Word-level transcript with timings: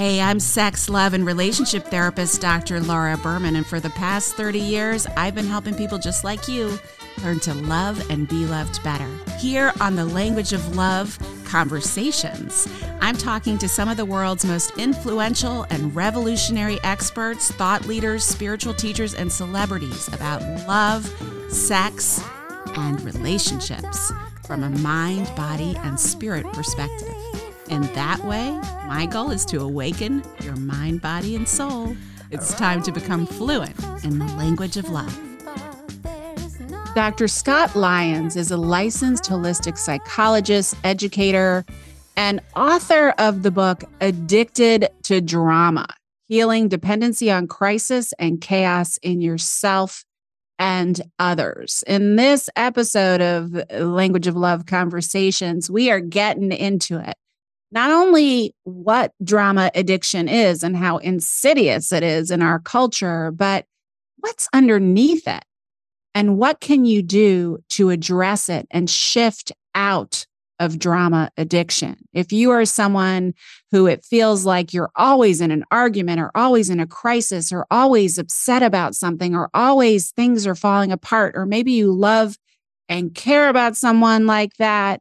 Hey, 0.00 0.18
I'm 0.18 0.40
sex, 0.40 0.88
love, 0.88 1.12
and 1.12 1.26
relationship 1.26 1.88
therapist 1.88 2.40
Dr. 2.40 2.80
Laura 2.80 3.18
Berman, 3.18 3.54
and 3.54 3.66
for 3.66 3.80
the 3.80 3.90
past 3.90 4.34
30 4.34 4.58
years, 4.58 5.06
I've 5.14 5.34
been 5.34 5.44
helping 5.44 5.74
people 5.74 5.98
just 5.98 6.24
like 6.24 6.48
you 6.48 6.78
learn 7.22 7.38
to 7.40 7.52
love 7.52 8.08
and 8.08 8.26
be 8.26 8.46
loved 8.46 8.82
better. 8.82 9.06
Here 9.38 9.74
on 9.78 9.96
the 9.96 10.06
Language 10.06 10.54
of 10.54 10.74
Love 10.74 11.18
Conversations, 11.44 12.66
I'm 13.02 13.14
talking 13.14 13.58
to 13.58 13.68
some 13.68 13.90
of 13.90 13.98
the 13.98 14.06
world's 14.06 14.46
most 14.46 14.70
influential 14.78 15.66
and 15.68 15.94
revolutionary 15.94 16.78
experts, 16.82 17.50
thought 17.50 17.84
leaders, 17.84 18.24
spiritual 18.24 18.72
teachers, 18.72 19.12
and 19.12 19.30
celebrities 19.30 20.08
about 20.08 20.40
love, 20.66 21.04
sex, 21.52 22.24
and 22.74 23.02
relationships 23.02 24.10
from 24.46 24.64
a 24.64 24.70
mind, 24.78 25.30
body, 25.36 25.76
and 25.82 26.00
spirit 26.00 26.50
perspective. 26.54 27.29
And 27.70 27.84
that 27.94 28.24
way, 28.24 28.50
my 28.88 29.06
goal 29.06 29.30
is 29.30 29.44
to 29.46 29.60
awaken 29.60 30.24
your 30.42 30.56
mind, 30.56 31.00
body, 31.00 31.36
and 31.36 31.48
soul. 31.48 31.96
It's 32.32 32.52
time 32.52 32.82
to 32.82 32.90
become 32.90 33.26
fluent 33.26 33.78
in 34.04 34.18
the 34.18 34.26
language 34.36 34.76
of 34.76 34.88
love. 34.90 35.16
Dr. 36.96 37.28
Scott 37.28 37.76
Lyons 37.76 38.34
is 38.34 38.50
a 38.50 38.56
licensed 38.56 39.24
holistic 39.24 39.78
psychologist, 39.78 40.74
educator, 40.82 41.64
and 42.16 42.40
author 42.56 43.10
of 43.18 43.44
the 43.44 43.52
book 43.52 43.84
Addicted 44.00 44.88
to 45.04 45.20
Drama 45.20 45.86
Healing 46.26 46.68
Dependency 46.68 47.30
on 47.30 47.46
Crisis 47.46 48.12
and 48.18 48.40
Chaos 48.40 48.98
in 48.98 49.20
Yourself 49.20 50.04
and 50.58 51.00
Others. 51.20 51.84
In 51.86 52.16
this 52.16 52.50
episode 52.56 53.20
of 53.20 53.62
Language 53.70 54.26
of 54.26 54.34
Love 54.34 54.66
Conversations, 54.66 55.70
we 55.70 55.88
are 55.90 56.00
getting 56.00 56.50
into 56.50 56.98
it 56.98 57.14
not 57.72 57.90
only 57.90 58.54
what 58.64 59.12
drama 59.22 59.70
addiction 59.74 60.28
is 60.28 60.62
and 60.62 60.76
how 60.76 60.98
insidious 60.98 61.92
it 61.92 62.02
is 62.02 62.30
in 62.30 62.42
our 62.42 62.58
culture, 62.58 63.30
but 63.30 63.66
what's 64.18 64.48
underneath 64.52 65.26
it 65.26 65.44
and 66.14 66.36
what 66.36 66.60
can 66.60 66.84
you 66.84 67.02
do 67.02 67.58
to 67.70 67.90
address 67.90 68.48
it 68.48 68.66
and 68.70 68.90
shift 68.90 69.52
out 69.74 70.26
of 70.58 70.78
drama 70.78 71.30
addiction. 71.38 71.96
If 72.12 72.32
you 72.32 72.50
are 72.50 72.66
someone 72.66 73.32
who 73.70 73.86
it 73.86 74.04
feels 74.04 74.44
like 74.44 74.74
you're 74.74 74.90
always 74.94 75.40
in 75.40 75.50
an 75.50 75.64
argument 75.70 76.20
or 76.20 76.30
always 76.34 76.68
in 76.68 76.80
a 76.80 76.86
crisis 76.86 77.50
or 77.50 77.66
always 77.70 78.18
upset 78.18 78.62
about 78.62 78.94
something 78.94 79.34
or 79.34 79.48
always 79.54 80.10
things 80.10 80.46
are 80.46 80.54
falling 80.54 80.92
apart, 80.92 81.34
or 81.34 81.46
maybe 81.46 81.72
you 81.72 81.90
love 81.90 82.36
and 82.90 83.14
care 83.14 83.48
about 83.48 83.74
someone 83.74 84.26
like 84.26 84.54
that, 84.58 85.00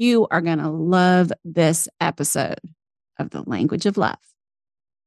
you 0.00 0.26
are 0.30 0.40
going 0.40 0.58
to 0.58 0.70
love 0.70 1.30
this 1.44 1.86
episode 2.00 2.58
of 3.18 3.30
The 3.30 3.42
Language 3.42 3.84
of 3.84 3.98
Love. 3.98 4.16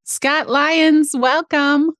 Scott 0.03 0.47
Lyons, 0.47 1.15
welcome. 1.17 1.91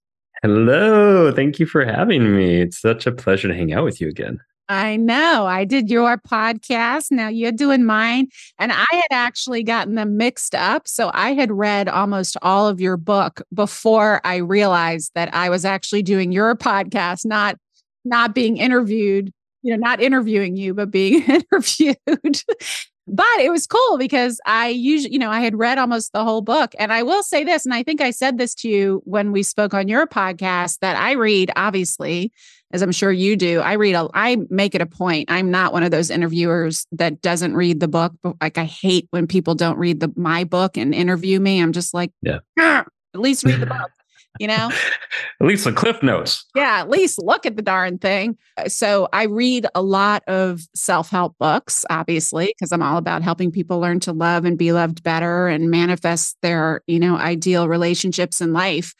Hello. 0.43 1.31
Thank 1.31 1.57
you 1.57 1.65
for 1.65 1.83
having 1.83 2.35
me. 2.35 2.61
It's 2.61 2.79
such 2.79 3.07
a 3.07 3.11
pleasure 3.11 3.47
to 3.47 3.55
hang 3.55 3.73
out 3.73 3.83
with 3.83 3.99
you 3.99 4.09
again. 4.09 4.39
I 4.69 4.95
know. 4.95 5.47
I 5.47 5.65
did 5.65 5.89
your 5.89 6.17
podcast. 6.17 7.07
Now 7.09 7.29
you're 7.29 7.51
doing 7.51 7.83
mine. 7.83 8.27
And 8.59 8.71
I 8.71 8.85
had 8.91 9.07
actually 9.11 9.63
gotten 9.63 9.95
them 9.95 10.15
mixed 10.15 10.53
up. 10.53 10.87
So 10.87 11.09
I 11.15 11.33
had 11.33 11.51
read 11.51 11.89
almost 11.89 12.37
all 12.43 12.67
of 12.67 12.79
your 12.79 12.97
book 12.97 13.41
before 13.53 14.21
I 14.23 14.37
realized 14.37 15.11
that 15.15 15.33
I 15.33 15.49
was 15.49 15.65
actually 15.65 16.03
doing 16.03 16.31
your 16.31 16.55
podcast, 16.55 17.25
not 17.25 17.57
not 18.05 18.35
being 18.35 18.57
interviewed 18.57 19.31
you 19.63 19.71
know, 19.71 19.77
not 19.77 20.01
interviewing 20.01 20.55
you, 20.55 20.73
but 20.73 20.91
being 20.91 21.23
interviewed. 21.51 21.97
but 23.07 23.39
it 23.39 23.49
was 23.49 23.65
cool 23.65 23.97
because 23.97 24.39
I 24.45 24.67
usually, 24.67 25.13
you 25.13 25.19
know, 25.19 25.31
I 25.31 25.39
had 25.39 25.57
read 25.57 25.77
almost 25.77 26.11
the 26.13 26.23
whole 26.23 26.41
book. 26.41 26.75
And 26.77 26.93
I 26.93 27.03
will 27.03 27.23
say 27.23 27.43
this, 27.43 27.65
and 27.65 27.73
I 27.73 27.81
think 27.81 28.01
I 28.01 28.11
said 28.11 28.37
this 28.37 28.53
to 28.55 28.69
you 28.69 29.01
when 29.05 29.31
we 29.31 29.41
spoke 29.41 29.73
on 29.73 29.87
your 29.87 30.05
podcast 30.05 30.79
that 30.79 30.97
I 30.97 31.13
read, 31.13 31.51
obviously, 31.55 32.31
as 32.71 32.81
I'm 32.81 32.91
sure 32.91 33.11
you 33.11 33.35
do. 33.35 33.61
I 33.61 33.73
read, 33.73 33.95
a, 33.95 34.09
I 34.13 34.37
make 34.49 34.75
it 34.75 34.81
a 34.81 34.85
point. 34.85 35.31
I'm 35.31 35.49
not 35.49 35.73
one 35.73 35.83
of 35.83 35.91
those 35.91 36.09
interviewers 36.09 36.85
that 36.91 37.21
doesn't 37.21 37.55
read 37.55 37.79
the 37.79 37.87
book. 37.87 38.13
But 38.21 38.35
like, 38.41 38.57
I 38.57 38.65
hate 38.65 39.07
when 39.11 39.27
people 39.27 39.55
don't 39.55 39.77
read 39.77 39.99
the 39.99 40.11
my 40.15 40.43
book 40.43 40.75
and 40.77 40.93
interview 40.93 41.39
me. 41.39 41.61
I'm 41.61 41.71
just 41.71 41.93
like, 41.93 42.11
yeah, 42.21 42.39
at 42.57 43.19
least 43.19 43.45
read 43.45 43.61
the 43.61 43.65
book 43.67 43.91
you 44.39 44.47
know? 44.47 44.71
at 45.41 45.47
least 45.47 45.65
the 45.65 45.71
cliff 45.71 46.01
notes. 46.01 46.45
Yeah, 46.55 46.79
at 46.79 46.89
least 46.89 47.21
look 47.21 47.45
at 47.45 47.55
the 47.55 47.61
darn 47.61 47.97
thing. 47.97 48.37
Uh, 48.57 48.69
so 48.69 49.07
I 49.13 49.23
read 49.23 49.67
a 49.75 49.81
lot 49.81 50.23
of 50.27 50.61
self 50.75 51.09
help 51.09 51.37
books, 51.39 51.85
obviously, 51.89 52.47
because 52.47 52.71
I'm 52.71 52.83
all 52.83 52.97
about 52.97 53.21
helping 53.21 53.51
people 53.51 53.79
learn 53.79 53.99
to 54.01 54.13
love 54.13 54.45
and 54.45 54.57
be 54.57 54.71
loved 54.71 55.03
better 55.03 55.47
and 55.47 55.69
manifest 55.69 56.37
their, 56.41 56.81
you 56.87 56.99
know, 56.99 57.17
ideal 57.17 57.67
relationships 57.67 58.41
in 58.41 58.53
life. 58.53 58.93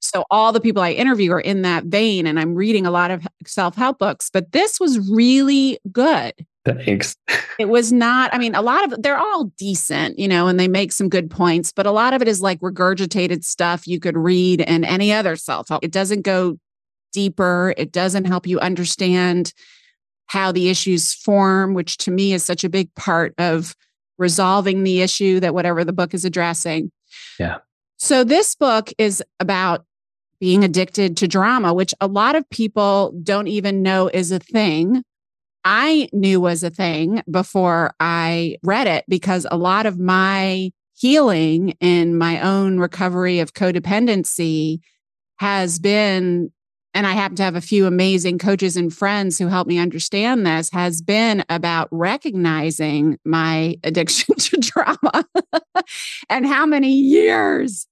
So 0.00 0.24
all 0.30 0.52
the 0.52 0.60
people 0.60 0.82
I 0.82 0.92
interview 0.92 1.32
are 1.32 1.40
in 1.40 1.62
that 1.62 1.84
vein, 1.84 2.26
and 2.26 2.38
I'm 2.38 2.54
reading 2.54 2.86
a 2.86 2.90
lot 2.90 3.10
of 3.10 3.26
self 3.46 3.76
help 3.76 3.98
books, 3.98 4.30
but 4.32 4.52
this 4.52 4.78
was 4.78 5.10
really 5.10 5.78
good. 5.90 6.34
Thanks. 6.66 7.16
It 7.58 7.70
was 7.70 7.90
not, 7.90 8.34
I 8.34 8.38
mean, 8.38 8.54
a 8.54 8.60
lot 8.60 8.84
of 8.84 9.02
they're 9.02 9.16
all 9.16 9.44
decent, 9.56 10.18
you 10.18 10.28
know, 10.28 10.46
and 10.46 10.60
they 10.60 10.68
make 10.68 10.92
some 10.92 11.08
good 11.08 11.30
points, 11.30 11.72
but 11.72 11.86
a 11.86 11.90
lot 11.90 12.12
of 12.12 12.20
it 12.20 12.28
is 12.28 12.42
like 12.42 12.60
regurgitated 12.60 13.44
stuff 13.44 13.86
you 13.86 13.98
could 13.98 14.14
read 14.14 14.60
in 14.60 14.84
any 14.84 15.10
other 15.10 15.36
self 15.36 15.70
help. 15.70 15.82
It 15.82 15.90
doesn't 15.90 16.20
go 16.20 16.58
deeper, 17.14 17.72
it 17.78 17.92
doesn't 17.92 18.26
help 18.26 18.46
you 18.46 18.60
understand 18.60 19.54
how 20.26 20.52
the 20.52 20.68
issues 20.68 21.14
form, 21.14 21.72
which 21.72 21.96
to 21.96 22.10
me 22.10 22.34
is 22.34 22.44
such 22.44 22.62
a 22.62 22.68
big 22.68 22.94
part 22.94 23.32
of 23.38 23.74
resolving 24.18 24.84
the 24.84 25.00
issue 25.00 25.40
that 25.40 25.54
whatever 25.54 25.82
the 25.82 25.94
book 25.94 26.12
is 26.12 26.26
addressing. 26.26 26.92
Yeah. 27.38 27.60
So 27.96 28.22
this 28.22 28.54
book 28.54 28.92
is 28.98 29.22
about 29.40 29.86
being 30.40 30.62
addicted 30.62 31.16
to 31.16 31.26
drama, 31.26 31.72
which 31.72 31.94
a 32.02 32.06
lot 32.06 32.34
of 32.34 32.48
people 32.50 33.18
don't 33.22 33.48
even 33.48 33.82
know 33.82 34.08
is 34.08 34.30
a 34.30 34.38
thing 34.38 35.02
I 35.68 36.08
knew 36.12 36.40
was 36.40 36.62
a 36.62 36.70
thing 36.70 37.24
before 37.28 37.92
I 37.98 38.56
read 38.62 38.86
it 38.86 39.04
because 39.08 39.48
a 39.50 39.56
lot 39.56 39.84
of 39.84 39.98
my 39.98 40.70
healing 40.94 41.70
in 41.80 42.16
my 42.16 42.40
own 42.40 42.78
recovery 42.78 43.40
of 43.40 43.52
codependency 43.52 44.78
has 45.40 45.80
been 45.80 46.52
and 46.94 47.04
I 47.04 47.12
happen 47.12 47.36
to 47.38 47.42
have 47.42 47.56
a 47.56 47.60
few 47.60 47.86
amazing 47.86 48.38
coaches 48.38 48.76
and 48.76 48.94
friends 48.94 49.38
who 49.38 49.48
help 49.48 49.66
me 49.66 49.76
understand 49.76 50.46
this, 50.46 50.70
has 50.70 51.02
been 51.02 51.44
about 51.50 51.88
recognizing 51.90 53.18
my 53.24 53.76
addiction 53.84 54.36
to 54.36 54.56
drama 54.58 55.24
and 56.30 56.46
how 56.46 56.64
many 56.64 56.92
years 56.92 57.88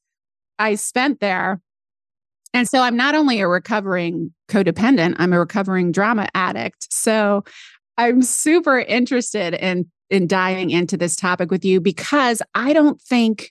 I 0.61 0.77
spent 0.77 1.19
there 1.19 1.61
and 2.55 2.69
so 2.69 2.81
I'm 2.81 2.97
not 2.97 3.15
only 3.15 3.41
a 3.41 3.49
recovering 3.49 4.33
codependent, 4.49 5.17
I'm 5.19 5.33
a 5.33 5.41
recovering 5.41 5.93
drama 5.93 6.29
addict. 6.35 6.87
So 6.93 7.45
I'm 7.99 8.23
super 8.23 8.79
interested 8.79 9.55
in 9.55 9.91
in 10.11 10.27
diving 10.27 10.71
into 10.71 10.97
this 10.97 11.17
topic 11.17 11.51
with 11.51 11.65
you 11.65 11.81
because 11.81 12.41
I 12.55 12.73
don't 12.73 13.01
think 13.01 13.51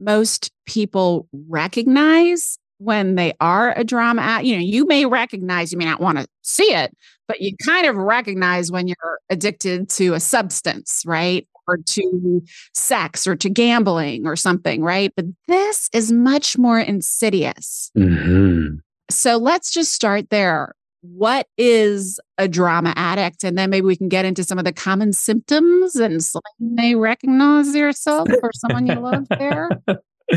most 0.00 0.50
people 0.66 1.28
recognize 1.48 2.58
when 2.78 3.14
they 3.14 3.34
are 3.40 3.74
a 3.78 3.84
drama 3.84 4.22
addict. 4.22 4.46
You 4.46 4.56
know, 4.56 4.62
you 4.62 4.86
may 4.86 5.06
recognize, 5.06 5.70
you 5.70 5.78
may 5.78 5.84
not 5.84 6.00
want 6.00 6.18
to 6.18 6.26
see 6.42 6.72
it, 6.74 6.96
but 7.28 7.40
you 7.40 7.54
kind 7.64 7.86
of 7.86 7.94
recognize 7.94 8.72
when 8.72 8.88
you're 8.88 9.20
addicted 9.28 9.88
to 9.90 10.14
a 10.14 10.20
substance, 10.20 11.02
right? 11.06 11.46
Or 11.70 11.78
to 11.78 12.42
sex 12.74 13.26
or 13.26 13.36
to 13.36 13.48
gambling 13.48 14.26
or 14.26 14.36
something, 14.36 14.82
right? 14.82 15.12
But 15.14 15.26
this 15.46 15.88
is 15.92 16.10
much 16.10 16.58
more 16.58 16.80
insidious. 16.80 17.90
Mm-hmm. 17.96 18.76
So 19.10 19.36
let's 19.36 19.72
just 19.72 19.92
start 19.92 20.30
there. 20.30 20.74
What 21.02 21.46
is 21.56 22.20
a 22.36 22.46
drama 22.46 22.92
addict? 22.96 23.44
And 23.44 23.56
then 23.56 23.70
maybe 23.70 23.86
we 23.86 23.96
can 23.96 24.08
get 24.08 24.24
into 24.24 24.44
some 24.44 24.58
of 24.58 24.64
the 24.64 24.72
common 24.72 25.12
symptoms 25.12 25.96
and 25.96 26.22
so 26.22 26.40
you 26.58 26.74
may 26.74 26.94
recognize 26.94 27.74
yourself 27.74 28.28
or 28.42 28.50
someone 28.54 28.86
you 28.86 28.94
love 28.94 29.26
there. 29.30 29.70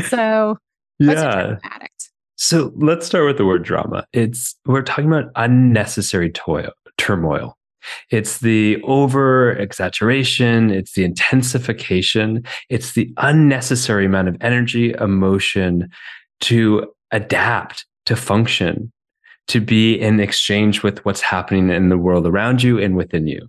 So, 0.08 0.58
yeah. 0.98 1.56
addict? 1.62 2.10
So 2.36 2.72
let's 2.76 3.06
start 3.06 3.26
with 3.26 3.36
the 3.36 3.44
word 3.44 3.62
drama. 3.62 4.06
It's 4.12 4.56
we're 4.66 4.82
talking 4.82 5.06
about 5.06 5.30
unnecessary 5.36 6.30
toil, 6.30 6.72
turmoil. 6.98 7.56
It's 8.10 8.38
the 8.38 8.80
over 8.82 9.52
exaggeration, 9.52 10.70
it's 10.70 10.92
the 10.92 11.04
intensification, 11.04 12.44
it's 12.68 12.92
the 12.92 13.12
unnecessary 13.18 14.06
amount 14.06 14.28
of 14.28 14.36
energy, 14.40 14.92
emotion 15.00 15.90
to 16.42 16.92
adapt, 17.10 17.86
to 18.06 18.16
function, 18.16 18.92
to 19.48 19.60
be 19.60 19.94
in 19.94 20.20
exchange 20.20 20.82
with 20.82 21.04
what's 21.04 21.20
happening 21.20 21.70
in 21.70 21.88
the 21.88 21.98
world 21.98 22.26
around 22.26 22.62
you 22.62 22.78
and 22.78 22.96
within 22.96 23.26
you. 23.26 23.48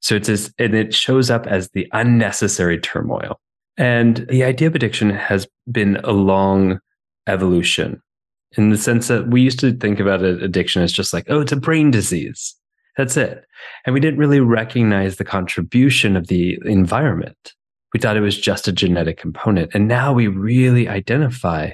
So 0.00 0.14
it's 0.14 0.28
as, 0.28 0.52
and 0.58 0.74
it 0.74 0.94
shows 0.94 1.30
up 1.30 1.46
as 1.46 1.70
the 1.70 1.88
unnecessary 1.92 2.78
turmoil. 2.78 3.40
And 3.76 4.26
the 4.28 4.44
idea 4.44 4.68
of 4.68 4.74
addiction 4.74 5.10
has 5.10 5.48
been 5.70 5.96
a 6.04 6.12
long 6.12 6.78
evolution 7.26 8.02
in 8.56 8.70
the 8.70 8.78
sense 8.78 9.08
that 9.08 9.28
we 9.28 9.40
used 9.40 9.58
to 9.60 9.72
think 9.72 9.98
about 10.00 10.22
addiction 10.22 10.82
as 10.82 10.92
just 10.92 11.12
like, 11.12 11.24
oh, 11.28 11.40
it's 11.40 11.52
a 11.52 11.56
brain 11.56 11.90
disease. 11.90 12.54
That's 12.96 13.16
it. 13.16 13.44
And 13.84 13.94
we 13.94 14.00
didn't 14.00 14.20
really 14.20 14.40
recognize 14.40 15.16
the 15.16 15.24
contribution 15.24 16.16
of 16.16 16.28
the 16.28 16.58
environment, 16.64 17.54
We 17.92 18.00
thought 18.00 18.16
it 18.16 18.20
was 18.20 18.40
just 18.40 18.68
a 18.68 18.72
genetic 18.72 19.18
component. 19.18 19.74
And 19.74 19.88
now 19.88 20.12
we 20.12 20.28
really 20.28 20.88
identify 20.88 21.72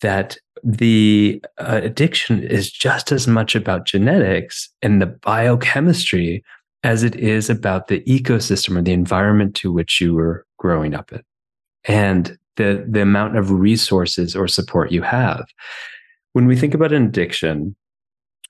that 0.00 0.36
the 0.62 1.42
uh, 1.58 1.80
addiction 1.82 2.42
is 2.42 2.70
just 2.70 3.12
as 3.12 3.26
much 3.26 3.54
about 3.54 3.86
genetics 3.86 4.68
and 4.82 5.00
the 5.00 5.06
biochemistry 5.06 6.44
as 6.82 7.02
it 7.02 7.16
is 7.16 7.48
about 7.48 7.88
the 7.88 8.00
ecosystem 8.00 8.76
or 8.76 8.82
the 8.82 8.92
environment 8.92 9.54
to 9.56 9.72
which 9.72 10.00
you 10.00 10.14
were 10.14 10.46
growing 10.58 10.94
up 10.94 11.12
in 11.12 11.22
and 11.84 12.38
the, 12.56 12.84
the 12.88 13.02
amount 13.02 13.36
of 13.36 13.50
resources 13.50 14.36
or 14.36 14.48
support 14.48 14.92
you 14.92 15.02
have. 15.02 15.44
When 16.32 16.46
we 16.46 16.56
think 16.56 16.74
about 16.74 16.92
an 16.92 17.04
addiction, 17.04 17.74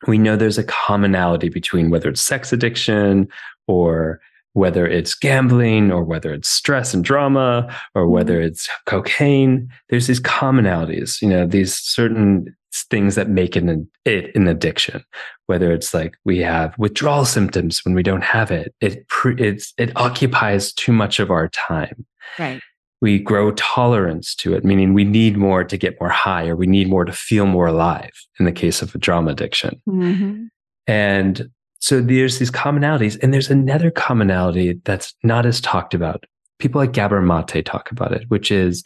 we 0.07 0.19
know 0.19 0.37
there's 0.37 0.59
a 0.59 0.65
commonality 0.65 1.49
between 1.49 1.91
whether 1.91 2.09
it's 2.09 2.23
sex 2.23 2.53
addiction 2.53 3.29
or 3.67 4.21
whether 4.53 4.87
it's 4.87 5.15
gambling 5.15 5.91
or 5.91 6.05
whether 6.05 6.33
it's 6.33 6.49
stress 6.49 6.95
and 6.95 7.05
drama 7.05 7.75
or 7.95 8.09
whether 8.09 8.39
mm-hmm. 8.39 8.47
it's 8.47 8.69
cocaine. 8.87 9.69
There's 9.89 10.07
these 10.07 10.21
commonalities 10.21 11.21
you 11.21 11.29
know 11.29 11.47
these 11.47 11.75
certain 11.75 12.55
things 12.91 13.15
that 13.15 13.29
make 13.29 13.57
it 13.57 13.63
an, 13.63 13.89
it 14.05 14.35
an 14.35 14.49
addiction. 14.49 15.05
Whether 15.47 15.73
it's 15.73 15.95
like 15.95 16.17
we 16.25 16.39
have 16.39 16.75
withdrawal 16.79 17.25
symptoms 17.25 17.85
when 17.85 17.95
we 17.95 18.03
don't 18.03 18.25
have 18.25 18.51
it 18.51 18.75
it 18.81 19.07
it's 19.39 19.73
it 19.79 19.97
occupies 19.97 20.73
too 20.73 20.93
much 20.93 21.19
of 21.19 21.31
our 21.31 21.49
time. 21.49 22.07
Right 22.39 22.61
we 23.05 23.19
grow 23.19 23.53
tolerance 23.53 24.35
to 24.35 24.55
it 24.55 24.65
meaning 24.65 24.95
we 24.95 25.05
need 25.05 25.37
more 25.37 25.63
to 25.63 25.77
get 25.77 26.01
more 26.01 26.11
high 26.11 26.47
or 26.49 26.57
we 26.57 26.67
need 26.67 26.89
more 26.89 27.05
to 27.05 27.13
feel 27.13 27.47
more 27.47 27.67
alive 27.67 28.13
in 28.39 28.45
the 28.45 28.53
case 28.53 28.83
of 28.83 28.95
a 28.95 28.99
drama 28.99 29.31
addiction 29.31 29.81
mm-hmm. 29.89 30.45
and 30.87 31.49
so 31.85 32.01
there's 32.01 32.39
these 32.39 32.51
commonalities, 32.51 33.23
and 33.23 33.35
there's 33.35 33.51
another 33.51 33.91
commonality 33.91 34.81
that's 34.85 35.15
not 35.23 35.45
as 35.45 35.61
talked 35.61 35.93
about. 35.93 36.25
People 36.59 36.81
like 36.81 36.95
Gabor 36.95 37.21
Mate 37.21 37.63
talk 37.67 37.91
about 37.91 38.11
it, 38.11 38.25
which 38.29 38.51
is 38.51 38.85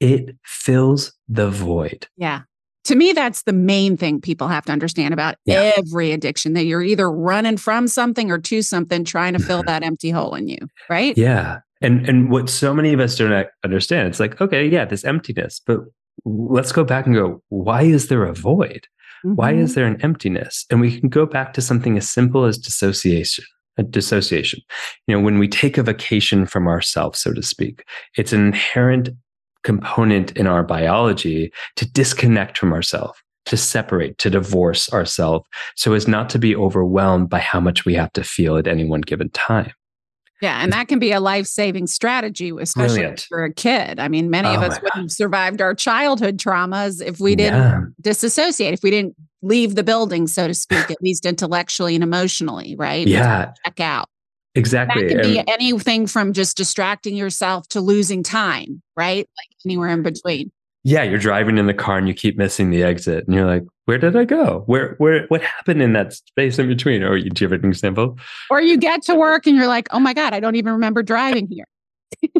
it 0.00 0.34
fills 0.44 1.12
the 1.28 1.48
void. 1.48 2.08
Yeah. 2.16 2.40
To 2.86 2.96
me, 2.96 3.12
that's 3.12 3.44
the 3.44 3.52
main 3.52 3.96
thing 3.96 4.20
people 4.20 4.48
have 4.48 4.64
to 4.64 4.72
understand 4.72 5.14
about 5.14 5.36
yeah. 5.44 5.74
every 5.76 6.10
addiction 6.10 6.54
that 6.54 6.64
you're 6.64 6.82
either 6.82 7.08
running 7.08 7.56
from 7.56 7.86
something 7.86 8.32
or 8.32 8.38
to 8.38 8.62
something, 8.62 9.04
trying 9.04 9.34
to 9.34 9.38
fill 9.38 9.62
that 9.68 9.84
empty 9.84 10.10
hole 10.10 10.34
in 10.34 10.48
you, 10.48 10.58
right? 10.88 11.16
Yeah. 11.16 11.60
And 11.80 12.08
and 12.08 12.30
what 12.30 12.50
so 12.50 12.74
many 12.74 12.92
of 12.92 13.00
us 13.00 13.16
don't 13.16 13.46
understand, 13.64 14.08
it's 14.08 14.20
like, 14.20 14.40
okay, 14.40 14.66
yeah, 14.66 14.84
this 14.84 15.04
emptiness, 15.04 15.60
but 15.66 15.80
let's 16.24 16.72
go 16.72 16.84
back 16.84 17.06
and 17.06 17.14
go, 17.14 17.42
why 17.48 17.82
is 17.82 18.08
there 18.08 18.24
a 18.24 18.34
void? 18.34 18.86
Mm-hmm. 19.24 19.34
Why 19.34 19.52
is 19.52 19.74
there 19.74 19.86
an 19.86 20.00
emptiness? 20.02 20.66
And 20.70 20.80
we 20.80 20.98
can 20.98 21.08
go 21.08 21.26
back 21.26 21.52
to 21.54 21.62
something 21.62 21.96
as 21.96 22.08
simple 22.08 22.44
as 22.44 22.58
dissociation. 22.58 23.44
A 23.78 23.82
dissociation. 23.82 24.60
You 25.06 25.16
know, 25.16 25.22
when 25.22 25.38
we 25.38 25.48
take 25.48 25.78
a 25.78 25.82
vacation 25.82 26.44
from 26.44 26.66
ourselves, 26.66 27.20
so 27.20 27.32
to 27.32 27.42
speak, 27.42 27.84
it's 28.16 28.32
an 28.32 28.46
inherent 28.46 29.10
component 29.62 30.36
in 30.36 30.46
our 30.46 30.62
biology 30.62 31.52
to 31.76 31.90
disconnect 31.90 32.58
from 32.58 32.72
ourselves, 32.72 33.18
to 33.46 33.56
separate, 33.56 34.18
to 34.18 34.28
divorce 34.28 34.92
ourselves, 34.92 35.46
so 35.76 35.94
as 35.94 36.08
not 36.08 36.28
to 36.30 36.38
be 36.38 36.54
overwhelmed 36.56 37.30
by 37.30 37.38
how 37.38 37.60
much 37.60 37.84
we 37.84 37.94
have 37.94 38.12
to 38.14 38.24
feel 38.24 38.56
at 38.56 38.66
any 38.66 38.84
one 38.84 39.02
given 39.02 39.30
time. 39.30 39.72
Yeah, 40.40 40.62
and 40.62 40.72
that 40.72 40.88
can 40.88 40.98
be 40.98 41.12
a 41.12 41.20
life 41.20 41.46
saving 41.46 41.86
strategy, 41.86 42.50
especially 42.58 43.00
Brilliant. 43.00 43.26
for 43.28 43.44
a 43.44 43.52
kid. 43.52 43.98
I 43.98 44.08
mean, 44.08 44.30
many 44.30 44.48
oh 44.48 44.54
of 44.54 44.62
us 44.62 44.80
wouldn't 44.80 45.02
have 45.02 45.12
survived 45.12 45.60
our 45.60 45.74
childhood 45.74 46.38
traumas 46.38 47.04
if 47.04 47.20
we 47.20 47.36
didn't 47.36 47.60
yeah. 47.60 47.80
disassociate, 48.00 48.72
if 48.72 48.82
we 48.82 48.90
didn't 48.90 49.16
leave 49.42 49.74
the 49.74 49.82
building, 49.84 50.26
so 50.26 50.46
to 50.46 50.54
speak, 50.54 50.90
at 50.90 51.02
least 51.02 51.26
intellectually 51.26 51.94
and 51.94 52.02
emotionally, 52.02 52.74
right? 52.76 53.06
Yeah. 53.06 53.52
Check 53.64 53.80
out. 53.80 54.08
Exactly. 54.54 55.02
That 55.02 55.22
can 55.22 55.22
be 55.22 55.52
anything 55.52 56.06
from 56.06 56.32
just 56.32 56.56
distracting 56.56 57.16
yourself 57.16 57.68
to 57.68 57.80
losing 57.80 58.22
time, 58.22 58.82
right? 58.96 59.28
Like 59.36 59.56
anywhere 59.64 59.90
in 59.90 60.02
between 60.02 60.50
yeah, 60.82 61.02
you're 61.02 61.18
driving 61.18 61.58
in 61.58 61.66
the 61.66 61.74
car 61.74 61.98
and 61.98 62.08
you 62.08 62.14
keep 62.14 62.38
missing 62.38 62.70
the 62.70 62.82
exit, 62.82 63.26
and 63.26 63.34
you're 63.34 63.46
like, 63.46 63.64
"Where 63.84 63.98
did 63.98 64.16
I 64.16 64.24
go? 64.24 64.62
Where, 64.66 64.94
where, 64.98 65.26
what 65.26 65.42
happened 65.42 65.82
in 65.82 65.92
that 65.92 66.14
space 66.14 66.58
in 66.58 66.68
between?" 66.68 67.02
Or 67.02 67.16
you 67.16 67.30
do 67.30 67.44
you 67.44 67.50
have 67.50 67.62
an 67.62 67.68
example? 67.68 68.18
Or 68.50 68.60
you 68.60 68.76
get 68.76 69.02
to 69.02 69.14
work 69.14 69.46
and 69.46 69.56
you're 69.56 69.66
like, 69.66 69.88
"Oh 69.90 70.00
my 70.00 70.14
god, 70.14 70.32
I 70.32 70.40
don't 70.40 70.56
even 70.56 70.72
remember 70.72 71.02
driving 71.02 71.48
here." 71.48 71.66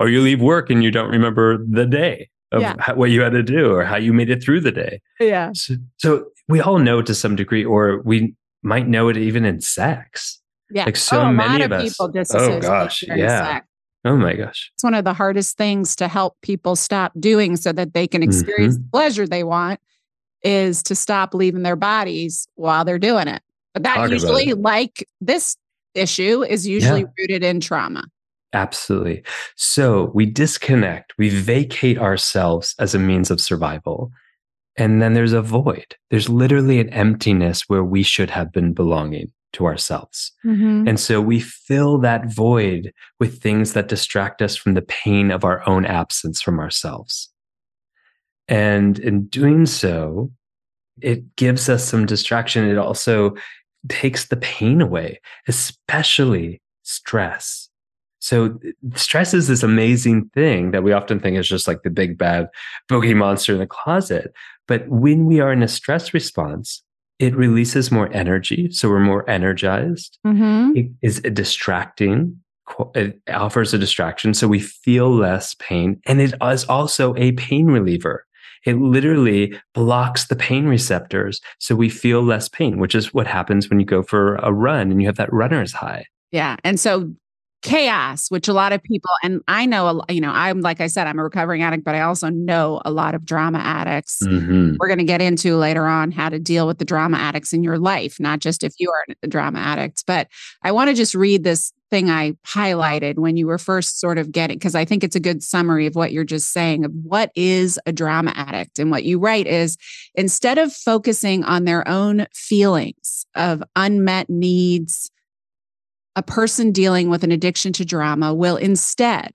or 0.00 0.08
you 0.08 0.20
leave 0.20 0.40
work 0.40 0.70
and 0.70 0.82
you 0.82 0.90
don't 0.90 1.10
remember 1.10 1.64
the 1.64 1.86
day 1.86 2.28
of 2.50 2.60
yeah. 2.62 2.74
how, 2.78 2.94
what 2.94 3.10
you 3.10 3.22
had 3.22 3.32
to 3.32 3.42
do 3.42 3.72
or 3.72 3.84
how 3.84 3.96
you 3.96 4.12
made 4.12 4.28
it 4.28 4.42
through 4.42 4.60
the 4.60 4.72
day. 4.72 5.00
Yeah. 5.20 5.52
So, 5.54 5.74
so 5.98 6.26
we 6.48 6.60
all 6.60 6.78
know 6.78 7.00
to 7.00 7.14
some 7.14 7.36
degree, 7.36 7.64
or 7.64 8.02
we 8.02 8.34
might 8.62 8.88
know 8.88 9.08
it 9.08 9.16
even 9.16 9.44
in 9.44 9.60
sex. 9.60 10.40
Yeah. 10.70 10.84
Like 10.84 10.96
so 10.96 11.20
oh, 11.20 11.32
many 11.32 11.62
of, 11.62 11.72
of 11.72 11.84
us. 11.84 11.96
oh 12.00 12.60
gosh. 12.60 13.04
Yeah. 13.04 13.60
Oh 14.04 14.16
my 14.16 14.34
gosh. 14.34 14.70
It's 14.74 14.82
one 14.82 14.94
of 14.94 15.04
the 15.04 15.14
hardest 15.14 15.56
things 15.56 15.94
to 15.96 16.08
help 16.08 16.36
people 16.42 16.74
stop 16.74 17.12
doing 17.20 17.56
so 17.56 17.72
that 17.72 17.94
they 17.94 18.08
can 18.08 18.22
experience 18.22 18.74
mm-hmm. 18.74 18.84
the 18.84 18.90
pleasure 18.90 19.26
they 19.26 19.44
want 19.44 19.80
is 20.42 20.82
to 20.84 20.94
stop 20.94 21.34
leaving 21.34 21.62
their 21.62 21.76
bodies 21.76 22.48
while 22.56 22.84
they're 22.84 22.98
doing 22.98 23.28
it. 23.28 23.42
But 23.74 23.84
that 23.84 23.94
Talk 23.94 24.10
usually, 24.10 24.52
like 24.54 25.06
this 25.20 25.56
issue, 25.94 26.42
is 26.42 26.66
usually 26.66 27.02
yeah. 27.02 27.06
rooted 27.18 27.44
in 27.44 27.60
trauma. 27.60 28.04
Absolutely. 28.52 29.22
So 29.56 30.10
we 30.14 30.26
disconnect, 30.26 31.14
we 31.16 31.30
vacate 31.30 31.98
ourselves 31.98 32.74
as 32.78 32.94
a 32.94 32.98
means 32.98 33.30
of 33.30 33.40
survival. 33.40 34.10
And 34.76 35.00
then 35.00 35.14
there's 35.14 35.32
a 35.32 35.42
void. 35.42 35.96
There's 36.10 36.28
literally 36.28 36.80
an 36.80 36.90
emptiness 36.90 37.62
where 37.68 37.84
we 37.84 38.02
should 38.02 38.30
have 38.30 38.52
been 38.52 38.72
belonging 38.72 39.32
to 39.52 39.66
ourselves. 39.66 40.32
Mm-hmm. 40.44 40.88
And 40.88 40.98
so 40.98 41.20
we 41.20 41.40
fill 41.40 41.98
that 41.98 42.32
void 42.32 42.92
with 43.20 43.42
things 43.42 43.72
that 43.72 43.88
distract 43.88 44.42
us 44.42 44.56
from 44.56 44.74
the 44.74 44.82
pain 44.82 45.30
of 45.30 45.44
our 45.44 45.66
own 45.68 45.84
absence 45.84 46.40
from 46.40 46.58
ourselves. 46.58 47.30
And 48.48 48.98
in 48.98 49.26
doing 49.26 49.66
so, 49.66 50.30
it 51.00 51.36
gives 51.36 51.68
us 51.68 51.84
some 51.84 52.06
distraction. 52.06 52.68
It 52.68 52.78
also 52.78 53.34
takes 53.88 54.26
the 54.26 54.36
pain 54.36 54.80
away, 54.80 55.20
especially 55.48 56.60
stress. 56.82 57.68
So 58.20 58.58
stress 58.94 59.34
is 59.34 59.48
this 59.48 59.64
amazing 59.64 60.30
thing 60.32 60.70
that 60.70 60.84
we 60.84 60.92
often 60.92 61.18
think 61.18 61.36
is 61.36 61.48
just 61.48 61.66
like 61.66 61.82
the 61.82 61.90
big 61.90 62.16
bad 62.16 62.48
boogie 62.88 63.16
monster 63.16 63.52
in 63.52 63.58
the 63.58 63.66
closet. 63.66 64.32
But 64.68 64.88
when 64.88 65.26
we 65.26 65.40
are 65.40 65.52
in 65.52 65.62
a 65.62 65.68
stress 65.68 66.14
response, 66.14 66.82
it 67.22 67.36
releases 67.36 67.92
more 67.92 68.12
energy. 68.12 68.68
So 68.72 68.88
we're 68.88 68.98
more 68.98 69.28
energized. 69.30 70.18
Mm-hmm. 70.26 70.76
It 70.76 70.90
is 71.02 71.20
distracting. 71.20 72.36
It 72.96 73.20
offers 73.32 73.72
a 73.72 73.78
distraction. 73.78 74.34
So 74.34 74.48
we 74.48 74.58
feel 74.58 75.14
less 75.14 75.54
pain. 75.54 76.00
And 76.06 76.20
it 76.20 76.34
is 76.42 76.64
also 76.64 77.14
a 77.16 77.30
pain 77.32 77.66
reliever. 77.66 78.26
It 78.66 78.74
literally 78.74 79.54
blocks 79.72 80.26
the 80.26 80.34
pain 80.34 80.66
receptors. 80.66 81.40
So 81.60 81.76
we 81.76 81.88
feel 81.88 82.22
less 82.22 82.48
pain, 82.48 82.78
which 82.78 82.96
is 82.96 83.14
what 83.14 83.28
happens 83.28 83.70
when 83.70 83.78
you 83.78 83.86
go 83.86 84.02
for 84.02 84.34
a 84.36 84.52
run 84.52 84.90
and 84.90 85.00
you 85.00 85.06
have 85.06 85.16
that 85.16 85.32
runner's 85.32 85.72
high. 85.72 86.06
Yeah. 86.32 86.56
And 86.64 86.80
so 86.80 87.12
chaos, 87.62 88.28
which 88.30 88.48
a 88.48 88.52
lot 88.52 88.72
of 88.72 88.82
people, 88.82 89.10
and 89.22 89.40
I 89.48 89.66
know, 89.66 90.02
you 90.08 90.20
know, 90.20 90.32
I'm 90.32 90.60
like 90.60 90.80
I 90.80 90.88
said, 90.88 91.06
I'm 91.06 91.18
a 91.18 91.24
recovering 91.24 91.62
addict, 91.62 91.84
but 91.84 91.94
I 91.94 92.00
also 92.00 92.28
know 92.28 92.82
a 92.84 92.90
lot 92.90 93.14
of 93.14 93.24
drama 93.24 93.58
addicts. 93.58 94.18
Mm-hmm. 94.22 94.76
We're 94.78 94.88
going 94.88 94.98
to 94.98 95.04
get 95.04 95.22
into 95.22 95.56
later 95.56 95.86
on 95.86 96.10
how 96.10 96.28
to 96.28 96.38
deal 96.38 96.66
with 96.66 96.78
the 96.78 96.84
drama 96.84 97.18
addicts 97.18 97.52
in 97.52 97.62
your 97.62 97.78
life, 97.78 98.18
not 98.18 98.40
just 98.40 98.64
if 98.64 98.74
you 98.78 98.90
are 98.90 99.14
a 99.22 99.28
drama 99.28 99.60
addict. 99.60 100.04
But 100.06 100.28
I 100.62 100.72
want 100.72 100.90
to 100.90 100.94
just 100.94 101.14
read 101.14 101.44
this 101.44 101.72
thing 101.88 102.10
I 102.10 102.32
highlighted 102.46 103.16
when 103.16 103.36
you 103.36 103.46
were 103.46 103.58
first 103.58 104.00
sort 104.00 104.18
of 104.18 104.32
getting, 104.32 104.58
because 104.58 104.74
I 104.74 104.84
think 104.84 105.04
it's 105.04 105.14
a 105.14 105.20
good 105.20 105.42
summary 105.42 105.86
of 105.86 105.94
what 105.94 106.10
you're 106.10 106.24
just 106.24 106.50
saying 106.50 106.84
of 106.84 106.92
what 107.04 107.30
is 107.36 107.78
a 107.86 107.92
drama 107.92 108.32
addict. 108.34 108.78
And 108.78 108.90
what 108.90 109.04
you 109.04 109.18
write 109.18 109.46
is 109.46 109.76
instead 110.14 110.58
of 110.58 110.72
focusing 110.72 111.44
on 111.44 111.64
their 111.64 111.86
own 111.86 112.26
feelings 112.32 113.26
of 113.34 113.62
unmet 113.76 114.30
needs, 114.30 115.10
a 116.16 116.22
person 116.22 116.72
dealing 116.72 117.08
with 117.08 117.24
an 117.24 117.32
addiction 117.32 117.72
to 117.74 117.84
drama 117.84 118.34
will 118.34 118.56
instead 118.56 119.32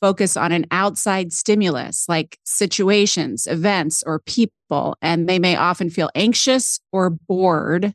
focus 0.00 0.36
on 0.36 0.52
an 0.52 0.66
outside 0.70 1.32
stimulus 1.32 2.06
like 2.08 2.38
situations, 2.44 3.46
events, 3.46 4.02
or 4.06 4.20
people, 4.20 4.96
and 5.02 5.28
they 5.28 5.38
may 5.38 5.56
often 5.56 5.90
feel 5.90 6.10
anxious 6.14 6.80
or 6.92 7.10
bored 7.10 7.94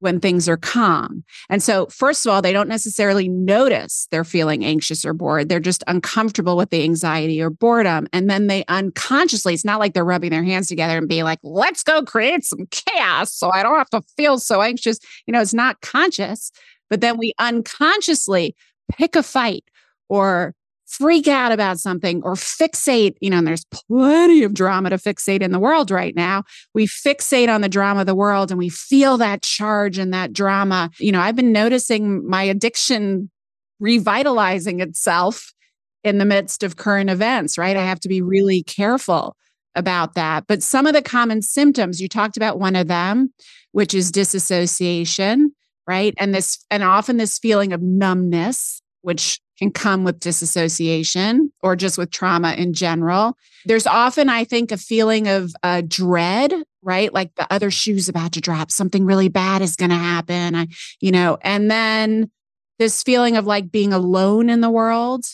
when 0.00 0.20
things 0.20 0.46
are 0.46 0.58
calm. 0.58 1.24
And 1.48 1.62
so, 1.62 1.86
first 1.86 2.26
of 2.26 2.32
all, 2.32 2.42
they 2.42 2.52
don't 2.52 2.68
necessarily 2.68 3.28
notice 3.28 4.06
they're 4.10 4.24
feeling 4.24 4.62
anxious 4.62 5.06
or 5.06 5.14
bored. 5.14 5.48
They're 5.48 5.58
just 5.58 5.82
uncomfortable 5.86 6.56
with 6.56 6.68
the 6.68 6.82
anxiety 6.82 7.40
or 7.40 7.48
boredom. 7.48 8.06
And 8.12 8.28
then 8.28 8.46
they 8.46 8.64
unconsciously, 8.68 9.54
it's 9.54 9.64
not 9.64 9.80
like 9.80 9.94
they're 9.94 10.04
rubbing 10.04 10.30
their 10.30 10.44
hands 10.44 10.68
together 10.68 10.98
and 10.98 11.08
being 11.08 11.24
like, 11.24 11.38
let's 11.42 11.82
go 11.82 12.02
create 12.02 12.44
some 12.44 12.66
chaos 12.70 13.32
so 13.32 13.50
I 13.50 13.62
don't 13.62 13.78
have 13.78 13.90
to 13.90 14.02
feel 14.16 14.38
so 14.38 14.60
anxious. 14.60 14.98
You 15.26 15.32
know, 15.32 15.40
it's 15.40 15.54
not 15.54 15.80
conscious 15.80 16.52
but 16.90 17.00
then 17.00 17.18
we 17.18 17.32
unconsciously 17.38 18.54
pick 18.90 19.16
a 19.16 19.22
fight 19.22 19.64
or 20.08 20.54
freak 20.86 21.26
out 21.26 21.50
about 21.50 21.78
something 21.78 22.22
or 22.22 22.34
fixate, 22.34 23.16
you 23.20 23.28
know, 23.28 23.38
and 23.38 23.46
there's 23.46 23.64
plenty 23.66 24.44
of 24.44 24.54
drama 24.54 24.90
to 24.90 24.96
fixate 24.96 25.42
in 25.42 25.50
the 25.50 25.58
world 25.58 25.90
right 25.90 26.14
now. 26.14 26.44
We 26.74 26.86
fixate 26.86 27.52
on 27.52 27.60
the 27.60 27.68
drama 27.68 28.00
of 28.00 28.06
the 28.06 28.14
world 28.14 28.50
and 28.50 28.58
we 28.58 28.68
feel 28.68 29.16
that 29.18 29.42
charge 29.42 29.98
and 29.98 30.14
that 30.14 30.32
drama. 30.32 30.90
You 30.98 31.12
know, 31.12 31.20
I've 31.20 31.36
been 31.36 31.52
noticing 31.52 32.26
my 32.28 32.44
addiction 32.44 33.30
revitalizing 33.80 34.80
itself 34.80 35.52
in 36.04 36.18
the 36.18 36.24
midst 36.24 36.62
of 36.62 36.76
current 36.76 37.10
events, 37.10 37.58
right? 37.58 37.76
I 37.76 37.84
have 37.84 38.00
to 38.00 38.08
be 38.08 38.22
really 38.22 38.62
careful 38.62 39.36
about 39.74 40.14
that. 40.14 40.46
But 40.46 40.62
some 40.62 40.86
of 40.86 40.94
the 40.94 41.02
common 41.02 41.42
symptoms, 41.42 42.00
you 42.00 42.08
talked 42.08 42.36
about 42.36 42.60
one 42.60 42.76
of 42.76 42.86
them, 42.86 43.32
which 43.72 43.92
is 43.92 44.12
disassociation, 44.12 45.52
right? 45.86 46.14
And 46.18 46.34
this, 46.34 46.64
and 46.70 46.82
often 46.82 47.16
this 47.16 47.38
feeling 47.38 47.72
of 47.72 47.82
numbness, 47.82 48.82
which 49.02 49.40
can 49.58 49.70
come 49.70 50.04
with 50.04 50.20
disassociation 50.20 51.50
or 51.62 51.76
just 51.76 51.96
with 51.96 52.10
trauma 52.10 52.52
in 52.52 52.72
general. 52.72 53.36
There's 53.64 53.86
often, 53.86 54.28
I 54.28 54.44
think, 54.44 54.70
a 54.70 54.76
feeling 54.76 55.28
of 55.28 55.52
uh, 55.62 55.82
dread, 55.86 56.52
right? 56.82 57.12
Like 57.12 57.34
the 57.36 57.50
other 57.52 57.70
shoe's 57.70 58.08
about 58.08 58.32
to 58.32 58.40
drop, 58.40 58.70
something 58.70 59.04
really 59.04 59.28
bad 59.28 59.62
is 59.62 59.76
going 59.76 59.90
to 59.90 59.96
happen. 59.96 60.54
I, 60.54 60.66
you 61.00 61.10
know, 61.10 61.38
and 61.40 61.70
then 61.70 62.30
this 62.78 63.02
feeling 63.02 63.36
of 63.36 63.46
like 63.46 63.70
being 63.70 63.92
alone 63.92 64.50
in 64.50 64.60
the 64.60 64.70
world, 64.70 65.24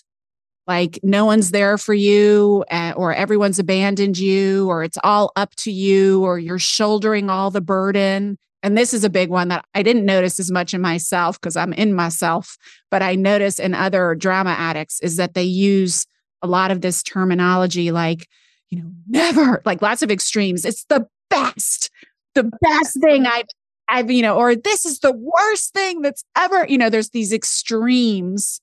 like 0.68 1.00
no 1.02 1.24
one's 1.24 1.50
there 1.50 1.76
for 1.76 1.94
you, 1.94 2.64
uh, 2.70 2.92
or 2.96 3.12
everyone's 3.12 3.58
abandoned 3.58 4.16
you, 4.16 4.68
or 4.68 4.84
it's 4.84 4.98
all 5.02 5.32
up 5.34 5.54
to 5.56 5.72
you, 5.72 6.22
or 6.22 6.38
you're 6.38 6.60
shouldering 6.60 7.28
all 7.28 7.50
the 7.50 7.60
burden 7.60 8.38
and 8.62 8.78
this 8.78 8.94
is 8.94 9.02
a 9.02 9.10
big 9.10 9.28
one 9.28 9.48
that 9.48 9.64
I 9.74 9.82
didn't 9.82 10.06
notice 10.06 10.38
as 10.38 10.50
much 10.50 10.72
in 10.72 10.80
myself 10.80 11.40
because 11.40 11.56
I'm 11.56 11.72
in 11.72 11.94
myself, 11.94 12.56
but 12.90 13.02
I 13.02 13.16
notice 13.16 13.58
in 13.58 13.74
other 13.74 14.14
drama 14.14 14.50
addicts 14.50 15.00
is 15.00 15.16
that 15.16 15.34
they 15.34 15.42
use 15.42 16.06
a 16.42 16.46
lot 16.46 16.70
of 16.70 16.80
this 16.80 17.02
terminology 17.02 17.90
like, 17.90 18.28
you 18.70 18.80
know, 18.80 18.90
never, 19.08 19.62
like 19.64 19.82
lots 19.82 20.02
of 20.02 20.10
extremes. 20.10 20.64
It's 20.64 20.84
the 20.84 21.06
best, 21.28 21.90
the 22.34 22.50
best 22.62 23.00
thing 23.00 23.26
I've, 23.26 23.46
I've, 23.88 24.10
you 24.10 24.22
know, 24.22 24.36
or 24.36 24.54
this 24.54 24.86
is 24.86 25.00
the 25.00 25.12
worst 25.12 25.72
thing 25.74 26.02
that's 26.02 26.22
ever, 26.36 26.64
you 26.68 26.78
know, 26.78 26.88
there's 26.88 27.10
these 27.10 27.32
extremes 27.32 28.60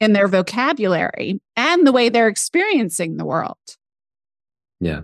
in 0.00 0.12
their 0.12 0.28
vocabulary 0.28 1.40
and 1.56 1.86
the 1.86 1.92
way 1.92 2.08
they're 2.08 2.28
experiencing 2.28 3.16
the 3.16 3.24
world. 3.24 3.56
Yeah. 4.80 5.02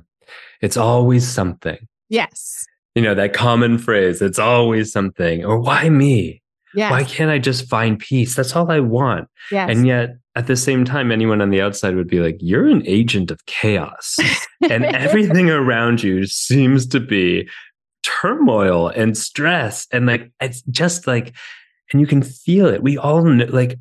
It's 0.61 0.77
always 0.77 1.27
something. 1.27 1.89
Yes 2.09 2.67
you 2.95 3.03
know 3.03 3.15
that 3.15 3.33
common 3.33 3.79
phrase 3.79 4.21
it's 4.21 4.39
always 4.39 4.93
something 4.93 5.45
or 5.45 5.59
why 5.59 5.89
me? 5.89 6.41
Yes. 6.75 6.91
why 6.91 7.05
can't 7.05 7.31
i 7.31 7.39
just 7.39 7.69
find 7.69 7.99
peace? 7.99 8.35
That's 8.35 8.57
all 8.57 8.71
i 8.71 8.81
want. 8.81 9.29
Yes. 9.51 9.71
and 9.71 9.87
yet 9.87 10.17
at 10.35 10.47
the 10.47 10.57
same 10.57 10.85
time 10.85 11.13
anyone 11.13 11.43
on 11.43 11.51
the 11.51 11.61
outside 11.61 11.95
would 11.97 12.09
be 12.09 12.21
like 12.21 12.37
you're 12.41 12.69
an 12.69 12.83
agent 12.87 13.31
of 13.31 13.45
chaos. 13.47 14.19
And 14.71 14.85
everything 14.85 15.51
around 15.51 16.05
you 16.05 16.25
seems 16.25 16.87
to 16.87 17.01
be 17.01 17.49
turmoil 18.05 18.89
and 18.89 19.19
stress 19.19 19.89
and 19.93 20.07
like 20.07 20.31
it's 20.41 20.63
just 20.71 21.09
like 21.09 21.35
and 21.93 22.01
you 22.01 22.07
can 22.07 22.23
feel 22.23 22.67
it. 22.67 22.83
We 22.83 22.97
all 22.97 23.25
know 23.25 23.47
like 23.47 23.79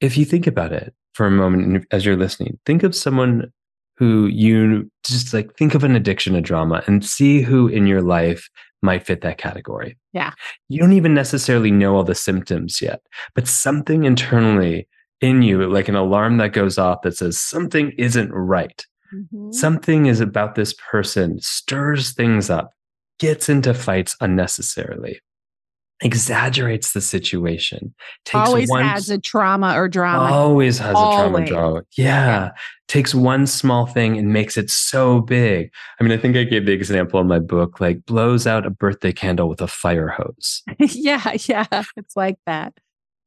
if 0.00 0.16
you 0.16 0.24
think 0.24 0.46
about 0.46 0.72
it 0.72 0.94
for 1.14 1.26
a 1.26 1.30
moment 1.30 1.84
as 1.90 2.04
you're 2.04 2.16
listening 2.16 2.58
think 2.64 2.82
of 2.82 2.94
someone 2.94 3.52
who 3.96 4.26
you 4.26 4.90
just 5.04 5.32
like 5.32 5.54
think 5.56 5.74
of 5.74 5.84
an 5.84 5.94
addiction 5.94 6.34
to 6.34 6.40
drama 6.40 6.82
and 6.86 7.04
see 7.04 7.42
who 7.42 7.68
in 7.68 7.86
your 7.86 8.02
life 8.02 8.48
might 8.82 9.06
fit 9.06 9.22
that 9.22 9.38
category. 9.38 9.96
Yeah. 10.12 10.32
You 10.68 10.80
don't 10.80 10.92
even 10.92 11.14
necessarily 11.14 11.70
know 11.70 11.96
all 11.96 12.04
the 12.04 12.14
symptoms 12.14 12.82
yet, 12.82 13.00
but 13.34 13.48
something 13.48 14.04
internally 14.04 14.88
in 15.20 15.42
you, 15.42 15.66
like 15.70 15.88
an 15.88 15.94
alarm 15.94 16.36
that 16.38 16.52
goes 16.52 16.76
off 16.76 17.02
that 17.02 17.16
says 17.16 17.38
something 17.38 17.92
isn't 17.96 18.30
right. 18.32 18.84
Mm-hmm. 19.14 19.52
Something 19.52 20.06
is 20.06 20.20
about 20.20 20.54
this 20.54 20.74
person, 20.74 21.40
stirs 21.40 22.12
things 22.12 22.50
up, 22.50 22.72
gets 23.18 23.48
into 23.48 23.72
fights 23.72 24.16
unnecessarily 24.20 25.20
exaggerates 26.04 26.92
the 26.92 27.00
situation. 27.00 27.94
Takes 28.24 28.48
always 28.48 28.68
one, 28.68 28.84
has 28.84 29.08
a 29.08 29.18
trauma 29.18 29.74
or 29.74 29.88
drama. 29.88 30.32
Always 30.32 30.78
has 30.78 30.94
always. 30.94 31.18
a 31.18 31.22
trauma 31.22 31.46
drama. 31.46 31.82
Yeah. 31.96 32.04
yeah. 32.06 32.50
Takes 32.86 33.14
one 33.14 33.46
small 33.46 33.86
thing 33.86 34.18
and 34.18 34.32
makes 34.32 34.58
it 34.58 34.70
so 34.70 35.22
big. 35.22 35.72
I 35.98 36.04
mean, 36.04 36.12
I 36.12 36.18
think 36.18 36.36
I 36.36 36.44
gave 36.44 36.66
the 36.66 36.72
example 36.72 37.18
in 37.20 37.26
my 37.26 37.38
book, 37.38 37.80
like 37.80 38.04
blows 38.04 38.46
out 38.46 38.66
a 38.66 38.70
birthday 38.70 39.12
candle 39.12 39.48
with 39.48 39.62
a 39.62 39.66
fire 39.66 40.08
hose. 40.08 40.62
yeah, 40.78 41.32
yeah. 41.46 41.66
It's 41.96 42.14
like 42.14 42.36
that. 42.46 42.74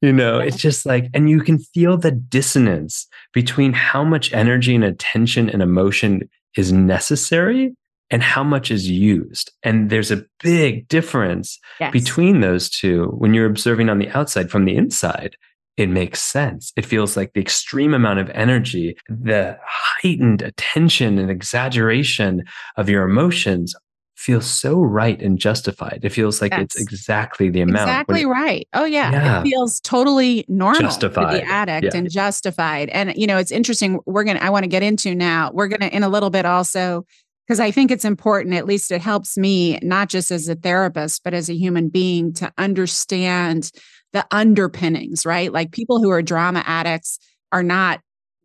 You 0.01 0.13
know, 0.13 0.39
it's 0.39 0.57
just 0.57 0.85
like, 0.85 1.09
and 1.15 1.27
you 1.27 1.41
can 1.41 1.57
feel 1.57 1.97
the 1.97 2.11
dissonance 2.11 3.07
between 3.33 3.73
how 3.73 4.03
much 4.03 4.31
energy 4.31 4.75
and 4.75 4.83
attention 4.83 5.49
and 5.49 5.63
emotion 5.63 6.29
is 6.55 6.71
necessary 6.71 7.73
and 8.09 8.23
how 8.23 8.43
much 8.43 8.71
is 8.71 8.89
used. 8.89 9.51
And 9.63 9.89
there's 9.89 10.11
a 10.11 10.23
big 10.41 10.87
difference 10.87 11.59
yes. 11.79 11.91
between 11.91 12.41
those 12.41 12.69
two 12.69 13.07
when 13.17 13.33
you're 13.33 13.45
observing 13.45 13.89
on 13.89 13.99
the 13.99 14.09
outside 14.09 14.49
from 14.49 14.65
the 14.65 14.75
inside. 14.75 15.35
It 15.75 15.89
makes 15.89 16.21
sense. 16.21 16.73
It 16.75 16.85
feels 16.85 17.15
like 17.15 17.33
the 17.33 17.41
extreme 17.41 17.93
amount 17.93 18.19
of 18.19 18.29
energy, 18.31 18.97
the 19.07 19.57
heightened 19.63 20.41
attention 20.41 21.19
and 21.19 21.29
exaggeration 21.29 22.43
of 22.77 22.89
your 22.89 23.03
emotions 23.03 23.75
feels 24.15 24.47
so 24.47 24.81
right 24.81 25.21
and 25.21 25.37
justified. 25.37 25.99
It 26.01 26.09
feels 26.09 26.41
like 26.41 26.51
yes. 26.51 26.61
it's 26.61 26.81
exactly 26.81 27.51
the 27.51 27.61
amount. 27.61 27.87
Exactly 27.87 28.21
it, 28.23 28.27
right. 28.27 28.67
Oh 28.73 28.85
yeah. 28.85 29.11
yeah. 29.11 29.39
It 29.41 29.43
feels 29.43 29.79
totally 29.81 30.43
normal 30.47 30.81
justified. 30.81 31.35
the 31.35 31.43
addict 31.43 31.93
yeah. 31.93 31.99
and 31.99 32.09
justified. 32.09 32.89
And 32.89 33.13
you 33.15 33.27
know, 33.27 33.37
it's 33.37 33.51
interesting. 33.51 33.99
We're 34.07 34.23
gonna 34.23 34.39
I 34.39 34.49
want 34.49 34.63
to 34.63 34.69
get 34.69 34.81
into 34.81 35.13
now. 35.13 35.51
We're 35.53 35.67
gonna 35.67 35.91
in 35.91 36.01
a 36.01 36.09
little 36.09 36.31
bit 36.31 36.45
also 36.45 37.05
because 37.47 37.59
I 37.61 37.71
think 37.71 37.91
it's 37.91 38.03
important, 38.03 38.55
at 38.55 38.65
least 38.65 38.91
it 38.91 39.01
helps 39.01 39.37
me, 39.37 39.79
not 39.81 40.09
just 40.09 40.31
as 40.31 40.49
a 40.49 40.55
therapist, 40.55 41.23
but 41.23 41.33
as 41.33 41.49
a 41.49 41.55
human 41.55 41.87
being 41.87 42.33
to 42.33 42.51
understand 42.57 43.71
the 44.11 44.25
underpinnings, 44.31 45.25
right? 45.25 45.51
Like 45.51 45.71
people 45.71 46.01
who 46.01 46.09
are 46.09 46.21
drama 46.21 46.61
addicts 46.65 47.19
are 47.53 47.63
not 47.63 48.01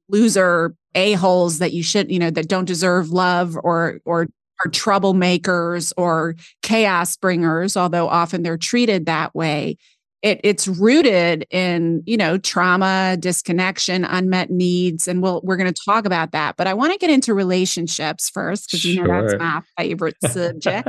loser 0.09 0.75
a-holes 0.95 1.59
that 1.59 1.73
you 1.73 1.83
should, 1.83 2.13
you 2.13 2.19
know, 2.19 2.31
that 2.31 2.49
don't 2.49 2.67
deserve 2.67 3.11
love 3.11 3.57
or, 3.61 4.01
or, 4.05 4.29
are 4.65 4.71
troublemakers 4.71 5.93
or 5.97 6.37
chaos 6.63 7.17
bringers, 7.17 7.77
although 7.77 8.09
often 8.09 8.45
they're 8.45 8.57
treated 8.57 9.07
that 9.07 9.35
way 9.35 9.77
it, 10.23 10.41
it's 10.45 10.69
rooted 10.69 11.47
in 11.51 12.03
you 12.07 12.17
know 12.17 12.39
trauma 12.39 13.17
disconnection 13.19 14.05
unmet 14.05 14.51
needs 14.51 15.09
and 15.09 15.23
we'll 15.23 15.41
we're 15.43 15.57
going 15.57 15.73
to 15.73 15.83
talk 15.85 16.07
about 16.07 16.33
that 16.33 16.57
but 16.57 16.67
i 16.67 16.75
want 16.75 16.93
to 16.93 16.99
get 16.99 17.11
into 17.11 17.35
relationships 17.35 18.31
first 18.31 18.69
because 18.69 18.85
you 18.85 19.03
know 19.03 19.09
that's 19.09 19.39
my 19.39 19.61
favorite 19.77 20.17
subject. 20.25 20.89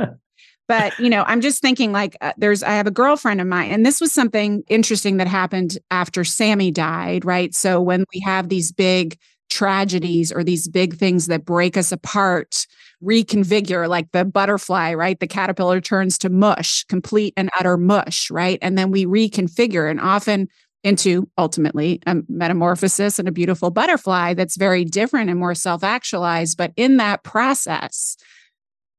But 0.66 0.98
you 0.98 1.10
know 1.10 1.24
i'm 1.26 1.40
just 1.42 1.60
thinking 1.60 1.92
like 1.92 2.16
uh, 2.20 2.32
there's 2.38 2.62
i 2.62 2.70
have 2.70 2.86
a 2.86 2.92
girlfriend 2.92 3.40
of 3.40 3.46
mine 3.46 3.70
and 3.70 3.84
this 3.84 4.00
was 4.00 4.12
something 4.12 4.62
interesting 4.68 5.18
that 5.18 5.26
happened 5.26 5.78
after 5.90 6.24
sammy 6.24 6.70
died 6.70 7.24
right? 7.24 7.54
So 7.54 7.80
when 7.80 8.04
we 8.14 8.20
have 8.20 8.48
these 8.48 8.72
big 8.72 9.18
tragedies 9.50 10.32
or 10.32 10.42
these 10.42 10.68
big 10.68 10.96
things 10.96 11.26
that 11.26 11.44
break 11.44 11.76
us 11.76 11.92
apart 11.92 12.66
reconfigure 13.04 13.88
like 13.88 14.10
the 14.12 14.24
butterfly, 14.24 14.94
right? 14.94 15.18
The 15.20 15.26
caterpillar 15.26 15.80
turns 15.80 16.18
to 16.18 16.30
mush, 16.30 16.84
complete 16.84 17.34
and 17.36 17.50
utter 17.58 17.76
mush, 17.76 18.30
right? 18.30 18.58
And 18.62 18.78
then 18.78 18.90
we 18.90 19.04
reconfigure 19.06 19.90
and 19.90 20.00
often 20.00 20.48
into 20.82 21.28
ultimately 21.38 22.00
a 22.06 22.16
metamorphosis 22.28 23.18
and 23.18 23.26
a 23.26 23.32
beautiful 23.32 23.70
butterfly 23.70 24.34
that's 24.34 24.56
very 24.56 24.84
different 24.84 25.30
and 25.30 25.38
more 25.38 25.54
self 25.54 25.82
actualized. 25.82 26.58
But 26.58 26.72
in 26.76 26.98
that 26.98 27.24
process, 27.24 28.16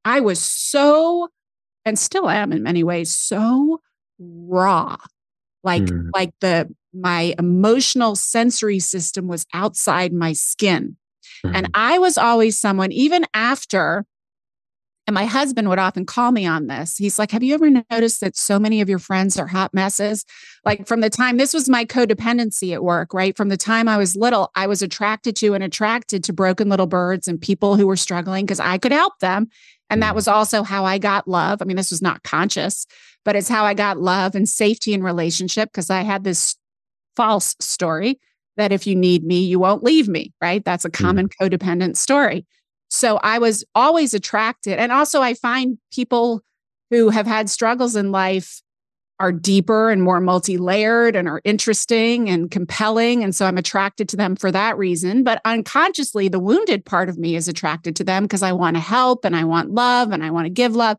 I 0.03 0.19
was 0.19 0.41
so, 0.41 1.29
and 1.85 1.97
still 1.97 2.29
am 2.29 2.51
in 2.51 2.63
many 2.63 2.83
ways, 2.83 3.15
so 3.15 3.81
raw. 4.19 4.97
Like, 5.63 5.83
mm. 5.83 6.09
like 6.13 6.31
the, 6.41 6.73
my 6.93 7.35
emotional 7.37 8.15
sensory 8.15 8.79
system 8.79 9.27
was 9.27 9.45
outside 9.53 10.13
my 10.13 10.33
skin. 10.33 10.97
Mm-hmm. 11.45 11.55
And 11.55 11.69
I 11.73 11.99
was 11.99 12.17
always 12.17 12.59
someone, 12.59 12.91
even 12.91 13.25
after, 13.33 14.05
and 15.07 15.13
my 15.13 15.25
husband 15.25 15.69
would 15.69 15.77
often 15.77 16.05
call 16.05 16.31
me 16.31 16.45
on 16.45 16.67
this. 16.67 16.97
He's 16.97 17.19
like, 17.19 17.31
Have 17.31 17.43
you 17.43 17.53
ever 17.53 17.69
noticed 17.91 18.21
that 18.21 18.35
so 18.35 18.57
many 18.57 18.81
of 18.81 18.89
your 18.89 18.99
friends 18.99 19.37
are 19.37 19.47
hot 19.47 19.73
messes? 19.73 20.25
Like 20.63 20.87
from 20.87 21.01
the 21.01 21.09
time 21.09 21.37
this 21.37 21.53
was 21.53 21.69
my 21.69 21.85
codependency 21.85 22.73
at 22.73 22.83
work, 22.83 23.13
right? 23.13 23.37
From 23.37 23.49
the 23.49 23.57
time 23.57 23.87
I 23.87 23.97
was 23.97 24.15
little, 24.15 24.51
I 24.55 24.67
was 24.67 24.81
attracted 24.81 25.35
to 25.37 25.53
and 25.53 25.63
attracted 25.63 26.23
to 26.23 26.33
broken 26.33 26.69
little 26.69 26.87
birds 26.87 27.27
and 27.27 27.39
people 27.39 27.75
who 27.75 27.87
were 27.87 27.97
struggling 27.97 28.45
because 28.45 28.59
I 28.59 28.77
could 28.77 28.91
help 28.91 29.19
them. 29.19 29.47
And 29.89 30.01
that 30.01 30.07
mm-hmm. 30.07 30.15
was 30.15 30.27
also 30.27 30.63
how 30.63 30.85
I 30.85 30.97
got 30.97 31.27
love. 31.27 31.61
I 31.61 31.65
mean, 31.65 31.77
this 31.77 31.91
was 31.91 32.01
not 32.01 32.23
conscious, 32.23 32.87
but 33.23 33.35
it's 33.35 33.49
how 33.49 33.63
I 33.63 33.75
got 33.75 33.99
love 33.99 34.33
and 34.33 34.49
safety 34.49 34.93
in 34.93 35.03
relationship 35.03 35.69
because 35.71 35.91
I 35.91 36.01
had 36.01 36.23
this 36.23 36.55
false 37.15 37.55
story 37.59 38.19
that 38.57 38.71
if 38.71 38.87
you 38.87 38.95
need 38.95 39.23
me, 39.23 39.43
you 39.43 39.59
won't 39.59 39.83
leave 39.83 40.07
me, 40.07 40.33
right? 40.41 40.63
That's 40.63 40.85
a 40.85 40.89
hmm. 40.89 41.03
common 41.03 41.29
mm. 41.29 41.33
codependent 41.41 41.97
story. 41.97 42.45
So 42.89 43.17
I 43.17 43.39
was 43.39 43.63
always 43.73 44.13
attracted. 44.13 44.79
And 44.79 44.91
also, 44.91 45.21
I 45.21 45.33
find 45.33 45.77
people 45.91 46.41
who 46.91 47.09
have 47.09 47.27
had 47.27 47.49
struggles 47.49 47.95
in 47.95 48.11
life 48.11 48.61
are 49.19 49.31
deeper 49.31 49.89
and 49.89 50.03
more 50.03 50.19
multi 50.19 50.57
layered 50.57 51.15
and 51.15 51.27
are 51.27 51.41
interesting 51.43 52.29
and 52.29 52.51
compelling. 52.51 53.23
And 53.23 53.33
so 53.33 53.45
I'm 53.45 53.57
attracted 53.57 54.09
to 54.09 54.17
them 54.17 54.35
for 54.35 54.51
that 54.51 54.77
reason. 54.77 55.23
But 55.23 55.41
unconsciously, 55.45 56.27
the 56.27 56.39
wounded 56.39 56.85
part 56.85 57.07
of 57.07 57.17
me 57.17 57.35
is 57.35 57.47
attracted 57.47 57.95
to 57.97 58.03
them 58.03 58.23
because 58.23 58.43
I 58.43 58.51
want 58.51 58.75
to 58.75 58.81
help 58.81 59.23
and 59.23 59.35
I 59.35 59.45
want 59.45 59.71
love 59.71 60.11
and 60.11 60.23
I 60.23 60.31
want 60.31 60.45
to 60.45 60.49
give 60.49 60.75
love. 60.75 60.97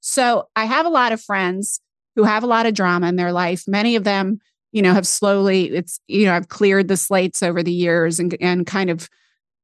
So 0.00 0.48
I 0.54 0.66
have 0.66 0.86
a 0.86 0.90
lot 0.90 1.12
of 1.12 1.20
friends 1.20 1.80
who 2.14 2.22
have 2.22 2.44
a 2.44 2.48
lot 2.48 2.66
of 2.66 2.74
drama 2.74 3.08
in 3.08 3.16
their 3.16 3.32
life. 3.32 3.64
Many 3.66 3.96
of 3.96 4.04
them 4.04 4.38
you 4.72 4.82
know, 4.82 4.92
have 4.92 5.06
slowly, 5.06 5.70
it's, 5.70 6.00
you 6.08 6.26
know, 6.26 6.34
I've 6.34 6.48
cleared 6.48 6.88
the 6.88 6.96
slates 6.96 7.42
over 7.42 7.62
the 7.62 7.72
years 7.72 8.20
and, 8.20 8.36
and 8.40 8.66
kind 8.66 8.90
of 8.90 9.08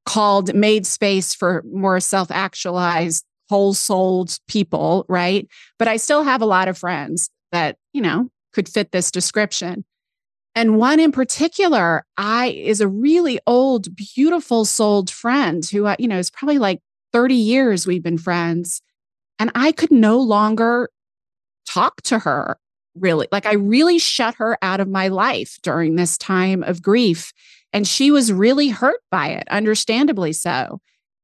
called, 0.07 0.55
made 0.55 0.87
space 0.87 1.35
for 1.35 1.63
more 1.71 2.01
self 2.01 2.31
actualized, 2.31 3.25
whole 3.49 3.75
souled 3.75 4.39
people, 4.49 5.05
right? 5.09 5.47
But 5.79 5.89
I 5.89 5.97
still 5.97 6.23
have 6.23 6.43
a 6.43 6.47
lot 6.47 6.69
of 6.69 6.79
friends 6.79 7.31
that, 7.53 7.77
you 7.93 8.01
know, 8.01 8.31
could 8.53 8.69
fit 8.69 8.93
this 8.93 9.11
description. 9.11 9.85
And 10.55 10.79
one 10.79 11.01
in 11.01 11.11
particular, 11.11 12.07
I 12.17 12.49
is 12.51 12.81
a 12.81 12.89
really 12.89 13.41
old, 13.47 13.95
beautiful 13.97 14.65
souled 14.65 15.11
friend 15.11 15.65
who, 15.67 15.93
you 15.99 16.07
know, 16.07 16.19
is 16.19 16.31
probably 16.31 16.59
like 16.59 16.81
30 17.13 17.35
years 17.35 17.87
we've 17.87 18.03
been 18.03 18.19
friends. 18.19 18.81
And 19.39 19.51
I 19.55 19.73
could 19.73 19.91
no 19.91 20.19
longer 20.21 20.91
talk 21.67 22.03
to 22.03 22.21
her 22.21 22.57
really. 22.95 23.29
Like 23.33 23.47
I 23.47 23.55
really 23.55 23.99
shut 23.99 24.35
her 24.37 24.59
out 24.63 24.81
of 24.81 24.89
my 24.89 25.09
life 25.09 25.59
during 25.63 25.97
this 25.97 26.19
time 26.19 26.63
of 26.63 26.83
grief. 26.83 27.33
And 27.73 27.87
she 27.87 28.11
was 28.11 28.33
really 28.33 28.69
hurt 28.69 29.01
by 29.11 29.29
it, 29.29 29.49
understandably 29.51 30.33
so. 30.33 30.81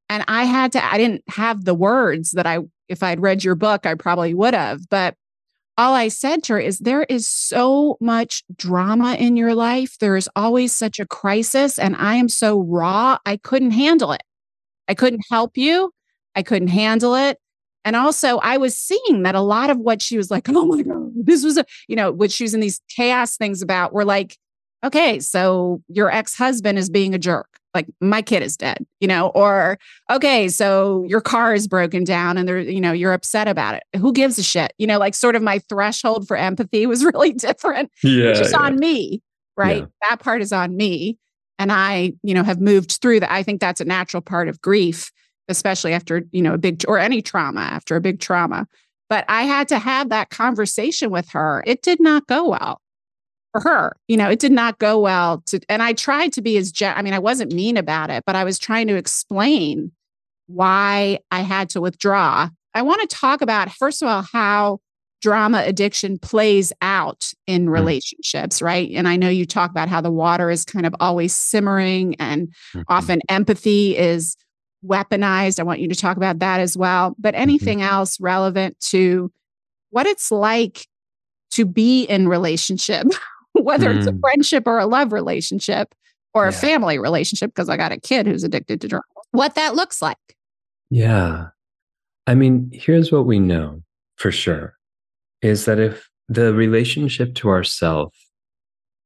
And 0.08 0.24
I 0.26 0.44
had 0.44 0.72
to, 0.72 0.84
I 0.84 0.98
didn't 0.98 1.22
have 1.28 1.64
the 1.64 1.74
words 1.74 2.32
that 2.32 2.46
I, 2.46 2.58
if 2.88 3.02
I'd 3.02 3.20
read 3.20 3.44
your 3.44 3.54
book, 3.54 3.86
I 3.86 3.94
probably 3.94 4.34
would 4.34 4.54
have. 4.54 4.88
But 4.88 5.14
all 5.78 5.94
I 5.94 6.08
said 6.08 6.42
to 6.44 6.54
her 6.54 6.60
is 6.60 6.80
there 6.80 7.04
is 7.04 7.28
so 7.28 7.96
much 8.00 8.42
drama 8.56 9.14
in 9.14 9.36
your 9.36 9.54
life. 9.54 9.96
There 9.98 10.16
is 10.16 10.28
always 10.34 10.74
such 10.74 10.98
a 10.98 11.06
crisis. 11.06 11.78
And 11.78 11.94
I 11.96 12.16
am 12.16 12.28
so 12.28 12.60
raw, 12.60 13.18
I 13.24 13.36
couldn't 13.36 13.70
handle 13.70 14.12
it. 14.12 14.22
I 14.88 14.94
couldn't 14.94 15.22
help 15.30 15.56
you. 15.56 15.92
I 16.34 16.42
couldn't 16.42 16.68
handle 16.68 17.14
it. 17.14 17.38
And 17.84 17.96
also, 17.96 18.38
I 18.38 18.58
was 18.58 18.76
seeing 18.76 19.22
that 19.22 19.34
a 19.34 19.40
lot 19.40 19.70
of 19.70 19.78
what 19.78 20.02
she 20.02 20.16
was 20.16 20.30
like, 20.30 20.48
oh 20.50 20.66
my 20.66 20.82
God, 20.82 20.99
this 21.26 21.44
was 21.44 21.56
a, 21.56 21.64
you 21.88 21.96
know, 21.96 22.10
what 22.10 22.30
she 22.30 22.44
was 22.44 22.54
in 22.54 22.60
these 22.60 22.80
chaos 22.88 23.36
things 23.36 23.62
about 23.62 23.92
were 23.92 24.04
like, 24.04 24.36
okay, 24.84 25.20
so 25.20 25.82
your 25.88 26.10
ex 26.10 26.36
husband 26.36 26.78
is 26.78 26.90
being 26.90 27.14
a 27.14 27.18
jerk. 27.18 27.46
Like 27.72 27.86
my 28.00 28.20
kid 28.20 28.42
is 28.42 28.56
dead, 28.56 28.84
you 28.98 29.06
know, 29.06 29.28
or 29.28 29.78
okay, 30.10 30.48
so 30.48 31.04
your 31.06 31.20
car 31.20 31.54
is 31.54 31.68
broken 31.68 32.02
down 32.02 32.36
and 32.36 32.48
there, 32.48 32.58
you 32.58 32.80
know, 32.80 32.90
you're 32.90 33.12
upset 33.12 33.46
about 33.46 33.76
it. 33.76 33.84
Who 33.98 34.12
gives 34.12 34.38
a 34.38 34.42
shit? 34.42 34.72
You 34.78 34.88
know, 34.88 34.98
like 34.98 35.14
sort 35.14 35.36
of 35.36 35.42
my 35.42 35.60
threshold 35.68 36.26
for 36.26 36.36
empathy 36.36 36.86
was 36.88 37.04
really 37.04 37.32
different. 37.32 37.90
Yeah. 38.02 38.30
It's 38.30 38.40
just 38.40 38.52
yeah. 38.52 38.62
on 38.62 38.78
me, 38.78 39.22
right? 39.56 39.82
Yeah. 39.82 40.08
That 40.08 40.20
part 40.20 40.42
is 40.42 40.52
on 40.52 40.76
me. 40.76 41.18
And 41.60 41.70
I, 41.70 42.14
you 42.22 42.34
know, 42.34 42.42
have 42.42 42.60
moved 42.60 42.98
through 43.02 43.20
that. 43.20 43.30
I 43.30 43.42
think 43.42 43.60
that's 43.60 43.82
a 43.82 43.84
natural 43.84 44.22
part 44.22 44.48
of 44.48 44.60
grief 44.62 45.12
especially 45.50 45.92
after, 45.92 46.22
you 46.30 46.40
know, 46.40 46.54
a 46.54 46.58
big 46.58 46.84
or 46.88 46.98
any 46.98 47.20
trauma 47.20 47.60
after 47.60 47.96
a 47.96 48.00
big 48.00 48.20
trauma. 48.20 48.66
But 49.10 49.26
I 49.28 49.42
had 49.42 49.68
to 49.68 49.78
have 49.78 50.08
that 50.08 50.30
conversation 50.30 51.10
with 51.10 51.28
her. 51.30 51.62
It 51.66 51.82
did 51.82 52.00
not 52.00 52.26
go 52.26 52.48
well 52.48 52.80
for 53.52 53.60
her. 53.60 53.96
You 54.08 54.16
know, 54.16 54.30
it 54.30 54.38
did 54.38 54.52
not 54.52 54.78
go 54.78 54.98
well 55.00 55.42
to, 55.46 55.60
and 55.68 55.82
I 55.82 55.92
tried 55.92 56.32
to 56.34 56.42
be 56.42 56.56
as, 56.56 56.72
I 56.80 57.02
mean, 57.02 57.12
I 57.12 57.18
wasn't 57.18 57.52
mean 57.52 57.76
about 57.76 58.08
it, 58.08 58.22
but 58.24 58.36
I 58.36 58.44
was 58.44 58.58
trying 58.58 58.86
to 58.86 58.94
explain 58.94 59.92
why 60.46 61.18
I 61.30 61.40
had 61.40 61.68
to 61.70 61.80
withdraw. 61.80 62.48
I 62.72 62.82
want 62.82 63.00
to 63.02 63.16
talk 63.16 63.42
about, 63.42 63.70
first 63.72 64.00
of 64.00 64.08
all, 64.08 64.22
how 64.22 64.78
drama 65.20 65.64
addiction 65.66 66.18
plays 66.18 66.72
out 66.80 67.32
in 67.46 67.66
mm. 67.66 67.72
relationships, 67.72 68.62
right? 68.62 68.90
And 68.94 69.06
I 69.06 69.16
know 69.16 69.28
you 69.28 69.44
talk 69.44 69.70
about 69.70 69.88
how 69.88 70.00
the 70.00 70.10
water 70.10 70.50
is 70.50 70.64
kind 70.64 70.86
of 70.86 70.94
always 71.00 71.34
simmering 71.34 72.14
and 72.18 72.48
mm-hmm. 72.48 72.82
often 72.88 73.20
empathy 73.28 73.96
is 73.96 74.36
weaponized. 74.84 75.60
I 75.60 75.64
want 75.64 75.80
you 75.80 75.88
to 75.88 75.94
talk 75.94 76.16
about 76.16 76.38
that 76.40 76.60
as 76.60 76.76
well. 76.76 77.14
But 77.18 77.34
mm-hmm. 77.34 77.42
anything 77.42 77.78
mm-hmm. 77.78 77.92
else 77.92 78.20
relevant 78.20 78.78
to 78.90 79.30
what 79.90 80.06
it's 80.06 80.30
like 80.30 80.86
to 81.52 81.64
be 81.64 82.04
in 82.04 82.28
relationship, 82.28 83.06
whether 83.52 83.90
mm. 83.90 83.98
it's 83.98 84.06
a 84.06 84.12
mm. 84.12 84.20
friendship 84.20 84.64
or 84.66 84.78
a 84.78 84.86
love 84.86 85.12
relationship 85.12 85.94
or 86.32 86.44
yeah. 86.44 86.50
a 86.50 86.52
family 86.52 86.98
relationship, 86.98 87.50
because 87.50 87.68
I 87.68 87.76
got 87.76 87.92
a 87.92 87.98
kid 87.98 88.26
who's 88.26 88.44
addicted 88.44 88.80
to 88.82 88.88
drugs, 88.88 89.06
what 89.32 89.56
that 89.56 89.74
looks 89.74 90.00
like. 90.00 90.16
Yeah. 90.90 91.48
I 92.26 92.34
mean, 92.34 92.70
here's 92.72 93.10
what 93.10 93.26
we 93.26 93.40
know 93.40 93.82
for 94.16 94.30
sure 94.30 94.74
is 95.42 95.64
that 95.64 95.78
if 95.78 96.08
the 96.28 96.54
relationship 96.54 97.34
to 97.36 97.48
ourself 97.48 98.14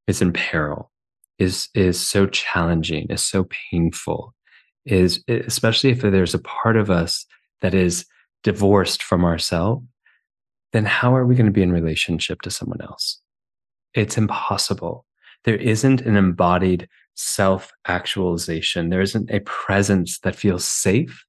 is 0.07 0.21
in 0.21 0.33
peril, 0.33 0.91
is 1.39 1.69
is 1.75 1.99
so 2.01 2.27
challenging, 2.27 3.07
is 3.11 3.23
so 3.23 3.47
painful, 3.71 4.35
is 4.85 5.23
especially 5.29 5.91
if 5.91 6.01
there's 6.01 6.35
a 6.35 6.39
part 6.39 6.77
of 6.77 6.91
us 6.91 7.27
that 7.61 7.75
is 7.75 8.05
divorced 8.43 9.03
from 9.03 9.25
ourselves, 9.25 9.85
then 10.73 10.85
how 10.85 11.15
are 11.15 11.27
we 11.27 11.35
going 11.35 11.47
to 11.47 11.53
be 11.53 11.63
in 11.63 11.73
relationship 11.73 12.43
to 12.43 12.51
someone 12.51 12.81
else? 12.81 13.21
It's 13.95 14.19
impossible. 14.19 15.07
There 15.45 15.57
isn't 15.57 16.01
an 16.03 16.17
embodied 16.17 16.89
self 17.15 17.71
actualization. 17.87 18.91
There 18.91 19.01
isn't 19.01 19.31
a 19.31 19.41
presence 19.41 20.19
that 20.21 20.37
feels 20.37 20.67
safe 20.67 21.25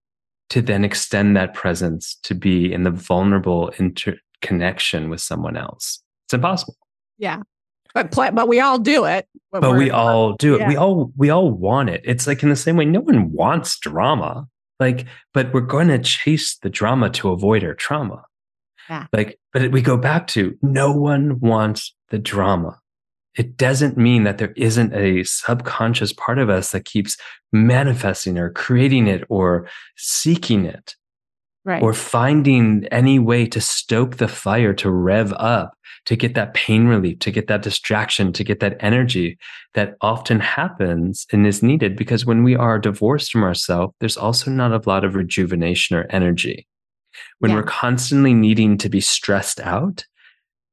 to 0.50 0.62
then 0.62 0.84
extend 0.84 1.36
that 1.36 1.54
presence 1.54 2.18
to 2.24 2.36
be 2.36 2.72
in 2.72 2.84
the 2.84 2.91
vulnerable 2.91 3.72
interconnection 3.80 5.10
with 5.10 5.22
someone 5.22 5.58
else. 5.58 6.02
It's 6.26 6.34
impossible. 6.34 6.78
Yeah 7.18 7.41
but 7.95 8.12
play, 8.12 8.29
but 8.29 8.47
we 8.47 8.60
all 8.60 8.77
do 8.77 9.05
it. 9.05 9.27
But 9.51 9.77
we 9.77 9.89
all 9.89 10.34
do 10.34 10.55
it. 10.55 10.60
Yeah. 10.60 10.67
We 10.67 10.75
all 10.75 11.12
we 11.15 11.29
all 11.29 11.49
want 11.49 11.89
it. 11.89 12.01
It's 12.03 12.27
like 12.27 12.43
in 12.43 12.49
the 12.49 12.55
same 12.58 12.75
way, 12.75 12.86
no 12.86 12.99
one 12.99 13.31
wants 13.31 13.79
drama. 13.79 14.47
Like, 14.79 15.05
but 15.34 15.53
we're 15.53 15.62
going 15.62 15.88
to 15.88 15.99
chase 15.99 16.58
the 16.58 16.69
drama 16.69 17.10
to 17.12 17.31
avoid 17.31 17.63
our 17.63 17.73
trauma. 17.73 18.25
Yeah. 18.89 19.08
Like, 19.13 19.39
but 19.53 19.71
we 19.71 19.81
go 19.81 19.95
back 19.95 20.27
to 20.27 20.58
no 20.62 20.91
one 20.91 21.39
wants 21.39 21.95
the 22.10 22.19
drama. 22.19 22.77
It 23.38 23.55
doesn't 23.55 23.97
mean 23.97 24.25
that 24.25 24.38
there 24.38 24.53
isn't 24.58 24.93
a 24.93 25.23
subconscious 25.23 26.12
part 26.12 26.38
of 26.38 26.49
us 26.49 26.71
that 26.71 26.84
keeps 26.84 27.17
manifesting 27.53 28.38
or 28.38 28.49
creating 28.49 29.08
it 29.08 29.23
or 29.29 29.67
seeking 29.95 30.65
it. 30.65 30.95
Right. 31.65 31.82
Or 31.82 31.93
finding 31.93 32.86
any 32.91 33.17
way 33.17 33.47
to 33.47 33.60
stoke 33.60 34.17
the 34.17 34.28
fire 34.28 34.73
to 34.75 34.91
rev 34.91 35.34
up 35.34 35.75
to 36.06 36.15
get 36.15 36.36
that 36.36 36.54
pain 36.54 36.88
relief, 36.88 37.19
to 37.19 37.32
get 37.32 37.47
that 37.47 37.63
distraction, 37.63 38.32
to 38.34 38.43
get 38.43 38.60
that 38.60 38.78
energy 38.80 39.38
that 39.73 39.95
often 40.01 40.39
happens 40.39 41.25
and 41.32 41.45
is 41.45 41.63
needed 41.63 41.95
because 41.95 42.25
when 42.25 42.43
we 42.43 42.56
are 42.56 42.80
divorced 42.80 43.32
from 43.32 43.43
ourselves, 43.43 43.93
there's 43.99 44.17
also 44.17 44.51
not 44.51 44.71
a 44.71 44.89
lot 44.89 45.04
of 45.04 45.15
rejuvenation 45.15 45.97
or 45.97 46.06
energy. 46.10 46.67
When 47.39 47.51
yeah. 47.51 47.58
we're 47.58 47.63
constantly 47.63 48.34
needing 48.34 48.78
to 48.80 48.89
be 48.89 49.01
stressed 49.01 49.60
out, 49.60 50.06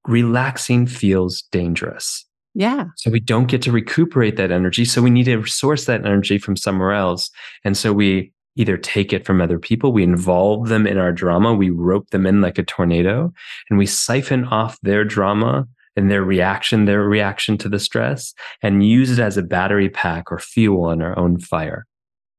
relaxing 0.07 0.87
feels 0.87 1.43
dangerous. 1.51 2.27
Yeah. 2.55 2.87
So 2.97 3.11
we 3.11 3.21
don't 3.21 3.49
get 3.49 3.63
to 3.63 3.73
recuperate 3.73 4.37
that 4.37 4.53
energy. 4.53 4.85
So 4.85 5.01
we 5.01 5.11
need 5.11 5.25
to 5.25 5.47
source 5.47 5.87
that 5.87 6.05
energy 6.05 6.37
from 6.37 6.57
somewhere 6.57 6.93
else. 6.93 7.31
And 7.65 7.77
so 7.77 7.95
we 7.95 8.33
either 8.57 8.77
take 8.77 9.13
it 9.13 9.25
from 9.25 9.41
other 9.41 9.59
people, 9.59 9.93
we 9.93 10.03
involve 10.03 10.69
them 10.69 10.87
in 10.87 10.99
our 10.99 11.13
drama, 11.13 11.55
we 11.55 11.71
rope 11.71 12.11
them 12.11 12.27
in 12.27 12.41
like 12.41 12.59
a 12.59 12.63
tornado, 12.63 13.33
and 13.71 13.79
we 13.79 13.87
siphon 13.87 14.45
off 14.45 14.79
their 14.83 15.05
drama 15.05 15.67
and 15.97 16.11
their 16.11 16.23
reaction, 16.23 16.85
their 16.85 17.03
reaction 17.03 17.59
to 17.59 17.69
the 17.69 17.79
stress, 17.79 18.35
and 18.63 18.87
use 18.87 19.11
it 19.11 19.19
as 19.19 19.37
a 19.37 19.43
battery 19.43 19.89
pack 19.89 20.33
or 20.33 20.39
fuel 20.39 20.91
in 20.91 21.03
our 21.03 21.19
own 21.19 21.39
fire. 21.39 21.87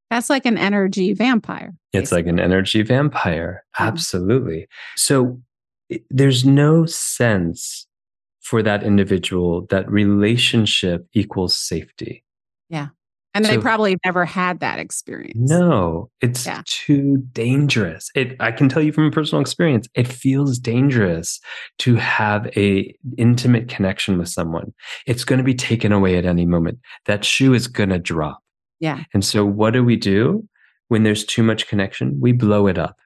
That's 0.09 0.29
like 0.29 0.45
an 0.45 0.57
energy 0.57 1.13
vampire. 1.13 1.73
Basically. 1.91 2.03
It's 2.03 2.11
like 2.11 2.27
an 2.27 2.39
energy 2.39 2.83
vampire. 2.83 3.63
Absolutely. 3.79 4.67
So 4.95 5.41
there's 6.09 6.45
no 6.45 6.85
sense 6.85 7.87
for 8.41 8.61
that 8.61 8.83
individual 8.83 9.65
that 9.67 9.89
relationship 9.89 11.07
equals 11.13 11.55
safety. 11.55 12.23
And 13.33 13.45
so, 13.45 13.51
they 13.51 13.57
probably 13.57 13.97
never 14.05 14.25
had 14.25 14.59
that 14.59 14.79
experience. 14.79 15.49
No, 15.49 16.09
it's 16.21 16.45
yeah. 16.45 16.61
too 16.65 17.17
dangerous. 17.31 18.09
It 18.15 18.35
I 18.39 18.51
can 18.51 18.69
tell 18.69 18.81
you 18.83 18.91
from 18.91 19.09
personal 19.11 19.41
experience, 19.41 19.87
it 19.95 20.07
feels 20.07 20.59
dangerous 20.59 21.39
to 21.79 21.95
have 21.95 22.45
a 22.55 22.95
intimate 23.17 23.69
connection 23.69 24.17
with 24.17 24.29
someone. 24.29 24.73
It's 25.07 25.25
going 25.25 25.37
to 25.37 25.43
be 25.43 25.55
taken 25.55 25.91
away 25.91 26.17
at 26.17 26.25
any 26.25 26.45
moment. 26.45 26.79
That 27.05 27.25
shoe 27.25 27.53
is 27.53 27.67
going 27.67 27.89
to 27.89 27.99
drop. 27.99 28.39
Yeah. 28.79 29.03
And 29.13 29.25
so 29.25 29.45
what 29.45 29.71
do 29.71 29.83
we 29.83 29.95
do 29.95 30.47
when 30.89 31.03
there's 31.03 31.25
too 31.25 31.41
much 31.41 31.67
connection? 31.67 32.19
We 32.19 32.33
blow 32.33 32.67
it 32.67 32.77
up. 32.77 32.97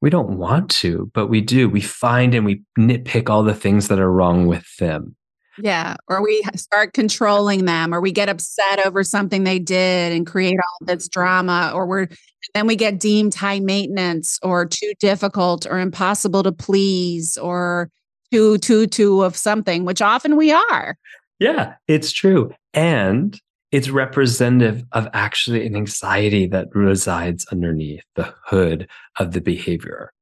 We 0.00 0.10
don't 0.10 0.36
want 0.36 0.70
to, 0.72 1.10
but 1.14 1.28
we 1.28 1.40
do. 1.40 1.68
We 1.68 1.80
find 1.80 2.34
and 2.34 2.44
we 2.44 2.62
nitpick 2.78 3.30
all 3.30 3.42
the 3.42 3.54
things 3.54 3.88
that 3.88 3.98
are 3.98 4.12
wrong 4.12 4.46
with 4.46 4.66
them. 4.76 5.16
Yeah. 5.62 5.96
Or 6.08 6.22
we 6.22 6.42
start 6.54 6.92
controlling 6.92 7.64
them, 7.64 7.94
or 7.94 8.00
we 8.00 8.12
get 8.12 8.28
upset 8.28 8.84
over 8.84 9.02
something 9.02 9.44
they 9.44 9.58
did 9.58 10.12
and 10.12 10.26
create 10.26 10.58
all 10.58 10.86
this 10.86 11.08
drama, 11.08 11.72
or 11.74 11.86
we're 11.86 12.08
then 12.54 12.66
we 12.66 12.76
get 12.76 13.00
deemed 13.00 13.34
high 13.34 13.60
maintenance 13.60 14.38
or 14.42 14.66
too 14.66 14.92
difficult 15.00 15.66
or 15.66 15.80
impossible 15.80 16.42
to 16.44 16.52
please 16.52 17.36
or 17.38 17.90
too, 18.32 18.58
too, 18.58 18.86
too 18.86 19.22
of 19.22 19.36
something, 19.36 19.84
which 19.84 20.00
often 20.00 20.36
we 20.36 20.52
are. 20.52 20.96
Yeah, 21.38 21.74
it's 21.88 22.12
true. 22.12 22.52
And 22.72 23.38
it's 23.72 23.90
representative 23.90 24.84
of 24.92 25.08
actually 25.12 25.66
an 25.66 25.74
anxiety 25.74 26.46
that 26.46 26.68
resides 26.72 27.46
underneath 27.50 28.04
the 28.14 28.32
hood 28.44 28.88
of 29.18 29.32
the 29.32 29.40
behavior. 29.40 30.12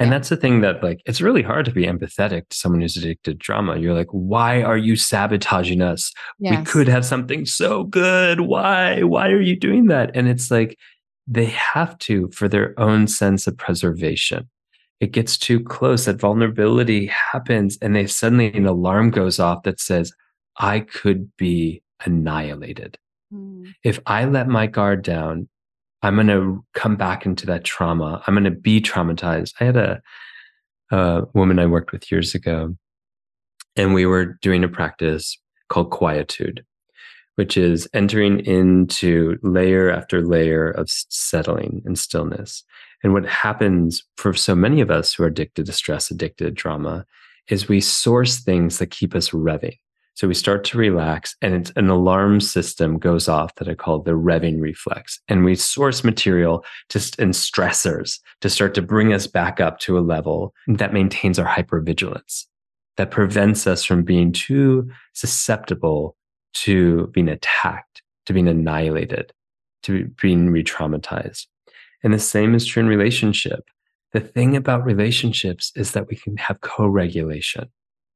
And 0.00 0.10
that's 0.10 0.30
the 0.30 0.36
thing 0.36 0.62
that 0.62 0.82
like 0.82 1.02
it's 1.04 1.20
really 1.20 1.42
hard 1.42 1.66
to 1.66 1.72
be 1.72 1.84
empathetic 1.84 2.48
to 2.48 2.56
someone 2.56 2.80
who's 2.80 2.96
addicted 2.96 3.32
to 3.32 3.34
drama. 3.34 3.78
You're 3.78 3.94
like, 3.94 4.08
why 4.10 4.62
are 4.62 4.78
you 4.78 4.96
sabotaging 4.96 5.82
us? 5.82 6.12
Yes. 6.38 6.58
We 6.58 6.64
could 6.64 6.88
have 6.88 7.04
something 7.04 7.44
so 7.44 7.84
good. 7.84 8.40
Why? 8.40 9.02
Why 9.02 9.28
are 9.28 9.40
you 9.40 9.56
doing 9.56 9.86
that? 9.88 10.10
And 10.14 10.26
it's 10.26 10.50
like 10.50 10.78
they 11.26 11.46
have 11.46 11.98
to 11.98 12.30
for 12.32 12.48
their 12.48 12.78
own 12.80 13.06
sense 13.06 13.46
of 13.46 13.56
preservation. 13.56 14.48
It 15.00 15.12
gets 15.12 15.38
too 15.38 15.60
close. 15.60 16.06
That 16.06 16.20
vulnerability 16.20 17.06
happens, 17.06 17.78
and 17.80 17.94
they 17.94 18.06
suddenly 18.06 18.52
an 18.52 18.66
alarm 18.66 19.10
goes 19.10 19.38
off 19.38 19.62
that 19.62 19.80
says, 19.80 20.12
I 20.58 20.80
could 20.80 21.34
be 21.36 21.82
annihilated. 22.04 22.98
Mm. 23.32 23.72
If 23.82 24.00
I 24.06 24.24
let 24.24 24.48
my 24.48 24.66
guard 24.66 25.02
down, 25.02 25.48
I'm 26.02 26.14
going 26.14 26.28
to 26.28 26.64
come 26.74 26.96
back 26.96 27.26
into 27.26 27.46
that 27.46 27.64
trauma. 27.64 28.22
I'm 28.26 28.34
going 28.34 28.44
to 28.44 28.50
be 28.50 28.80
traumatized. 28.80 29.54
I 29.60 29.64
had 29.64 29.76
a, 29.76 30.00
a 30.90 31.22
woman 31.34 31.58
I 31.58 31.66
worked 31.66 31.92
with 31.92 32.10
years 32.10 32.34
ago, 32.34 32.74
and 33.76 33.94
we 33.94 34.06
were 34.06 34.38
doing 34.40 34.64
a 34.64 34.68
practice 34.68 35.38
called 35.68 35.90
quietude, 35.90 36.64
which 37.36 37.56
is 37.56 37.88
entering 37.92 38.40
into 38.40 39.38
layer 39.42 39.90
after 39.90 40.22
layer 40.22 40.70
of 40.70 40.88
settling 40.88 41.82
and 41.84 41.98
stillness. 41.98 42.64
And 43.02 43.12
what 43.12 43.26
happens 43.26 44.02
for 44.16 44.34
so 44.34 44.54
many 44.54 44.80
of 44.80 44.90
us 44.90 45.14
who 45.14 45.22
are 45.24 45.28
addicted 45.28 45.66
to 45.66 45.72
stress, 45.72 46.10
addicted 46.10 46.44
to 46.44 46.50
drama, 46.50 47.06
is 47.48 47.68
we 47.68 47.80
source 47.80 48.40
things 48.40 48.78
that 48.78 48.90
keep 48.90 49.14
us 49.14 49.30
revving. 49.30 49.78
So 50.20 50.28
we 50.28 50.34
start 50.34 50.64
to 50.64 50.76
relax, 50.76 51.34
and 51.40 51.54
it's 51.54 51.72
an 51.76 51.88
alarm 51.88 52.42
system 52.42 52.98
goes 52.98 53.26
off 53.26 53.54
that 53.54 53.70
I 53.70 53.74
call 53.74 54.00
the 54.00 54.10
revving 54.10 54.60
reflex. 54.60 55.18
And 55.28 55.46
we 55.46 55.54
source 55.54 56.04
material 56.04 56.62
just 56.90 57.18
in 57.18 57.30
stressors 57.30 58.18
to 58.42 58.50
start 58.50 58.74
to 58.74 58.82
bring 58.82 59.14
us 59.14 59.26
back 59.26 59.60
up 59.60 59.78
to 59.78 59.96
a 59.96 60.00
level 60.00 60.52
that 60.66 60.92
maintains 60.92 61.38
our 61.38 61.46
hypervigilance, 61.46 62.44
that 62.98 63.10
prevents 63.10 63.66
us 63.66 63.82
from 63.82 64.02
being 64.02 64.30
too 64.30 64.90
susceptible 65.14 66.18
to 66.52 67.06
being 67.14 67.30
attacked, 67.30 68.02
to 68.26 68.34
being 68.34 68.46
annihilated, 68.46 69.32
to 69.84 70.10
being 70.20 70.50
re 70.50 70.62
traumatized. 70.62 71.46
And 72.04 72.12
the 72.12 72.18
same 72.18 72.54
is 72.54 72.66
true 72.66 72.82
in 72.82 72.90
relationship. 72.90 73.60
The 74.12 74.20
thing 74.20 74.54
about 74.54 74.84
relationships 74.84 75.72
is 75.76 75.92
that 75.92 76.08
we 76.08 76.16
can 76.16 76.36
have 76.36 76.60
co 76.60 76.86
regulation 76.86 77.70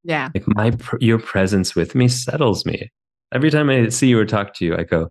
yeah. 0.05 0.29
Like 0.35 0.45
my 0.47 0.73
your 1.01 1.19
presence 1.19 1.75
with 1.75 1.95
me 1.95 2.09
settles 2.09 2.65
me. 2.65 2.91
Every 3.33 3.51
time 3.51 3.71
I 3.71 3.89
see 3.89 4.09
you 4.09 4.19
or 4.19 4.27
talk 4.27 4.55
to 4.55 4.65
you, 4.65 4.77
I 4.77 4.85
go, 4.85 5.11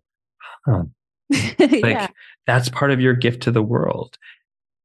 huh. 0.65 0.83
like 1.29 1.69
yeah. 1.69 2.07
that's 2.45 2.69
part 2.69 2.91
of 2.91 3.01
your 3.01 3.13
gift 3.13 3.41
to 3.43 3.51
the 3.51 3.63
world. 3.63 4.17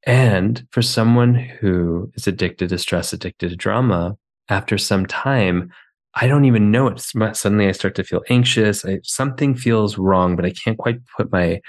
And 0.05 0.65
for 0.71 0.81
someone 0.81 1.35
who 1.35 2.11
is 2.15 2.27
addicted 2.27 2.69
to 2.69 2.77
stress, 2.77 3.13
addicted 3.13 3.49
to 3.49 3.55
drama, 3.55 4.17
after 4.49 4.77
some 4.77 5.05
time, 5.05 5.71
I 6.15 6.27
don't 6.27 6.45
even 6.45 6.71
know 6.71 6.87
it. 6.87 6.99
Suddenly 6.99 7.67
I 7.67 7.71
start 7.71 7.95
to 7.95 8.03
feel 8.03 8.23
anxious. 8.29 8.83
I, 8.83 8.99
something 9.03 9.55
feels 9.55 9.97
wrong, 9.97 10.35
but 10.35 10.45
I 10.45 10.51
can't 10.51 10.77
quite 10.77 10.99
put 11.15 11.31
my, 11.31 11.61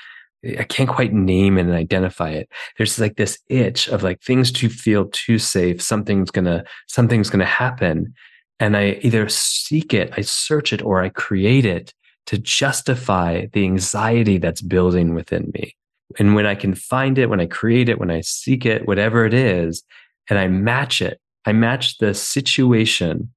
I 0.58 0.64
can't 0.64 0.88
quite 0.88 1.12
name 1.12 1.58
it 1.58 1.62
and 1.62 1.74
identify 1.74 2.30
it. 2.30 2.48
There's 2.78 2.98
like 2.98 3.16
this 3.16 3.38
itch 3.48 3.88
of 3.88 4.02
like 4.02 4.22
things 4.22 4.50
to 4.52 4.70
feel 4.70 5.08
too 5.12 5.38
safe. 5.38 5.82
Something's 5.82 6.30
gonna, 6.30 6.64
something's 6.86 7.28
gonna 7.28 7.44
happen 7.44 8.14
and 8.60 8.76
I 8.76 9.00
either 9.02 9.28
seek 9.28 9.92
it, 9.94 10.12
I 10.16 10.20
search 10.20 10.72
it, 10.72 10.82
or 10.82 11.02
I 11.02 11.08
create 11.08 11.64
it 11.64 11.92
to 12.26 12.38
justify 12.38 13.46
the 13.52 13.64
anxiety 13.64 14.38
that's 14.38 14.60
building 14.60 15.14
within 15.14 15.50
me. 15.54 15.74
And 16.18 16.34
when 16.34 16.46
I 16.46 16.54
can 16.54 16.74
find 16.74 17.18
it, 17.18 17.30
when 17.30 17.40
I 17.40 17.46
create 17.46 17.88
it, 17.88 17.98
when 17.98 18.10
I 18.10 18.20
seek 18.20 18.66
it, 18.66 18.86
whatever 18.86 19.24
it 19.24 19.34
is, 19.34 19.82
and 20.28 20.38
I 20.38 20.46
match 20.46 21.00
it, 21.00 21.20
I 21.46 21.52
match 21.52 21.98
the 21.98 22.14
situation 22.14 23.32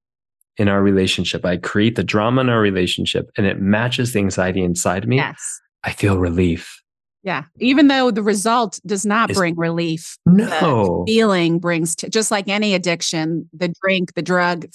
in 0.57 0.67
our 0.67 0.83
relationship. 0.83 1.45
I 1.45 1.57
create 1.57 1.95
the 1.95 2.03
drama 2.03 2.41
in 2.41 2.49
our 2.49 2.59
relationship 2.59 3.31
and 3.37 3.47
it 3.47 3.59
matches 3.59 4.13
the 4.13 4.19
anxiety 4.19 4.61
inside 4.61 5.07
me. 5.07 5.15
Yes. 5.15 5.61
I 5.83 5.91
feel 5.91 6.17
relief. 6.17 6.81
Yeah. 7.23 7.45
Even 7.59 7.87
though 7.87 8.11
the 8.11 8.21
result 8.21 8.79
does 8.85 9.05
not 9.05 9.29
it's, 9.29 9.39
bring 9.39 9.55
relief. 9.55 10.17
No. 10.25 11.05
feeling 11.07 11.57
brings, 11.57 11.95
t- 11.95 12.09
just 12.09 12.31
like 12.31 12.49
any 12.49 12.73
addiction, 12.73 13.49
the 13.53 13.73
drink, 13.81 14.13
the 14.13 14.21
drug 14.21 14.65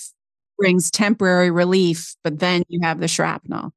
brings 0.58 0.90
temporary 0.90 1.50
relief, 1.50 2.14
but 2.24 2.38
then 2.38 2.62
you 2.68 2.80
have 2.82 3.00
the 3.00 3.08
shrapnel. 3.08 3.72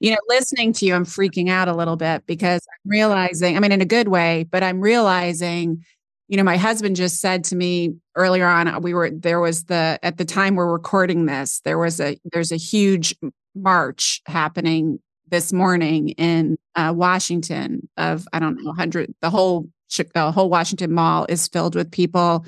You 0.00 0.10
know, 0.10 0.18
listening 0.28 0.72
to 0.74 0.86
you, 0.86 0.94
I'm 0.94 1.04
freaking 1.04 1.48
out 1.48 1.68
a 1.68 1.74
little 1.74 1.96
bit 1.96 2.26
because 2.26 2.60
I'm 2.70 2.90
realizing, 2.90 3.56
I 3.56 3.60
mean, 3.60 3.72
in 3.72 3.80
a 3.80 3.86
good 3.86 4.08
way, 4.08 4.44
but 4.50 4.62
I'm 4.62 4.80
realizing, 4.80 5.84
you 6.28 6.36
know, 6.36 6.42
my 6.42 6.56
husband 6.56 6.96
just 6.96 7.20
said 7.20 7.44
to 7.44 7.56
me 7.56 7.94
earlier 8.14 8.46
on, 8.46 8.82
we 8.82 8.94
were, 8.94 9.10
there 9.10 9.40
was 9.40 9.64
the, 9.64 9.98
at 10.02 10.18
the 10.18 10.24
time 10.24 10.56
we're 10.56 10.70
recording 10.70 11.26
this, 11.26 11.60
there 11.64 11.78
was 11.78 12.00
a, 12.00 12.18
there's 12.32 12.52
a 12.52 12.56
huge 12.56 13.14
march 13.54 14.20
happening 14.26 14.98
this 15.28 15.52
morning 15.52 16.10
in 16.10 16.56
uh, 16.74 16.92
Washington 16.94 17.88
of, 17.96 18.28
I 18.32 18.38
don't 18.38 18.56
know, 18.56 18.70
100, 18.70 19.14
the 19.20 19.30
whole, 19.30 19.68
the 20.14 20.32
whole 20.32 20.50
Washington 20.50 20.92
Mall 20.92 21.26
is 21.28 21.48
filled 21.48 21.74
with 21.74 21.90
people 21.90 22.44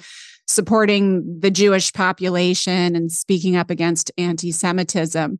supporting 0.48 1.40
the 1.40 1.50
Jewish 1.50 1.92
population 1.92 2.96
and 2.96 3.12
speaking 3.12 3.54
up 3.54 3.70
against 3.70 4.10
anti 4.18 4.50
Semitism. 4.50 5.38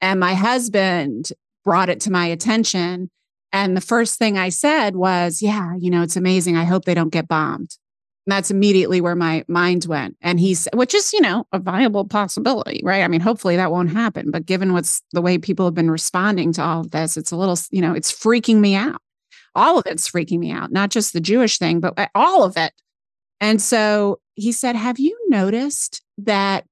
And 0.00 0.20
my 0.20 0.34
husband 0.34 1.32
brought 1.64 1.88
it 1.88 2.00
to 2.00 2.12
my 2.12 2.26
attention. 2.26 3.10
And 3.52 3.76
the 3.76 3.80
first 3.80 4.18
thing 4.18 4.36
I 4.36 4.50
said 4.50 4.96
was, 4.96 5.40
Yeah, 5.40 5.74
you 5.78 5.90
know, 5.90 6.02
it's 6.02 6.16
amazing. 6.16 6.56
I 6.56 6.64
hope 6.64 6.84
they 6.84 6.94
don't 6.94 7.12
get 7.12 7.28
bombed. 7.28 7.76
And 8.26 8.32
that's 8.32 8.50
immediately 8.50 9.00
where 9.00 9.14
my 9.14 9.42
mind 9.48 9.86
went. 9.86 10.16
And 10.20 10.38
he's, 10.38 10.68
which 10.74 10.92
is, 10.92 11.14
you 11.14 11.20
know, 11.22 11.46
a 11.52 11.58
viable 11.58 12.04
possibility, 12.04 12.82
right? 12.84 13.02
I 13.02 13.08
mean, 13.08 13.22
hopefully 13.22 13.56
that 13.56 13.70
won't 13.70 13.90
happen. 13.90 14.30
But 14.30 14.44
given 14.44 14.74
what's 14.74 15.00
the 15.12 15.22
way 15.22 15.38
people 15.38 15.64
have 15.64 15.74
been 15.74 15.90
responding 15.90 16.52
to 16.54 16.62
all 16.62 16.80
of 16.80 16.90
this, 16.90 17.16
it's 17.16 17.30
a 17.30 17.36
little, 17.36 17.56
you 17.70 17.80
know, 17.80 17.94
it's 17.94 18.12
freaking 18.12 18.58
me 18.58 18.74
out. 18.74 19.00
All 19.54 19.78
of 19.78 19.86
it's 19.86 20.10
freaking 20.10 20.40
me 20.40 20.50
out, 20.50 20.70
not 20.70 20.90
just 20.90 21.14
the 21.14 21.22
Jewish 21.22 21.56
thing, 21.58 21.80
but 21.80 21.94
uh, 21.98 22.08
all 22.14 22.44
of 22.44 22.58
it. 22.58 22.74
And 23.40 23.62
so 23.62 24.20
he 24.38 24.52
said, 24.52 24.76
Have 24.76 24.98
you 24.98 25.18
noticed 25.28 26.02
that 26.18 26.64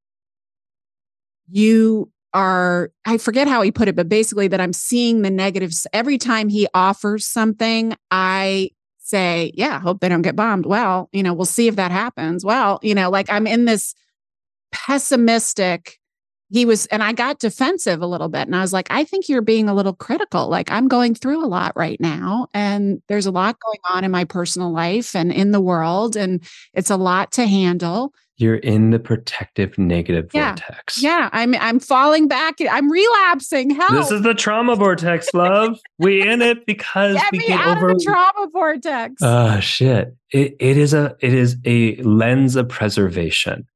you 1.49 2.11
are, 2.33 2.91
I 3.05 3.19
forget 3.19 3.49
how 3.49 3.63
he 3.63 3.73
put 3.73 3.89
it, 3.89 3.97
but 3.97 4.09
basically 4.09 4.49
that 4.49 4.61
I'm 4.61 4.73
seeing 4.73 5.23
the 5.23 5.31
negatives 5.31 5.87
every 5.93 6.19
time 6.19 6.49
he 6.49 6.69
offers 6.75 7.27
something. 7.27 7.97
I 8.11 8.71
say, 8.99 9.53
Yeah, 9.55 9.81
hope 9.81 10.01
they 10.01 10.09
don't 10.09 10.23
get 10.23 10.37
bombed. 10.37 10.67
Well, 10.67 11.09
you 11.13 11.23
know, 11.23 11.35
we'll 11.35 11.45
see 11.45 11.69
if 11.69 11.77
that 11.77 11.91
happens. 11.91 12.45
Well, 12.45 12.79
you 12.83 12.95
know, 12.95 13.11
like 13.11 13.31
I'm 13.31 13.47
in 13.47 13.65
this 13.65 13.95
pessimistic 14.71 15.99
he 16.51 16.65
was 16.65 16.87
and 16.87 17.03
i 17.03 17.13
got 17.13 17.39
defensive 17.39 18.03
a 18.03 18.07
little 18.07 18.29
bit 18.29 18.43
and 18.43 18.55
i 18.55 18.61
was 18.61 18.73
like 18.73 18.87
i 18.91 19.05
think 19.05 19.29
you're 19.29 19.43
being 19.43 19.69
a 19.69 19.75
little 19.75 19.93
critical 19.93 20.49
like 20.49 20.71
i'm 20.71 20.89
going 20.89 21.15
through 21.15 21.45
a 21.45 21.47
lot 21.47 21.73
right 21.77 22.01
now 22.01 22.47
and 22.55 23.03
there's 23.09 23.27
a 23.27 23.31
lot 23.31 23.57
going 23.61 23.79
on 23.91 24.05
in 24.05 24.11
my 24.11 24.25
personal 24.25 24.73
life 24.73 25.15
and 25.15 25.33
in 25.33 25.51
the 25.51 25.61
world 25.61 26.17
and 26.17 26.43
it's 26.75 26.91
a 26.91 26.97
lot 26.97 27.33
to 27.33 27.47
handle. 27.47 28.13
You're 28.39 28.57
in 28.57 28.91
the 28.91 28.99
protective 28.99 29.79
negative 29.79 30.29
yeah. 30.35 30.51
vortex. 30.51 31.03
Yeah 31.03 31.31
i'm 31.33 31.55
i'm 31.55 31.81
falling 31.81 32.29
back 32.29 32.57
i'm 32.71 32.93
relapsing 32.93 33.71
Help. 33.71 33.93
this 33.93 34.11
is 34.11 34.23
the 34.23 34.35
trauma 34.35 34.77
vortex 34.77 35.33
love. 35.33 35.79
We 35.99 36.27
in 36.27 36.43
it 36.43 36.67
because 36.67 37.15
get 37.15 37.33
we 37.33 37.39
me 37.39 37.47
get 37.47 37.61
out 37.61 37.79
over 37.79 37.91
of 37.91 37.99
the 37.99 38.05
trauma 38.05 38.49
vortex! 38.53 39.23
Oh 39.23 39.59
shit. 39.61 40.15
It, 40.33 40.57
it 40.61 40.77
is 40.77 40.93
a 40.93 41.17
it 41.21 41.33
is 41.33 41.57
a 41.65 41.97
lens 42.03 42.57
of 42.57 42.69
preservation 42.69 43.67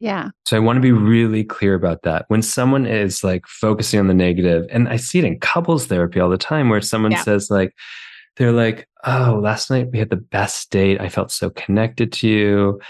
yeah. 0.00 0.30
So 0.46 0.56
I 0.56 0.60
want 0.60 0.78
to 0.78 0.80
be 0.80 0.92
really 0.92 1.44
clear 1.44 1.74
about 1.74 2.02
that. 2.02 2.24
When 2.28 2.40
someone 2.42 2.86
is 2.86 3.22
like 3.22 3.46
focusing 3.46 4.00
on 4.00 4.08
the 4.08 4.14
negative, 4.14 4.66
and 4.70 4.88
I 4.88 4.96
see 4.96 5.18
it 5.18 5.24
in 5.24 5.38
couples 5.38 5.86
therapy 5.86 6.18
all 6.18 6.30
the 6.30 6.38
time 6.38 6.70
where 6.70 6.80
someone 6.80 7.12
yeah. 7.12 7.22
says, 7.22 7.50
like, 7.50 7.74
they're 8.36 8.52
like, 8.52 8.88
oh, 9.04 9.38
last 9.42 9.70
night 9.70 9.90
we 9.92 9.98
had 9.98 10.08
the 10.08 10.16
best 10.16 10.70
date. 10.70 11.00
I 11.00 11.10
felt 11.10 11.30
so 11.30 11.50
connected 11.50 12.12
to 12.14 12.28
you. 12.28 12.80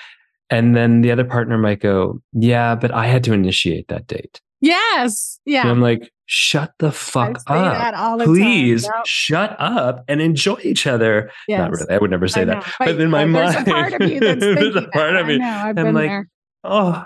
And 0.51 0.77
then 0.77 1.01
the 1.01 1.11
other 1.11 1.25
partner 1.25 1.59
might 1.59 1.81
go, 1.81 2.23
yeah, 2.33 2.77
but 2.77 2.93
I 2.93 3.07
had 3.07 3.25
to 3.25 3.33
initiate 3.33 3.89
that 3.89 4.07
date. 4.07 4.41
Yes. 4.61 5.41
Yeah. 5.45 5.63
And 5.63 5.71
I'm 5.71 5.81
like, 5.81 6.13
shut 6.27 6.75
the 6.79 6.93
fuck 6.93 7.41
up. 7.49 8.21
Please 8.21 8.85
yep. 8.85 9.07
shut 9.07 9.57
up 9.59 10.05
and 10.07 10.21
enjoy 10.21 10.59
each 10.63 10.87
other. 10.87 11.31
Yes. 11.49 11.59
Not 11.59 11.71
really. 11.73 11.91
I 11.91 11.99
would 11.99 12.11
never 12.11 12.29
say 12.29 12.45
that. 12.45 12.65
But, 12.79 12.85
but 12.85 13.01
in 13.01 13.11
my 13.11 13.25
mind, 13.25 13.55
there's 13.55 13.63
a 13.63 13.71
part 13.71 14.01
of 14.01 14.09
you 14.09 14.21
that's 14.21 14.45
thinking 14.61 14.85
a 14.85 14.89
part 14.89 15.13
that. 15.13 15.21
of 15.21 15.27
me. 15.27 15.35
I 15.35 15.39
know, 15.39 15.47
I've 15.47 15.79
I'm 15.79 15.85
been 15.87 15.95
like, 15.95 16.09
there 16.09 16.29
oh, 16.65 17.05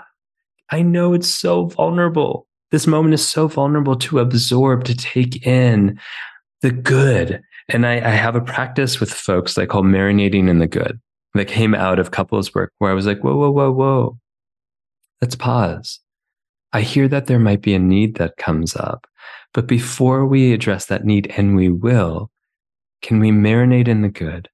I 0.71 0.81
know 0.81 1.13
it's 1.13 1.29
so 1.29 1.65
vulnerable. 1.67 2.47
This 2.71 2.87
moment 2.87 3.13
is 3.13 3.25
so 3.25 3.47
vulnerable 3.47 3.95
to 3.97 4.19
absorb, 4.19 4.83
to 4.85 4.95
take 4.95 5.45
in 5.45 5.99
the 6.61 6.71
good. 6.71 7.41
And 7.69 7.85
I, 7.85 7.95
I 7.95 8.11
have 8.11 8.35
a 8.35 8.41
practice 8.41 8.99
with 8.99 9.11
folks 9.13 9.53
that 9.53 9.61
I 9.61 9.65
call 9.65 9.83
marinating 9.83 10.49
in 10.49 10.59
the 10.59 10.67
good 10.67 10.99
that 11.33 11.47
came 11.47 11.75
out 11.75 11.99
of 11.99 12.11
couples 12.11 12.53
work 12.53 12.71
where 12.77 12.91
I 12.91 12.95
was 12.95 13.05
like, 13.05 13.23
whoa, 13.23 13.35
whoa, 13.35 13.51
whoa, 13.51 13.71
whoa. 13.71 14.19
Let's 15.21 15.35
pause. 15.35 15.99
I 16.73 16.81
hear 16.81 17.07
that 17.07 17.27
there 17.27 17.39
might 17.39 17.61
be 17.61 17.73
a 17.73 17.79
need 17.79 18.15
that 18.15 18.37
comes 18.37 18.75
up. 18.75 19.07
But 19.53 19.67
before 19.67 20.25
we 20.25 20.53
address 20.53 20.87
that 20.87 21.05
need, 21.05 21.33
and 21.37 21.55
we 21.55 21.69
will, 21.69 22.29
can 23.01 23.19
we 23.19 23.31
marinate 23.31 23.87
in 23.87 24.01
the 24.01 24.09
good? 24.09 24.49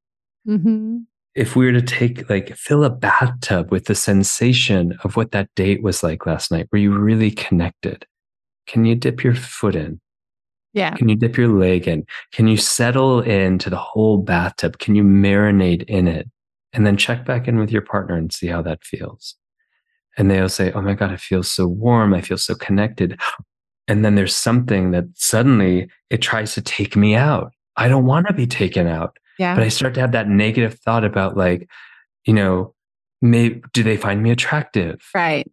Mm-hmm. 0.48 1.00
If 1.36 1.56
we 1.56 1.66
were 1.66 1.72
to 1.72 1.82
take 1.82 2.30
like 2.30 2.56
fill 2.56 2.84
a 2.84 2.90
bathtub 2.90 3.72
with 3.72 3.86
the 3.86 3.96
sensation 3.96 4.98
of 5.04 5.16
what 5.16 5.32
that 5.32 5.50
date 5.56 5.82
was 5.82 6.04
like 6.04 6.26
last 6.26 6.52
night, 6.52 6.68
were 6.72 6.78
you 6.78 6.98
really 6.98 7.32
connected? 7.32 8.06
Can 8.68 8.86
you 8.86 8.96
dip 8.96 9.24
your 9.24 9.36
foot 9.36 9.76
in? 9.76 10.02
Yeah. 10.74 10.96
Can 10.96 11.10
you 11.10 11.16
dip 11.16 11.38
your 11.38 11.50
leg 11.50 11.88
in? 11.88 12.06
Can 12.32 12.48
you 12.48 12.58
settle 12.58 13.22
into 13.22 13.70
the 13.70 13.78
whole 13.78 14.18
bathtub? 14.18 14.80
Can 14.80 14.96
you 14.96 15.04
marinate 15.04 15.84
in 15.84 16.08
it? 16.08 16.30
And 16.74 16.86
then 16.86 16.96
check 16.96 17.26
back 17.26 17.48
in 17.48 17.58
with 17.58 17.72
your 17.72 17.82
partner 17.82 18.16
and 18.16 18.32
see 18.32 18.48
how 18.48 18.62
that 18.62 18.84
feels. 18.84 19.36
And 20.18 20.30
they'll 20.30 20.50
say, 20.50 20.72
Oh 20.72 20.82
my 20.82 20.94
God, 20.94 21.12
it 21.12 21.20
feels 21.20 21.52
so 21.52 21.68
warm. 21.68 22.14
I 22.14 22.22
feel 22.22 22.38
so 22.38 22.56
connected. 22.56 23.20
And 23.88 24.06
then 24.06 24.16
there's 24.16 24.36
something 24.36 24.92
that 24.92 25.06
suddenly 25.16 25.90
it 26.10 26.22
tries 26.22 26.54
to 26.54 26.62
take 26.62 26.96
me 26.96 27.16
out. 27.16 27.52
I 27.76 27.88
don't 27.88 28.06
want 28.06 28.28
to 28.28 28.34
be 28.34 28.48
taken 28.48 28.88
out. 28.88 29.18
Yeah. 29.42 29.56
But 29.56 29.64
I 29.64 29.70
start 29.70 29.96
to 29.96 30.02
have 30.02 30.12
that 30.12 30.30
negative 30.30 30.76
thought 30.76 31.04
about 31.04 31.36
like, 31.36 31.68
you 32.26 32.34
know, 32.34 32.76
may 33.24 33.60
do 33.74 33.82
they 33.82 33.98
find 33.98 34.22
me 34.22 34.30
attractive? 34.30 35.02
Right. 35.16 35.52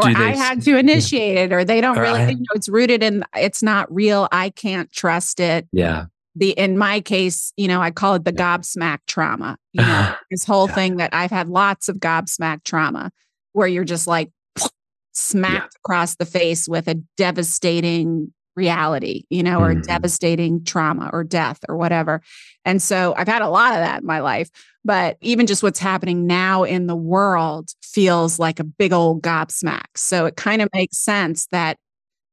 Or 0.00 0.08
I 0.08 0.34
had 0.34 0.62
to 0.62 0.76
initiate 0.76 1.36
it, 1.36 1.52
or 1.52 1.64
they 1.64 1.80
don't 1.80 1.96
or 1.96 2.02
really, 2.02 2.20
I, 2.20 2.28
you 2.30 2.36
know, 2.36 2.54
it's 2.54 2.68
rooted 2.68 3.02
in 3.04 3.24
it's 3.36 3.62
not 3.62 3.92
real. 3.94 4.26
I 4.32 4.50
can't 4.50 4.90
trust 4.90 5.38
it. 5.38 5.68
Yeah. 5.72 6.06
The 6.34 6.50
in 6.50 6.78
my 6.78 7.00
case, 7.00 7.52
you 7.56 7.68
know, 7.68 7.80
I 7.80 7.92
call 7.92 8.14
it 8.14 8.24
the 8.24 8.32
gobsmack 8.32 8.98
trauma. 9.06 9.56
You 9.72 9.82
know, 9.82 10.14
this 10.32 10.44
whole 10.44 10.68
yeah. 10.68 10.74
thing 10.74 10.96
that 10.96 11.14
I've 11.14 11.30
had 11.30 11.48
lots 11.48 11.88
of 11.88 11.98
gobsmack 11.98 12.64
trauma 12.64 13.12
where 13.52 13.68
you're 13.68 13.84
just 13.84 14.08
like 14.08 14.32
smacked 15.12 15.74
yeah. 15.74 15.80
across 15.84 16.16
the 16.16 16.26
face 16.26 16.68
with 16.68 16.88
a 16.88 16.96
devastating 17.16 18.32
reality, 18.58 19.24
you 19.30 19.42
know, 19.42 19.60
or 19.60 19.72
mm-hmm. 19.72 19.82
devastating 19.82 20.64
trauma 20.64 21.08
or 21.12 21.24
death 21.24 21.60
or 21.68 21.76
whatever. 21.76 22.20
And 22.64 22.82
so 22.82 23.14
I've 23.16 23.28
had 23.28 23.40
a 23.40 23.48
lot 23.48 23.72
of 23.72 23.78
that 23.78 24.00
in 24.00 24.06
my 24.06 24.20
life, 24.20 24.50
but 24.84 25.16
even 25.20 25.46
just 25.46 25.62
what's 25.62 25.78
happening 25.78 26.26
now 26.26 26.64
in 26.64 26.86
the 26.86 26.96
world 26.96 27.70
feels 27.82 28.38
like 28.38 28.60
a 28.60 28.64
big 28.64 28.92
old 28.92 29.22
gobsmack. 29.22 29.86
So 29.96 30.26
it 30.26 30.36
kind 30.36 30.60
of 30.60 30.68
makes 30.74 30.98
sense 30.98 31.46
that 31.52 31.78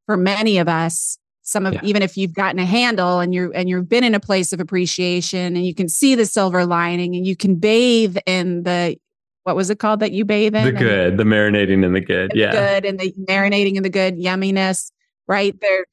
for 0.07 0.17
many 0.17 0.57
of 0.57 0.67
us, 0.67 1.17
some 1.43 1.67
of 1.67 1.75
yeah. 1.75 1.81
even 1.83 2.01
if 2.01 2.17
you've 2.17 2.33
gotten 2.33 2.59
a 2.59 2.65
handle 2.65 3.19
and 3.19 3.33
you're 3.33 3.51
and 3.53 3.69
you've 3.69 3.87
been 3.87 4.03
in 4.03 4.15
a 4.15 4.19
place 4.19 4.51
of 4.51 4.59
appreciation 4.59 5.55
and 5.55 5.65
you 5.65 5.75
can 5.75 5.87
see 5.87 6.15
the 6.15 6.25
silver 6.25 6.65
lining 6.65 7.15
and 7.15 7.25
you 7.25 7.35
can 7.35 7.55
bathe 7.55 8.17
in 8.25 8.63
the 8.63 8.97
what 9.43 9.55
was 9.55 9.69
it 9.69 9.77
called 9.77 9.99
that 9.99 10.11
you 10.11 10.25
bathe 10.25 10.55
in? 10.55 10.65
The 10.65 10.71
good, 10.71 11.17
the 11.17 11.23
marinating 11.23 11.85
in 11.85 11.93
the 11.93 12.01
good. 12.01 12.31
yeah. 12.33 12.49
The. 12.49 12.57
Good 12.57 12.85
and 12.85 12.99
the 12.99 13.13
marinating 13.29 13.75
in 13.75 13.83
the 13.83 13.91
good, 13.91 14.17
yumminess, 14.17 14.91
right? 15.27 15.55
There 15.61 15.85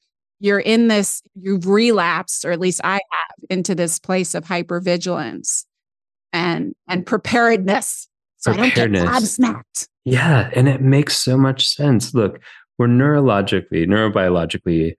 you're 0.43 0.59
in 0.59 0.89
this, 0.89 1.23
you've 1.35 1.67
relapsed, 1.67 2.43
or 2.43 2.51
at 2.51 2.59
least 2.59 2.81
I 2.83 2.95
have, 2.95 3.37
into 3.49 3.73
this 3.73 3.97
place 3.97 4.35
of 4.35 4.43
hypervigilance 4.43 5.63
and 6.33 6.73
and 6.87 7.05
preparedness. 7.05 8.09
So 8.37 8.53
preparedness. 8.53 9.03
I 9.03 9.05
don't 9.05 9.13
get 9.13 9.23
gobsmacked. 9.23 9.87
Yeah. 10.03 10.49
And 10.53 10.67
it 10.67 10.81
makes 10.81 11.17
so 11.17 11.37
much 11.37 11.65
sense. 11.67 12.13
Look, 12.13 12.41
we're 12.77 12.87
neurologically, 12.87 13.87
neurobiologically 13.87 14.95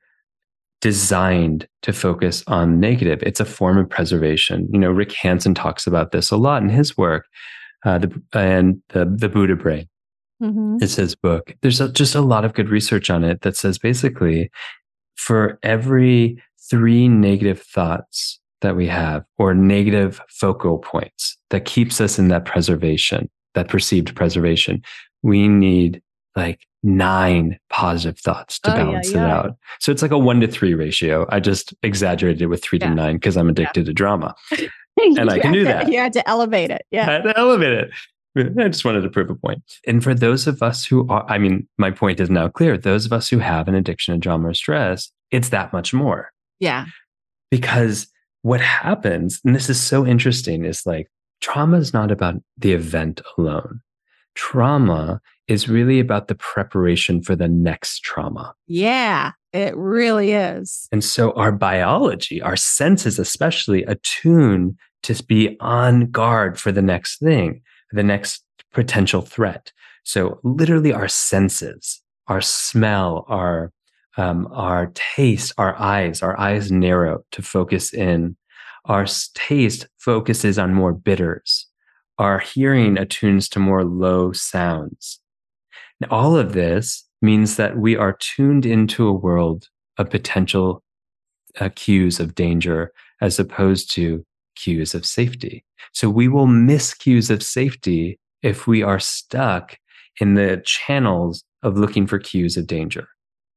designed 0.80 1.68
to 1.82 1.92
focus 1.92 2.42
on 2.46 2.80
negative. 2.80 3.22
It's 3.22 3.40
a 3.40 3.44
form 3.44 3.76
of 3.76 3.90
preservation. 3.90 4.68
You 4.72 4.78
know, 4.78 4.90
Rick 4.90 5.12
Hanson 5.12 5.54
talks 5.54 5.86
about 5.86 6.12
this 6.12 6.30
a 6.30 6.38
lot 6.38 6.62
in 6.62 6.70
his 6.70 6.96
work, 6.96 7.26
uh, 7.84 7.98
the, 7.98 8.22
and 8.32 8.80
the, 8.90 9.04
the 9.04 9.28
Buddha 9.28 9.56
brain. 9.56 9.88
Mm-hmm. 10.42 10.78
It's 10.80 10.96
his 10.96 11.14
book. 11.14 11.54
There's 11.60 11.80
a, 11.80 11.90
just 11.90 12.14
a 12.14 12.20
lot 12.20 12.44
of 12.44 12.54
good 12.54 12.70
research 12.70 13.10
on 13.10 13.24
it 13.24 13.42
that 13.42 13.56
says 13.56 13.78
basically 13.78 14.50
for 15.16 15.58
every 15.62 16.42
three 16.70 17.08
negative 17.08 17.60
thoughts 17.60 18.40
that 18.60 18.76
we 18.76 18.86
have 18.86 19.24
or 19.38 19.54
negative 19.54 20.20
focal 20.28 20.78
points 20.78 21.36
that 21.50 21.64
keeps 21.64 22.00
us 22.00 22.18
in 22.18 22.28
that 22.28 22.44
preservation, 22.44 23.28
that 23.54 23.68
perceived 23.68 24.14
preservation, 24.16 24.82
we 25.22 25.48
need 25.48 26.02
like 26.34 26.66
nine 26.82 27.58
positive 27.70 28.18
thoughts 28.18 28.58
to 28.60 28.72
oh, 28.72 28.76
balance 28.76 29.12
yeah, 29.12 29.18
yeah. 29.18 29.26
it 29.26 29.30
out. 29.30 29.56
So 29.80 29.92
it's 29.92 30.02
like 30.02 30.10
a 30.10 30.18
one 30.18 30.40
to 30.40 30.48
three 30.48 30.74
ratio. 30.74 31.26
I 31.30 31.40
just 31.40 31.74
exaggerated 31.82 32.42
it 32.42 32.46
with 32.46 32.62
three 32.62 32.78
yeah. 32.80 32.88
to 32.88 32.94
nine 32.94 33.16
because 33.16 33.36
I'm 33.36 33.48
addicted 33.48 33.86
to 33.86 33.92
drama. 33.92 34.34
and 34.96 35.30
I 35.30 35.38
can 35.38 35.52
do 35.52 35.60
to, 35.60 35.64
that. 35.66 35.90
You 35.90 35.98
had 35.98 36.12
to 36.14 36.28
elevate 36.28 36.70
it. 36.70 36.84
Yeah. 36.90 37.08
I 37.08 37.12
had 37.12 37.22
to 37.24 37.38
elevate 37.38 37.72
it. 37.72 37.90
I 38.36 38.68
just 38.68 38.84
wanted 38.84 39.02
to 39.02 39.10
prove 39.10 39.30
a 39.30 39.34
point. 39.34 39.62
And 39.86 40.02
for 40.02 40.14
those 40.14 40.46
of 40.46 40.62
us 40.62 40.84
who 40.84 41.06
are, 41.08 41.24
I 41.30 41.38
mean, 41.38 41.68
my 41.78 41.90
point 41.90 42.20
is 42.20 42.30
now 42.30 42.48
clear. 42.48 42.76
Those 42.76 43.06
of 43.06 43.12
us 43.12 43.28
who 43.28 43.38
have 43.38 43.68
an 43.68 43.74
addiction 43.74 44.14
to 44.14 44.18
drama 44.18 44.48
or 44.48 44.54
stress, 44.54 45.10
it's 45.30 45.50
that 45.50 45.72
much 45.72 45.94
more. 45.94 46.30
Yeah. 46.58 46.86
Because 47.50 48.08
what 48.42 48.60
happens, 48.60 49.40
and 49.44 49.54
this 49.54 49.70
is 49.70 49.80
so 49.80 50.04
interesting, 50.04 50.64
is 50.64 50.84
like 50.84 51.08
trauma 51.40 51.78
is 51.78 51.92
not 51.92 52.10
about 52.10 52.34
the 52.58 52.72
event 52.72 53.20
alone. 53.38 53.80
Trauma 54.34 55.20
is 55.46 55.68
really 55.68 56.00
about 56.00 56.28
the 56.28 56.34
preparation 56.34 57.22
for 57.22 57.36
the 57.36 57.48
next 57.48 58.00
trauma. 58.00 58.54
Yeah, 58.66 59.32
it 59.52 59.76
really 59.76 60.32
is. 60.32 60.88
And 60.90 61.04
so 61.04 61.32
our 61.32 61.52
biology, 61.52 62.42
our 62.42 62.56
senses 62.56 63.18
especially, 63.18 63.84
attune 63.84 64.76
to 65.04 65.22
be 65.22 65.56
on 65.60 66.10
guard 66.10 66.58
for 66.58 66.72
the 66.72 66.82
next 66.82 67.18
thing 67.18 67.62
the 67.94 68.02
next 68.02 68.44
potential 68.72 69.22
threat. 69.22 69.72
So 70.02 70.40
literally 70.42 70.92
our 70.92 71.08
senses, 71.08 72.02
our 72.28 72.40
smell, 72.40 73.24
our 73.28 73.72
um, 74.16 74.46
our 74.52 74.92
taste, 74.94 75.52
our 75.58 75.74
eyes, 75.80 76.22
our 76.22 76.38
eyes 76.38 76.70
narrow 76.70 77.24
to 77.32 77.42
focus 77.42 77.92
in. 77.92 78.36
Our 78.84 79.06
taste 79.34 79.88
focuses 79.98 80.56
on 80.56 80.72
more 80.72 80.92
bitters. 80.92 81.66
Our 82.18 82.38
hearing 82.38 82.96
attunes 82.96 83.48
to 83.50 83.58
more 83.58 83.84
low 83.84 84.30
sounds. 84.32 85.20
All 86.10 86.36
of 86.36 86.52
this 86.52 87.04
means 87.22 87.56
that 87.56 87.76
we 87.76 87.96
are 87.96 88.16
tuned 88.20 88.64
into 88.66 89.08
a 89.08 89.12
world 89.12 89.68
of 89.98 90.10
potential 90.10 90.84
uh, 91.58 91.70
cues 91.74 92.20
of 92.20 92.36
danger 92.36 92.92
as 93.20 93.40
opposed 93.40 93.90
to 93.92 94.24
cues 94.56 94.94
of 94.94 95.06
safety. 95.06 95.64
So 95.92 96.08
we 96.10 96.28
will 96.28 96.46
miss 96.46 96.94
cues 96.94 97.30
of 97.30 97.42
safety 97.42 98.18
if 98.42 98.66
we 98.66 98.82
are 98.82 99.00
stuck 99.00 99.78
in 100.20 100.34
the 100.34 100.62
channels 100.64 101.42
of 101.62 101.76
looking 101.76 102.06
for 102.06 102.18
cues 102.18 102.56
of 102.56 102.66
danger. 102.66 103.08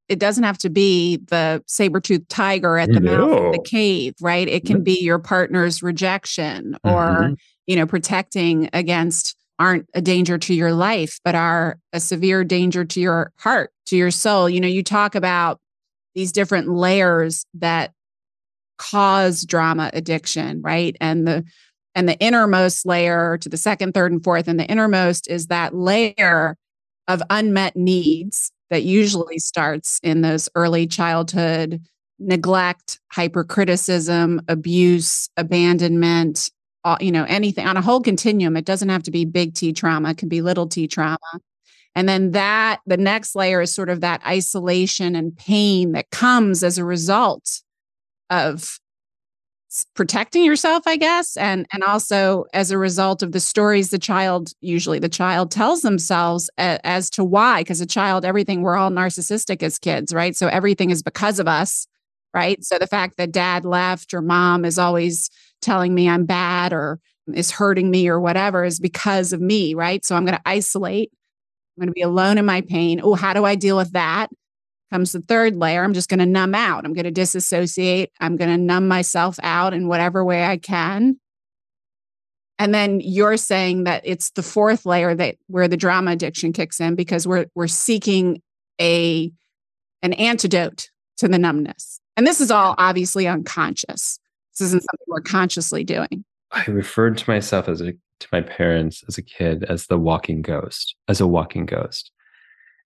It 0.09 0.19
doesn't 0.19 0.45
have 0.45 0.57
to 0.59 0.69
be 0.69 1.17
the 1.27 1.61
saber-toothed 1.67 2.29
tiger 2.29 2.77
at 2.77 2.89
the 2.89 3.01
no. 3.01 3.17
mouth 3.17 3.45
of 3.47 3.51
the 3.53 3.69
cave, 3.69 4.15
right? 4.21 4.47
It 4.47 4.65
can 4.65 4.81
be 4.81 5.01
your 5.01 5.19
partner's 5.19 5.83
rejection 5.83 6.77
or, 6.85 6.91
mm-hmm. 6.91 7.33
you 7.65 7.75
know, 7.75 7.85
protecting 7.85 8.69
against 8.71 9.35
aren't 9.59 9.85
a 9.93 10.01
danger 10.01 10.37
to 10.37 10.53
your 10.53 10.71
life, 10.71 11.19
but 11.25 11.35
are 11.35 11.79
a 11.91 11.99
severe 11.99 12.43
danger 12.43 12.85
to 12.85 13.01
your 13.01 13.33
heart, 13.37 13.71
to 13.87 13.97
your 13.97 14.11
soul. 14.11 14.49
You 14.49 14.61
know, 14.61 14.67
you 14.67 14.83
talk 14.83 15.13
about 15.13 15.59
these 16.15 16.31
different 16.31 16.69
layers 16.69 17.43
that 17.55 17.91
cause 18.77 19.43
drama 19.43 19.89
addiction, 19.93 20.61
right? 20.61 20.95
And 21.01 21.27
the 21.27 21.45
and 21.95 22.07
the 22.07 22.17
innermost 22.19 22.85
layer 22.85 23.39
to 23.39 23.49
the 23.49 23.57
second, 23.57 23.93
third, 23.93 24.11
and 24.11 24.23
fourth, 24.23 24.47
and 24.47 24.59
the 24.59 24.67
innermost 24.67 25.27
is 25.29 25.47
that 25.47 25.73
layer 25.73 26.55
of 27.07 27.23
unmet 27.29 27.75
needs 27.75 28.51
that 28.69 28.83
usually 28.83 29.39
starts 29.39 29.99
in 30.03 30.21
those 30.21 30.47
early 30.55 30.85
childhood 30.85 31.81
neglect, 32.19 32.99
hypercriticism, 33.11 34.41
abuse, 34.47 35.29
abandonment, 35.37 36.51
you 36.99 37.11
know, 37.11 37.25
anything 37.25 37.67
on 37.67 37.77
a 37.77 37.81
whole 37.81 38.01
continuum. 38.01 38.55
It 38.55 38.65
doesn't 38.65 38.89
have 38.89 39.03
to 39.03 39.11
be 39.11 39.25
big 39.25 39.53
T 39.53 39.73
trauma, 39.73 40.11
it 40.11 40.17
can 40.17 40.29
be 40.29 40.41
little 40.41 40.67
t 40.67 40.87
trauma. 40.87 41.17
And 41.95 42.07
then 42.07 42.31
that, 42.31 42.81
the 42.85 42.97
next 42.97 43.35
layer 43.35 43.61
is 43.61 43.73
sort 43.73 43.89
of 43.89 44.01
that 44.01 44.21
isolation 44.25 45.15
and 45.15 45.35
pain 45.35 45.93
that 45.93 46.11
comes 46.11 46.63
as 46.63 46.77
a 46.77 46.85
result 46.85 47.63
of 48.29 48.79
protecting 49.95 50.43
yourself 50.43 50.83
i 50.87 50.95
guess 50.95 51.35
and 51.37 51.65
and 51.73 51.83
also 51.83 52.45
as 52.53 52.71
a 52.71 52.77
result 52.77 53.21
of 53.21 53.31
the 53.33 53.39
stories 53.39 53.89
the 53.89 53.99
child 53.99 54.53
usually 54.61 54.97
the 54.97 55.09
child 55.09 55.51
tells 55.51 55.81
themselves 55.81 56.49
as 56.57 57.09
to 57.09 57.23
why 57.23 57.61
because 57.61 57.81
a 57.81 57.85
child 57.85 58.23
everything 58.23 58.61
we're 58.61 58.77
all 58.77 58.89
narcissistic 58.89 59.61
as 59.61 59.77
kids 59.77 60.13
right? 60.13 60.35
So 60.35 60.47
everything 60.47 60.89
is 60.89 61.03
because 61.03 61.39
of 61.39 61.47
us 61.47 61.85
right? 62.33 62.63
So 62.63 62.77
the 62.77 62.87
fact 62.87 63.17
that 63.17 63.31
dad 63.31 63.65
left 63.65 64.13
or 64.13 64.21
mom 64.21 64.63
is 64.65 64.79
always 64.79 65.29
telling 65.61 65.93
me 65.93 66.09
i'm 66.09 66.25
bad 66.25 66.71
or 66.73 66.99
is 67.33 67.51
hurting 67.51 67.91
me 67.91 68.07
or 68.07 68.19
whatever 68.21 68.63
is 68.63 68.79
because 68.79 69.33
of 69.33 69.41
me 69.41 69.73
right? 69.73 70.03
So 70.05 70.15
i'm 70.15 70.25
going 70.25 70.37
to 70.37 70.41
isolate. 70.49 71.11
I'm 71.77 71.81
going 71.81 71.89
to 71.89 71.93
be 71.93 72.01
alone 72.01 72.37
in 72.37 72.45
my 72.45 72.61
pain. 72.61 73.01
Oh 73.03 73.15
how 73.15 73.33
do 73.33 73.45
i 73.45 73.55
deal 73.55 73.77
with 73.77 73.91
that 73.93 74.29
comes 74.91 75.11
the 75.11 75.21
third 75.21 75.55
layer. 75.55 75.83
I'm 75.83 75.93
just 75.93 76.09
going 76.09 76.19
to 76.19 76.25
numb 76.25 76.55
out. 76.55 76.85
I'm 76.85 76.93
going 76.93 77.05
to 77.05 77.11
disassociate. 77.11 78.11
I'm 78.19 78.37
going 78.37 78.49
to 78.49 78.57
numb 78.57 78.87
myself 78.87 79.37
out 79.43 79.73
in 79.73 79.87
whatever 79.87 80.23
way 80.23 80.45
I 80.45 80.57
can. 80.57 81.19
And 82.59 82.73
then 82.73 82.99
you're 82.99 83.37
saying 83.37 83.83
that 83.83 84.01
it's 84.03 84.31
the 84.31 84.43
fourth 84.43 84.85
layer 84.85 85.13
that 85.13 85.35
where 85.47 85.67
the 85.67 85.77
drama 85.77 86.11
addiction 86.11 86.53
kicks 86.53 86.79
in 86.79 86.95
because 86.95 87.27
we're 87.27 87.45
we're 87.53 87.67
seeking 87.67 88.41
a 88.81 89.31
an 90.01 90.13
antidote 90.13 90.89
to 91.17 91.27
the 91.27 91.37
numbness. 91.37 91.99
And 92.15 92.25
this 92.25 92.41
is 92.41 92.49
all 92.49 92.73
obviously 92.77 93.27
unconscious. 93.27 94.19
This 94.53 94.67
isn't 94.67 94.81
something 94.81 95.05
we're 95.07 95.21
consciously 95.21 95.83
doing. 95.83 96.25
I 96.51 96.63
referred 96.65 97.17
to 97.19 97.29
myself 97.29 97.69
as 97.69 97.81
a 97.81 97.93
to 98.19 98.27
my 98.31 98.41
parents 98.41 99.03
as 99.07 99.19
a 99.19 99.21
kid 99.21 99.63
as 99.65 99.85
the 99.85 99.97
walking 99.99 100.41
ghost, 100.41 100.95
as 101.07 101.21
a 101.21 101.27
walking 101.27 101.67
ghost. 101.67 102.11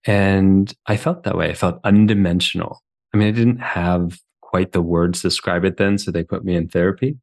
And 0.04 0.72
I 0.86 0.96
felt 0.96 1.22
that 1.24 1.36
way. 1.36 1.50
I 1.50 1.54
felt 1.54 1.82
undimensional. 1.82 2.78
I 3.14 3.16
mean, 3.16 3.28
I 3.28 3.32
didn't 3.32 3.60
have 3.60 4.18
quite 4.40 4.72
the 4.72 4.82
words 4.82 5.22
to 5.22 5.28
describe 5.28 5.64
it 5.64 5.76
then, 5.76 5.98
so 5.98 6.10
they 6.10 6.24
put 6.24 6.44
me 6.44 6.54
in 6.54 6.68
therapy. 6.68 7.16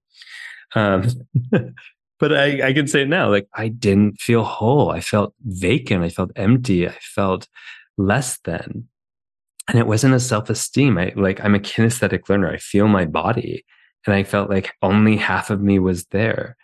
Um, 0.76 1.08
but 2.20 2.34
I, 2.34 2.70
I 2.70 2.74
can 2.74 2.88
say 2.88 3.04
it 3.04 3.10
now. 3.10 3.30
Like 3.30 3.48
I 3.54 3.68
didn't 3.68 4.20
feel 4.20 4.44
whole. 4.44 4.92
I 4.92 5.02
felt 5.02 5.34
vacant. 5.42 6.04
I 6.04 6.10
felt 6.10 6.32
empty. 6.36 6.88
I 6.88 6.98
felt 7.02 7.48
less 7.98 8.40
than. 8.40 8.88
And 9.68 9.78
it 9.78 9.88
wasn't 9.88 10.16
a 10.16 10.20
self-esteem. 10.20 10.98
I 10.98 11.14
like 11.16 11.44
I'm 11.44 11.56
a 11.56 11.60
kinesthetic 11.60 12.30
learner. 12.30 12.52
I 12.52 12.58
feel 12.58 12.88
my 12.88 13.06
body. 13.06 13.66
And 14.06 14.16
I 14.16 14.24
felt 14.24 14.50
like 14.50 14.74
only 14.82 15.18
half 15.18 15.50
of 15.50 15.62
me 15.62 15.78
was 15.78 16.06
there. 16.06 16.56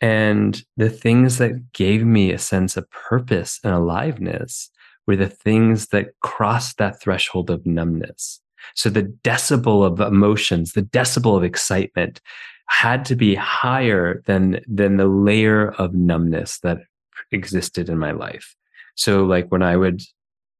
And 0.00 0.62
the 0.76 0.90
things 0.90 1.38
that 1.38 1.72
gave 1.72 2.04
me 2.04 2.30
a 2.30 2.38
sense 2.38 2.76
of 2.76 2.88
purpose 2.90 3.58
and 3.64 3.74
aliveness 3.74 4.70
were 5.08 5.16
the 5.16 5.28
things 5.28 5.88
that 5.88 6.10
crossed 6.20 6.76
that 6.76 7.00
threshold 7.00 7.50
of 7.50 7.66
numbness. 7.66 8.40
So 8.74 8.90
the 8.90 9.04
decibel 9.24 9.84
of 9.84 10.00
emotions, 10.00 10.72
the 10.72 10.82
decibel 10.82 11.36
of 11.36 11.42
excitement 11.42 12.20
had 12.68 13.06
to 13.06 13.16
be 13.16 13.34
higher 13.34 14.22
than, 14.26 14.60
than 14.68 14.98
the 14.98 15.06
layer 15.08 15.70
of 15.72 15.94
numbness 15.94 16.60
that 16.60 16.78
existed 17.32 17.88
in 17.88 17.98
my 17.98 18.10
life. 18.12 18.54
So 18.94 19.24
like 19.24 19.50
when 19.50 19.62
I 19.62 19.76
would 19.76 20.02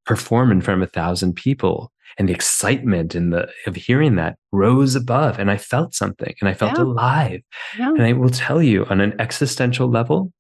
perform 0.07 0.51
in 0.51 0.63
front 0.63 0.83
of 0.83 0.89
a 0.89 0.91
thousand 0.91 1.35
people 1.35 1.93
and 2.17 2.29
the 2.29 2.33
excitement 2.33 3.15
and 3.15 3.33
the 3.33 3.49
of 3.67 3.77
hearing 3.77 4.17
that 4.17 4.39
rose 4.51 4.95
above 4.95 5.39
and 5.39 5.51
I 5.51 5.59
felt 5.59 5.95
something 5.95 6.35
and 6.41 6.49
I 6.49 6.55
felt 6.55 6.79
yeah. 6.79 6.85
alive. 6.85 7.41
Yeah. 7.79 7.91
And 7.91 8.03
I 8.03 8.15
will 8.15 8.31
tell 8.31 8.63
you 8.63 8.87
on 8.87 9.03
an 9.03 9.15
existential 9.21 9.91
level, 9.91 10.33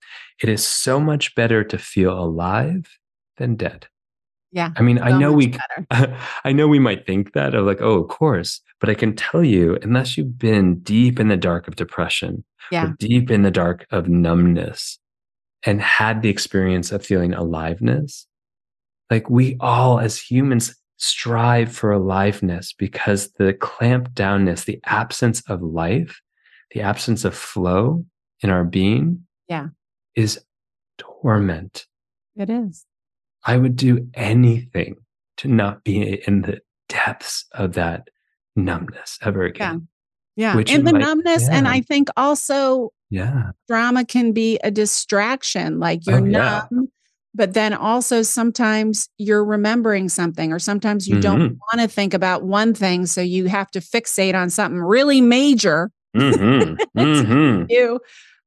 it 0.42 0.48
is 0.48 0.64
so 0.64 0.98
much 0.98 1.34
better 1.34 1.62
to 1.64 1.76
feel 1.76 2.18
alive 2.18 2.98
than 3.36 3.56
dead. 3.56 3.88
Yeah. 4.50 4.70
I 4.76 4.82
mean, 4.82 4.98
so 4.98 5.04
I 5.04 5.18
know 5.18 5.32
we 5.32 5.54
I 5.90 6.52
know 6.52 6.68
we 6.68 6.78
might 6.78 7.06
think 7.06 7.32
that 7.34 7.54
of 7.54 7.66
like, 7.66 7.82
oh, 7.82 8.02
of 8.02 8.08
course, 8.08 8.60
but 8.80 8.88
I 8.88 8.94
can 8.94 9.14
tell 9.14 9.44
you, 9.44 9.78
unless 9.82 10.16
you've 10.16 10.38
been 10.38 10.78
deep 10.80 11.20
in 11.20 11.28
the 11.28 11.36
dark 11.36 11.68
of 11.68 11.76
depression, 11.76 12.44
yeah. 12.70 12.92
deep 12.98 13.30
in 13.30 13.42
the 13.42 13.50
dark 13.50 13.86
of 13.90 14.08
numbness, 14.08 14.98
and 15.64 15.82
had 15.82 16.22
the 16.22 16.30
experience 16.30 16.92
of 16.92 17.04
feeling 17.04 17.34
aliveness, 17.34 18.26
like 19.10 19.28
we 19.28 19.56
all 19.60 20.00
as 20.00 20.18
humans 20.18 20.74
strive 20.96 21.72
for 21.72 21.92
aliveness 21.92 22.72
because 22.72 23.30
the 23.38 23.52
clamped 23.52 24.14
downness, 24.14 24.64
the 24.64 24.80
absence 24.84 25.42
of 25.48 25.62
life, 25.62 26.20
the 26.72 26.80
absence 26.80 27.24
of 27.24 27.34
flow 27.34 28.04
in 28.40 28.50
our 28.50 28.64
being, 28.64 29.24
yeah, 29.48 29.68
is 30.14 30.40
torment. 30.98 31.86
It 32.36 32.50
is. 32.50 32.84
I 33.44 33.56
would 33.56 33.76
do 33.76 34.08
anything 34.14 34.96
to 35.38 35.48
not 35.48 35.84
be 35.84 36.22
in 36.26 36.42
the 36.42 36.60
depths 36.88 37.46
of 37.52 37.74
that 37.74 38.08
numbness 38.56 39.18
ever 39.22 39.44
again. 39.44 39.88
Yeah. 40.36 40.54
Yeah. 40.56 40.62
And 40.68 40.86
the 40.86 40.92
like, 40.92 41.02
numbness. 41.02 41.44
Yeah. 41.44 41.56
And 41.56 41.66
I 41.68 41.80
think 41.80 42.08
also 42.16 42.92
yeah, 43.10 43.50
drama 43.66 44.04
can 44.04 44.32
be 44.32 44.58
a 44.62 44.70
distraction. 44.70 45.80
Like 45.80 46.06
you're 46.06 46.18
oh, 46.18 46.20
numb, 46.20 46.68
yeah. 46.70 46.80
but 47.34 47.54
then 47.54 47.72
also 47.72 48.22
sometimes 48.22 49.08
you're 49.18 49.44
remembering 49.44 50.08
something, 50.08 50.52
or 50.52 50.58
sometimes 50.58 51.08
you 51.08 51.14
mm-hmm. 51.14 51.22
don't 51.22 51.58
want 51.72 51.80
to 51.80 51.88
think 51.88 52.14
about 52.14 52.44
one 52.44 52.74
thing. 52.74 53.06
So 53.06 53.20
you 53.20 53.46
have 53.46 53.70
to 53.72 53.80
fixate 53.80 54.34
on 54.34 54.50
something 54.50 54.80
really 54.80 55.20
major. 55.20 55.90
Mm-hmm. 56.16 56.74
mm-hmm. 56.98 57.64
you 57.68 58.00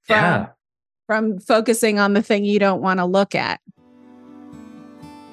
from, 0.03 0.15
yeah. 0.15 0.47
from 1.07 1.39
focusing 1.39 1.99
on 1.99 2.13
the 2.13 2.21
thing 2.21 2.45
you 2.45 2.59
don't 2.59 2.81
want 2.81 2.99
to 2.99 3.05
look 3.05 3.35
at. 3.35 3.59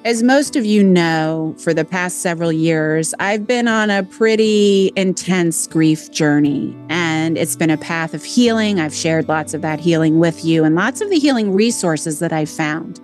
As 0.05 0.23
most 0.23 0.55
of 0.55 0.65
you 0.65 0.81
know, 0.81 1.53
for 1.57 1.73
the 1.73 1.83
past 1.83 2.21
several 2.21 2.53
years, 2.53 3.13
I've 3.19 3.45
been 3.45 3.67
on 3.67 3.89
a 3.89 4.01
pretty 4.01 4.93
intense 4.95 5.67
grief 5.67 6.09
journey, 6.09 6.73
and 6.87 7.37
it's 7.37 7.57
been 7.57 7.69
a 7.69 7.75
path 7.75 8.13
of 8.13 8.23
healing. 8.23 8.79
I've 8.79 8.95
shared 8.95 9.27
lots 9.27 9.53
of 9.53 9.61
that 9.61 9.81
healing 9.81 10.17
with 10.17 10.45
you 10.45 10.63
and 10.63 10.73
lots 10.73 11.01
of 11.01 11.09
the 11.09 11.19
healing 11.19 11.53
resources 11.53 12.19
that 12.19 12.31
I've 12.31 12.49
found. 12.49 13.01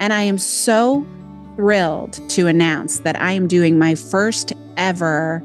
And 0.00 0.14
I 0.14 0.22
am 0.22 0.38
so 0.38 1.06
thrilled 1.56 2.14
to 2.30 2.46
announce 2.46 3.00
that 3.00 3.20
I 3.20 3.32
am 3.32 3.46
doing 3.46 3.78
my 3.78 3.94
first 3.94 4.54
ever 4.78 5.44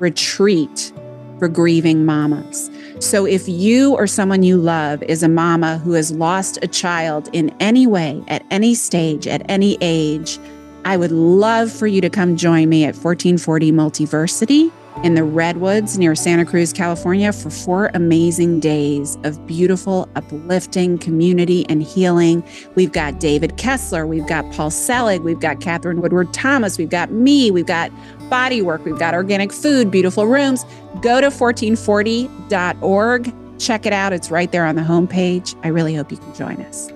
retreat 0.00 0.92
for 1.40 1.48
grieving 1.48 2.04
mamas. 2.04 2.70
So, 3.00 3.26
if 3.26 3.48
you 3.48 3.94
or 3.94 4.06
someone 4.06 4.44
you 4.44 4.58
love 4.58 5.02
is 5.02 5.24
a 5.24 5.28
mama 5.28 5.78
who 5.78 5.92
has 5.94 6.12
lost 6.12 6.58
a 6.62 6.68
child 6.68 7.28
in 7.32 7.52
any 7.58 7.86
way, 7.86 8.22
at 8.28 8.44
any 8.50 8.74
stage, 8.74 9.26
at 9.26 9.42
any 9.48 9.76
age, 9.80 10.38
I 10.84 10.96
would 10.96 11.10
love 11.10 11.72
for 11.72 11.86
you 11.86 12.00
to 12.02 12.10
come 12.10 12.36
join 12.36 12.68
me 12.68 12.84
at 12.84 12.94
1440 12.94 13.72
Multiversity 13.72 14.70
in 15.02 15.14
the 15.14 15.24
Redwoods 15.24 15.98
near 15.98 16.14
Santa 16.14 16.44
Cruz, 16.44 16.72
California, 16.72 17.32
for 17.32 17.48
four 17.48 17.90
amazing 17.94 18.60
days 18.60 19.16
of 19.24 19.46
beautiful, 19.46 20.08
uplifting 20.14 20.98
community 20.98 21.64
and 21.68 21.82
healing. 21.82 22.44
We've 22.74 22.92
got 22.92 23.18
David 23.18 23.56
Kessler, 23.56 24.06
we've 24.06 24.26
got 24.26 24.50
Paul 24.52 24.70
Selig, 24.70 25.22
we've 25.22 25.40
got 25.40 25.60
Katherine 25.60 26.02
Woodward 26.02 26.34
Thomas, 26.34 26.76
we've 26.76 26.90
got 26.90 27.10
me, 27.12 27.50
we've 27.50 27.66
got 27.66 27.90
body 28.30 28.62
work, 28.62 28.82
we've 28.84 28.98
got 28.98 29.12
organic 29.12 29.52
food, 29.52 29.90
beautiful 29.90 30.26
rooms. 30.26 30.64
Go 31.02 31.20
to 31.20 31.28
1440.org. 31.28 33.34
Check 33.58 33.84
it 33.84 33.92
out. 33.92 34.14
It's 34.14 34.30
right 34.30 34.50
there 34.50 34.64
on 34.64 34.76
the 34.76 34.82
homepage. 34.82 35.54
I 35.62 35.68
really 35.68 35.94
hope 35.94 36.10
you 36.10 36.16
can 36.16 36.34
join 36.34 36.62
us. 36.62 36.90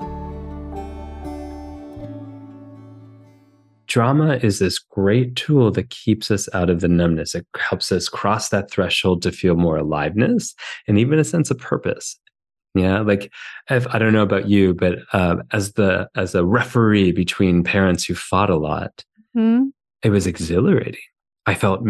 Drama 3.86 4.40
is 4.42 4.58
this 4.58 4.78
great 4.78 5.36
tool 5.36 5.70
that 5.70 5.90
keeps 5.90 6.30
us 6.30 6.48
out 6.52 6.68
of 6.68 6.80
the 6.80 6.88
numbness. 6.88 7.34
It 7.34 7.46
helps 7.56 7.92
us 7.92 8.08
cross 8.08 8.48
that 8.48 8.70
threshold 8.70 9.22
to 9.22 9.30
feel 9.30 9.54
more 9.54 9.76
aliveness 9.76 10.54
and 10.88 10.98
even 10.98 11.20
a 11.20 11.24
sense 11.24 11.50
of 11.50 11.58
purpose. 11.58 12.18
Yeah, 12.74 13.02
like 13.02 13.32
if, 13.70 13.86
I 13.94 14.00
don't 14.00 14.12
know 14.12 14.24
about 14.24 14.48
you, 14.48 14.74
but 14.74 14.98
uh, 15.12 15.36
as 15.52 15.74
the 15.74 16.08
as 16.16 16.34
a 16.34 16.44
referee 16.44 17.12
between 17.12 17.62
parents 17.62 18.04
who 18.04 18.16
fought 18.16 18.50
a 18.50 18.56
lot, 18.56 19.04
mm-hmm. 19.36 19.68
it 20.02 20.10
was 20.10 20.26
exhilarating. 20.26 21.00
I 21.46 21.54
felt, 21.54 21.82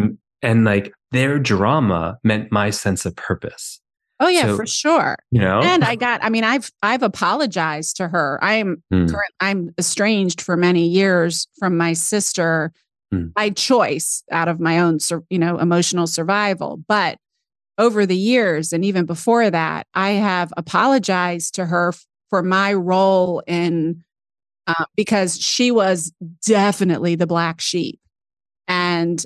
and 0.42 0.64
like 0.64 0.92
their 1.10 1.38
drama 1.38 2.18
meant 2.24 2.50
my 2.52 2.70
sense 2.70 3.06
of 3.06 3.16
purpose. 3.16 3.80
Oh 4.20 4.28
yeah, 4.28 4.42
so, 4.42 4.56
for 4.56 4.66
sure. 4.66 5.16
You 5.30 5.40
know, 5.40 5.60
and 5.60 5.84
I 5.84 5.96
got. 5.96 6.22
I 6.22 6.30
mean, 6.30 6.44
I've 6.44 6.70
I've 6.82 7.02
apologized 7.02 7.96
to 7.96 8.08
her. 8.08 8.38
I 8.42 8.54
am 8.54 8.82
mm. 8.92 9.10
current. 9.10 9.34
I'm 9.40 9.74
estranged 9.78 10.40
for 10.40 10.56
many 10.56 10.86
years 10.86 11.48
from 11.58 11.76
my 11.76 11.94
sister 11.94 12.72
mm. 13.12 13.34
by 13.34 13.50
choice, 13.50 14.22
out 14.30 14.48
of 14.48 14.60
my 14.60 14.78
own, 14.78 14.98
you 15.30 15.38
know, 15.38 15.58
emotional 15.58 16.06
survival. 16.06 16.80
But 16.86 17.18
over 17.76 18.06
the 18.06 18.16
years, 18.16 18.72
and 18.72 18.84
even 18.84 19.04
before 19.04 19.50
that, 19.50 19.88
I 19.94 20.10
have 20.10 20.52
apologized 20.56 21.56
to 21.56 21.66
her 21.66 21.92
for 22.30 22.42
my 22.42 22.72
role 22.72 23.42
in 23.48 24.04
uh, 24.68 24.84
because 24.96 25.38
she 25.40 25.72
was 25.72 26.12
definitely 26.46 27.16
the 27.16 27.26
black 27.26 27.60
sheep, 27.60 27.98
and 28.68 29.24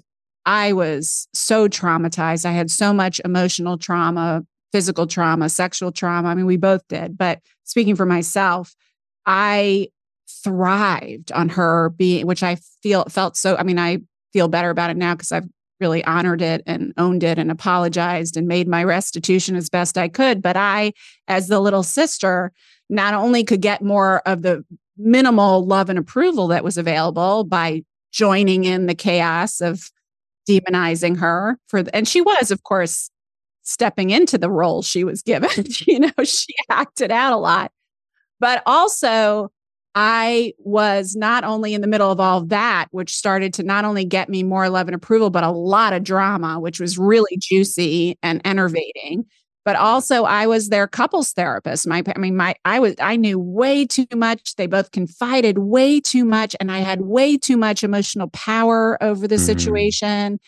I 0.48 0.72
was 0.72 1.28
so 1.34 1.68
traumatized. 1.68 2.46
I 2.46 2.52
had 2.52 2.70
so 2.70 2.94
much 2.94 3.20
emotional 3.22 3.76
trauma, 3.76 4.46
physical 4.72 5.06
trauma, 5.06 5.50
sexual 5.50 5.92
trauma. 5.92 6.30
I 6.30 6.34
mean, 6.34 6.46
we 6.46 6.56
both 6.56 6.80
did. 6.88 7.18
But 7.18 7.40
speaking 7.64 7.96
for 7.96 8.06
myself, 8.06 8.74
I 9.26 9.88
thrived 10.42 11.32
on 11.32 11.50
her 11.50 11.90
being, 11.90 12.26
which 12.26 12.42
I 12.42 12.56
feel 12.82 13.04
felt 13.10 13.36
so. 13.36 13.56
I 13.56 13.62
mean, 13.62 13.78
I 13.78 13.98
feel 14.32 14.48
better 14.48 14.70
about 14.70 14.88
it 14.88 14.96
now 14.96 15.14
because 15.14 15.32
I've 15.32 15.46
really 15.80 16.02
honored 16.04 16.40
it 16.40 16.62
and 16.66 16.94
owned 16.96 17.24
it 17.24 17.38
and 17.38 17.50
apologized 17.50 18.38
and 18.38 18.48
made 18.48 18.68
my 18.68 18.82
restitution 18.82 19.54
as 19.54 19.68
best 19.68 19.98
I 19.98 20.08
could. 20.08 20.40
But 20.40 20.56
I, 20.56 20.94
as 21.28 21.48
the 21.48 21.60
little 21.60 21.82
sister, 21.82 22.52
not 22.88 23.12
only 23.12 23.44
could 23.44 23.60
get 23.60 23.82
more 23.82 24.22
of 24.24 24.40
the 24.40 24.64
minimal 24.96 25.66
love 25.66 25.90
and 25.90 25.98
approval 25.98 26.48
that 26.48 26.64
was 26.64 26.78
available 26.78 27.44
by 27.44 27.82
joining 28.12 28.64
in 28.64 28.86
the 28.86 28.94
chaos 28.94 29.60
of 29.60 29.90
demonizing 30.48 31.16
her 31.18 31.58
for 31.68 31.82
the, 31.82 31.94
and 31.94 32.08
she 32.08 32.20
was 32.20 32.50
of 32.50 32.62
course 32.62 33.10
stepping 33.62 34.10
into 34.10 34.38
the 34.38 34.50
role 34.50 34.82
she 34.82 35.04
was 35.04 35.22
given 35.22 35.50
you 35.86 36.00
know 36.00 36.10
she 36.24 36.54
acted 36.70 37.10
out 37.10 37.32
a 37.32 37.36
lot. 37.36 37.70
But 38.40 38.62
also 38.66 39.50
I 39.94 40.52
was 40.58 41.16
not 41.16 41.42
only 41.42 41.74
in 41.74 41.80
the 41.80 41.88
middle 41.88 42.12
of 42.12 42.20
all 42.20 42.42
that, 42.46 42.86
which 42.92 43.16
started 43.16 43.52
to 43.54 43.64
not 43.64 43.84
only 43.84 44.04
get 44.04 44.28
me 44.28 44.44
more 44.44 44.68
love 44.68 44.86
and 44.86 44.94
approval, 44.94 45.28
but 45.28 45.42
a 45.42 45.50
lot 45.50 45.92
of 45.92 46.04
drama, 46.04 46.60
which 46.60 46.78
was 46.78 46.98
really 46.98 47.36
juicy 47.36 48.16
and 48.22 48.40
enervating 48.44 49.26
but 49.68 49.76
also 49.76 50.24
I 50.24 50.46
was 50.46 50.70
their 50.70 50.86
couples 50.86 51.34
therapist. 51.34 51.86
My, 51.86 52.02
I 52.16 52.18
mean, 52.18 52.36
my, 52.36 52.54
I 52.64 52.78
was, 52.78 52.94
I 53.02 53.16
knew 53.16 53.38
way 53.38 53.84
too 53.84 54.06
much. 54.14 54.56
They 54.56 54.66
both 54.66 54.92
confided 54.92 55.58
way 55.58 56.00
too 56.00 56.24
much, 56.24 56.56
and 56.58 56.72
I 56.72 56.78
had 56.78 57.02
way 57.02 57.36
too 57.36 57.58
much 57.58 57.84
emotional 57.84 58.30
power 58.30 58.96
over 59.02 59.28
the 59.28 59.34
mm-hmm. 59.34 59.44
situation. 59.44 60.40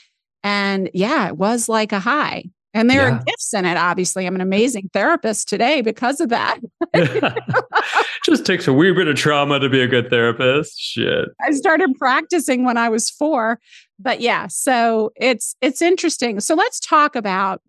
And 0.43 0.89
yeah, 0.95 1.29
it 1.29 1.37
was 1.37 1.69
like 1.69 1.93
a 1.93 2.01
high. 2.01 2.45
And 2.73 2.89
there 2.89 3.07
yeah. 3.07 3.17
are 3.17 3.23
gifts 3.23 3.53
in 3.53 3.67
it. 3.67 3.77
Obviously, 3.77 4.27
I'm 4.27 4.37
an 4.37 4.41
amazing 4.41 4.89
therapist 4.95 5.51
today 5.51 5.83
because 5.83 6.23
of 6.23 6.31
that. 6.31 6.59
Just 8.25 8.47
takes 8.47 8.67
a 8.67 8.73
wee 8.73 8.91
bit 8.95 9.07
of 9.07 9.17
trauma 9.17 9.61
to 9.61 9.69
be 9.69 9.83
a 9.83 9.87
good 9.87 10.09
therapist. 10.09 10.81
Shit. 10.81 11.29
I 11.47 11.51
started 11.51 11.91
practicing 11.99 12.65
when 12.65 12.79
I 12.79 12.89
was 12.89 13.11
4. 13.11 13.61
But 13.99 14.23
yeah, 14.23 14.47
so 14.47 15.13
it's 15.15 15.57
it's 15.61 15.83
interesting. 15.83 16.41
So 16.41 16.55
let's 16.55 16.81
talk 16.81 17.17
about 17.17 17.61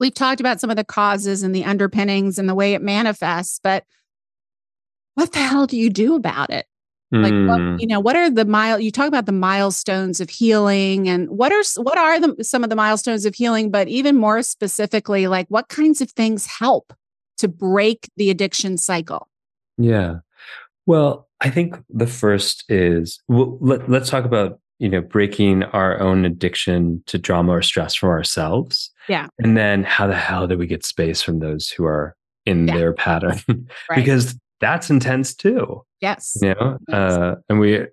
we've 0.00 0.14
talked 0.14 0.40
about 0.40 0.60
some 0.60 0.70
of 0.70 0.76
the 0.76 0.84
causes 0.84 1.42
and 1.42 1.54
the 1.54 1.64
underpinnings 1.64 2.38
and 2.38 2.48
the 2.48 2.54
way 2.54 2.74
it 2.74 2.82
manifests, 2.82 3.60
but 3.62 3.84
what 5.14 5.32
the 5.32 5.38
hell 5.38 5.66
do 5.66 5.76
you 5.76 5.90
do 5.90 6.14
about 6.14 6.50
it? 6.50 6.66
Like 7.12 7.32
what, 7.32 7.60
Hmm. 7.60 7.76
you 7.80 7.88
know, 7.88 7.98
what 7.98 8.14
are 8.14 8.30
the 8.30 8.44
mile 8.44 8.78
you 8.78 8.92
talk 8.92 9.08
about 9.08 9.26
the 9.26 9.32
milestones 9.32 10.20
of 10.20 10.30
healing 10.30 11.08
and 11.08 11.28
what 11.28 11.50
are 11.50 11.82
what 11.82 11.98
are 11.98 12.20
the 12.20 12.44
some 12.44 12.62
of 12.62 12.70
the 12.70 12.76
milestones 12.76 13.24
of 13.26 13.34
healing, 13.34 13.68
but 13.68 13.88
even 13.88 14.16
more 14.16 14.42
specifically, 14.42 15.26
like 15.26 15.48
what 15.48 15.68
kinds 15.68 16.00
of 16.00 16.12
things 16.12 16.46
help 16.46 16.92
to 17.38 17.48
break 17.48 18.08
the 18.16 18.30
addiction 18.30 18.78
cycle? 18.78 19.26
Yeah. 19.76 20.18
Well, 20.86 21.28
I 21.40 21.50
think 21.50 21.82
the 21.88 22.06
first 22.06 22.64
is 22.68 23.20
well, 23.26 23.58
let, 23.60 23.90
let's 23.90 24.08
talk 24.08 24.24
about 24.24 24.60
you 24.80 24.88
know 24.88 25.00
breaking 25.00 25.62
our 25.64 26.00
own 26.00 26.24
addiction 26.24 27.02
to 27.06 27.18
drama 27.18 27.52
or 27.52 27.62
stress 27.62 27.94
from 27.94 28.08
ourselves. 28.08 28.90
Yeah. 29.08 29.28
And 29.38 29.56
then 29.56 29.84
how 29.84 30.06
the 30.08 30.16
hell 30.16 30.46
do 30.48 30.58
we 30.58 30.66
get 30.66 30.84
space 30.84 31.22
from 31.22 31.38
those 31.38 31.68
who 31.68 31.84
are 31.84 32.16
in 32.46 32.66
Yeah. 32.66 32.76
their 32.76 32.92
pattern? 32.92 33.38
Right. 33.48 33.96
because 33.96 34.36
that's 34.60 34.90
intense 34.90 35.34
too. 35.34 35.82
yes. 36.00 36.36
You 36.42 36.54
know, 36.54 36.78
Yes. 36.88 36.94
uh, 37.12 37.34
and 37.48 37.60
we, 37.60 37.86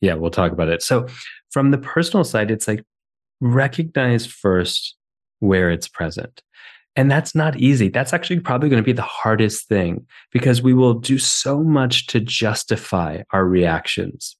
yeah, 0.00 0.14
we'll 0.14 0.30
talk 0.30 0.52
about 0.52 0.68
it. 0.68 0.82
So, 0.82 1.06
from 1.50 1.70
the 1.70 1.78
personal 1.78 2.24
side, 2.24 2.50
it's 2.50 2.66
like 2.68 2.82
recognize 3.40 4.26
first 4.26 4.96
where 5.40 5.70
it's 5.70 5.88
present. 5.88 6.42
And 6.96 7.10
that's 7.10 7.34
not 7.34 7.56
easy. 7.56 7.88
That's 7.88 8.12
actually 8.12 8.40
probably 8.40 8.68
going 8.68 8.82
to 8.82 8.86
be 8.86 8.92
the 8.92 9.02
hardest 9.02 9.68
thing 9.68 10.04
because 10.32 10.60
we 10.62 10.74
will 10.74 10.94
do 10.94 11.18
so 11.18 11.62
much 11.62 12.06
to 12.08 12.18
justify 12.20 13.22
our 13.32 13.44
reactions. 13.44 14.36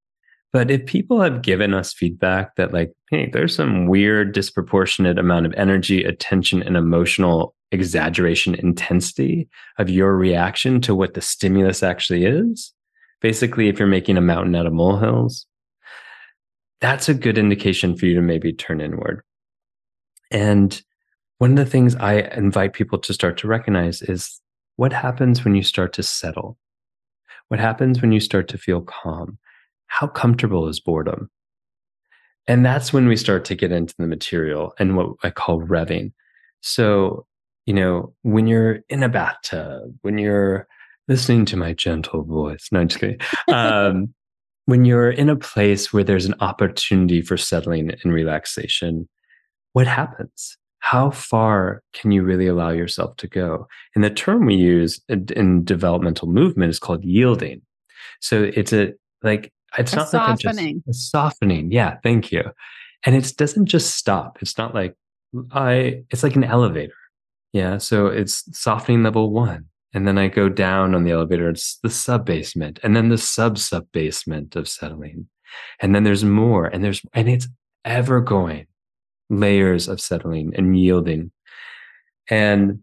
But 0.53 0.71
if 0.71 0.87
people 0.87 1.21
have 1.21 1.43
given 1.43 1.75
us 1.75 1.93
feedback 1.93 2.57
that, 2.57 2.73
like, 2.73 2.93
hey, 3.11 3.29
there's 3.31 3.55
some 3.55 3.87
weird 3.87 4.33
disproportionate 4.33 5.19
amount 5.19 5.47
of 5.47 5.53
energy, 5.55 6.05
attention, 6.05 6.63
and 6.63 6.77
emotional 6.77 7.55
exaggeration 7.71 8.55
intensity 8.55 9.49
of 9.79 9.91
your 9.91 10.17
reaction 10.17 10.81
to 10.81 10.95
what 10.95 11.15
the 11.15 11.21
stimulus 11.21 11.83
actually 11.83 12.25
is, 12.25 12.73
basically, 13.21 13.69
if 13.69 13.79
you're 13.79 13.89
making 13.89 14.17
a 14.17 14.23
mountain 14.23 14.55
out 14.55 14.67
of 14.67 14.73
molehills, 14.73 15.47
that's 16.81 17.09
a 17.09 17.15
good 17.15 17.37
indication 17.37 17.97
for 17.97 18.07
you 18.07 18.15
to 18.15 18.23
maybe 18.23 18.53
turn 18.53 18.81
inward. 18.81 19.23
And 20.31 20.81
one 21.39 21.51
of 21.51 21.57
the 21.57 21.71
things 21.71 21.95
I 21.97 22.21
invite 22.37 22.73
people 22.73 22.99
to 23.01 23.13
start 23.13 23.37
to 23.39 23.49
recognize 23.49 24.03
is 24.03 24.41
what 24.77 24.93
happens 24.93 25.45
when 25.45 25.55
you 25.55 25.63
start 25.63 25.93
to 25.95 26.03
settle? 26.03 26.57
What 27.49 27.61
happens 27.61 28.01
when 28.01 28.13
you 28.13 28.21
start 28.21 28.49
to 28.49 28.59
feel 28.59 28.81
calm? 28.81 29.39
How 29.89 30.07
comfortable 30.07 30.69
is 30.69 30.81
boredom? 30.81 31.29
And 32.47 32.65
that's 32.65 32.93
when 32.93 33.07
we 33.07 33.17
start 33.17 33.45
to 33.47 33.55
get 33.55 33.73
into 33.73 33.95
the 33.99 34.07
material 34.07 34.73
and 34.79 34.97
what 34.97 35.11
I 35.23 35.31
call 35.31 35.61
revving. 35.61 36.13
So, 36.63 37.27
you 37.67 37.75
know, 37.75 38.15
when 38.23 38.47
you're 38.47 38.81
in 38.89 39.03
a 39.03 39.09
bathtub, 39.09 39.95
when 40.01 40.17
you're 40.17 40.67
listening 41.09 41.45
to 41.47 41.57
my 41.57 41.75
gentle 41.75 42.23
voice, 42.23 42.69
no, 42.73 42.81
I'm 42.81 42.89
just 42.89 43.01
kidding. 43.01 43.21
Um, 43.49 44.15
when 44.65 44.85
you're 44.85 45.11
in 45.11 45.31
a 45.31 45.37
place 45.37 45.93
where 45.93 46.05
there's 46.05 46.27
an 46.27 46.35
opportunity 46.41 47.23
for 47.23 47.39
settling 47.39 47.91
and 48.03 48.13
relaxation, 48.13 49.09
what 49.73 49.87
happens? 49.87 50.59
How 50.81 51.11
far 51.11 51.83
can 51.95 52.13
you 52.13 52.23
really 52.23 52.47
allow 52.47 52.71
yourself 52.71 53.17
to 53.17 53.27
go? 53.27 53.67
And 53.95 54.05
the 54.05 54.11
term 54.11 54.47
we 54.47 54.55
use 54.55 55.01
in, 55.09 55.27
in 55.35 55.65
developmental 55.65 56.29
movement 56.29 56.71
is 56.71 56.79
called 56.79 57.05
yielding. 57.05 57.63
So 58.21 58.51
it's 58.55 58.73
a 58.73 58.93
like 59.23 59.53
it's 59.77 59.93
A 59.93 59.97
not 59.97 60.13
like 60.13 60.23
a 60.23 60.33
just 60.33 60.43
softening. 60.43 60.83
a 60.89 60.93
softening. 60.93 61.73
Yeah, 61.73 61.97
thank 62.03 62.33
you. 62.33 62.45
And 63.05 63.15
it 63.15 63.33
doesn't 63.37 63.67
just 63.67 63.95
stop. 63.97 64.39
It's 64.41 64.57
not 64.57 64.75
like 64.75 64.95
I. 65.53 66.05
It's 66.11 66.23
like 66.23 66.37
an 66.37 66.45
elevator. 66.45 66.95
Yeah. 67.53 67.79
So 67.79 68.07
it's 68.07 68.45
softening 68.59 69.03
level 69.03 69.31
one, 69.31 69.67
and 69.93 70.07
then 70.07 70.19
I 70.19 70.29
go 70.29 70.49
down 70.49 70.95
on 70.95 71.05
the 71.05 71.13
elevator. 71.13 71.49
It's 71.51 71.79
the 71.83 71.91
sub 71.91 72.25
basement, 72.25 72.81
and 72.83 72.97
then 72.97 73.09
the 73.09 73.19
sub 73.19 73.59
sub 73.59 73.87
basement 73.93 74.57
of 74.57 74.69
settling, 74.69 75.29
and 75.81 75.95
then 75.95 76.05
there's 76.05 76.25
more, 76.25 76.67
and 76.67 76.83
there's 76.83 77.03
and 77.13 77.29
it's 77.29 77.49
ever 77.85 78.21
going 78.21 78.67
layers 79.31 79.89
of 79.89 80.01
settling 80.01 80.55
and 80.57 80.79
yielding 80.79 81.31
and 82.31 82.81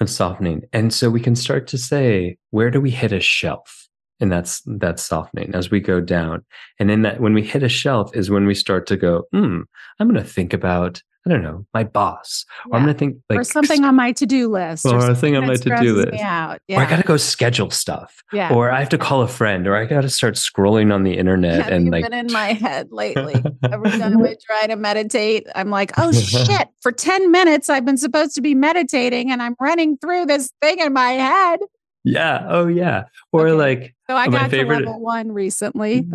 of 0.00 0.08
softening. 0.08 0.62
And 0.72 0.92
so 0.92 1.10
we 1.10 1.20
can 1.20 1.36
start 1.36 1.66
to 1.68 1.78
say, 1.78 2.38
where 2.50 2.70
do 2.70 2.80
we 2.80 2.90
hit 2.90 3.12
a 3.12 3.20
shelf? 3.20 3.77
And 4.20 4.32
that's 4.32 4.62
that's 4.66 5.02
softening 5.02 5.54
as 5.54 5.70
we 5.70 5.80
go 5.80 6.00
down. 6.00 6.44
And 6.78 6.90
in 6.90 7.02
that, 7.02 7.20
when 7.20 7.34
we 7.34 7.42
hit 7.42 7.62
a 7.62 7.68
shelf, 7.68 8.14
is 8.16 8.30
when 8.30 8.46
we 8.46 8.54
start 8.54 8.86
to 8.88 8.96
go, 8.96 9.24
hmm, 9.32 9.60
I'm 9.98 10.08
going 10.08 10.22
to 10.22 10.28
think 10.28 10.52
about, 10.52 11.02
I 11.24 11.30
don't 11.30 11.42
know, 11.42 11.66
my 11.72 11.84
boss, 11.84 12.44
or 12.68 12.76
I'm 12.76 12.84
going 12.84 12.94
to 12.94 12.98
think 12.98 13.18
like 13.30 13.40
or 13.40 13.44
something 13.44 13.84
on 13.84 13.94
my 13.94 14.10
to-do 14.12 14.48
list 14.48 14.86
or 14.86 14.96
a 14.96 15.00
something 15.00 15.16
thing 15.16 15.36
on 15.36 15.46
my 15.46 15.54
to 15.54 15.76
do 15.80 15.94
list, 15.94 16.14
yeah. 16.14 16.56
or 16.70 16.80
I 16.80 16.90
got 16.90 16.96
to 16.96 17.04
go 17.04 17.16
schedule 17.16 17.70
stuff, 17.70 18.24
yeah. 18.32 18.52
or 18.52 18.72
I 18.72 18.80
have 18.80 18.88
to 18.88 18.98
call 18.98 19.22
a 19.22 19.28
friend, 19.28 19.68
or 19.68 19.76
I 19.76 19.84
got 19.84 20.00
to 20.00 20.10
start 20.10 20.34
scrolling 20.34 20.92
on 20.92 21.04
the 21.04 21.12
internet 21.18 21.62
Have 21.62 21.72
and 21.72 21.90
like 21.90 22.02
been 22.02 22.14
in 22.14 22.32
my 22.32 22.54
head 22.54 22.88
lately? 22.90 23.34
Every 23.62 23.90
time 23.90 24.20
I 24.24 24.36
try 24.44 24.66
to 24.66 24.76
meditate, 24.76 25.46
I'm 25.54 25.70
like, 25.70 25.92
oh 25.96 26.10
shit, 26.10 26.68
for 26.80 26.90
10 26.90 27.30
minutes, 27.30 27.70
I've 27.70 27.84
been 27.84 27.98
supposed 27.98 28.34
to 28.34 28.40
be 28.40 28.56
meditating 28.56 29.30
and 29.30 29.40
I'm 29.40 29.54
running 29.60 29.96
through 29.98 30.26
this 30.26 30.50
thing 30.60 30.80
in 30.80 30.92
my 30.92 31.12
head. 31.12 31.60
Yeah, 32.04 32.46
oh 32.48 32.66
yeah, 32.66 33.04
or 33.32 33.48
Okay. 33.48 33.56
like 33.56 33.94
So 34.08 34.16
I 34.16 34.28
My 34.28 34.38
got 34.38 34.50
favorite- 34.50 34.80
to 34.80 34.84
level 34.86 35.00
one 35.00 35.32
recently. 35.32 36.06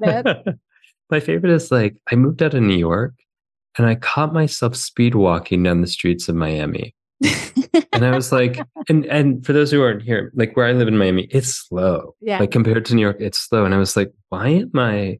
That's. 0.00 0.38
My 1.10 1.20
favorite 1.20 1.52
is 1.52 1.70
like 1.70 1.96
I 2.10 2.14
moved 2.16 2.42
out 2.42 2.54
of 2.54 2.62
New 2.62 2.76
York 2.76 3.12
and 3.76 3.86
I 3.86 3.96
caught 3.96 4.32
myself 4.32 4.74
speed 4.74 5.14
walking 5.14 5.62
down 5.62 5.82
the 5.82 5.86
streets 5.86 6.28
of 6.28 6.34
Miami. 6.36 6.94
And 7.94 8.06
I 8.06 8.14
was 8.16 8.32
like, 8.32 8.58
and 8.88 9.04
and 9.06 9.44
for 9.44 9.52
those 9.52 9.70
who 9.70 9.82
aren't 9.82 10.02
here, 10.02 10.32
like 10.34 10.56
where 10.56 10.66
I 10.66 10.72
live 10.72 10.88
in 10.88 10.96
Miami, 10.96 11.28
it's 11.30 11.48
slow. 11.54 12.14
Yeah. 12.22 12.38
Like 12.38 12.50
compared 12.50 12.86
to 12.86 12.94
New 12.94 13.02
York, 13.02 13.18
it's 13.20 13.38
slow. 13.38 13.66
And 13.66 13.74
I 13.74 13.78
was 13.78 13.96
like, 13.98 14.10
why 14.30 14.48
am 14.48 14.70
I 14.76 15.18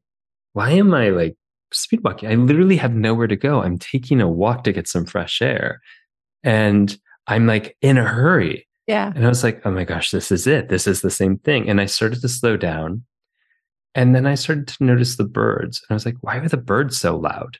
why 0.55 0.70
am 0.70 0.95
I 0.95 1.11
like 1.11 1.37
speed 1.73 2.03
walking? 2.03 2.31
I 2.31 2.35
literally 2.37 2.79
have 2.79 2.95
nowhere 2.95 3.27
to 3.27 3.37
go. 3.37 3.62
I'm 3.62 3.79
taking 3.79 4.23
a 4.23 4.29
walk 4.29 4.64
to 4.64 4.73
get 4.73 4.89
some 4.89 5.05
fresh 5.05 5.43
air. 5.43 5.81
And 6.43 6.97
I'm 7.27 7.47
like 7.47 7.77
in 7.83 7.99
a 7.99 8.05
hurry. 8.05 8.66
Yeah. 8.93 9.12
And 9.14 9.24
I 9.24 9.28
was 9.28 9.43
like, 9.43 9.62
oh 9.64 9.70
my 9.70 9.84
gosh, 9.84 10.11
this 10.11 10.30
is 10.30 10.47
it. 10.47 10.68
This 10.68 10.86
is 10.86 11.01
the 11.01 11.11
same 11.11 11.38
thing. 11.38 11.68
And 11.68 11.80
I 11.80 11.86
started 11.86 12.20
to 12.20 12.28
slow 12.28 12.59
down. 12.59 13.05
And 13.95 14.14
then 14.14 14.26
I 14.26 14.34
started 14.34 14.68
to 14.68 14.84
notice 14.84 15.16
the 15.16 15.24
birds. 15.24 15.80
And 15.80 15.95
I 15.95 15.97
was 15.97 16.05
like, 16.05 16.16
why 16.20 16.36
are 16.36 16.49
the 16.49 16.57
birds 16.57 16.99
so 16.99 17.16
loud? 17.16 17.59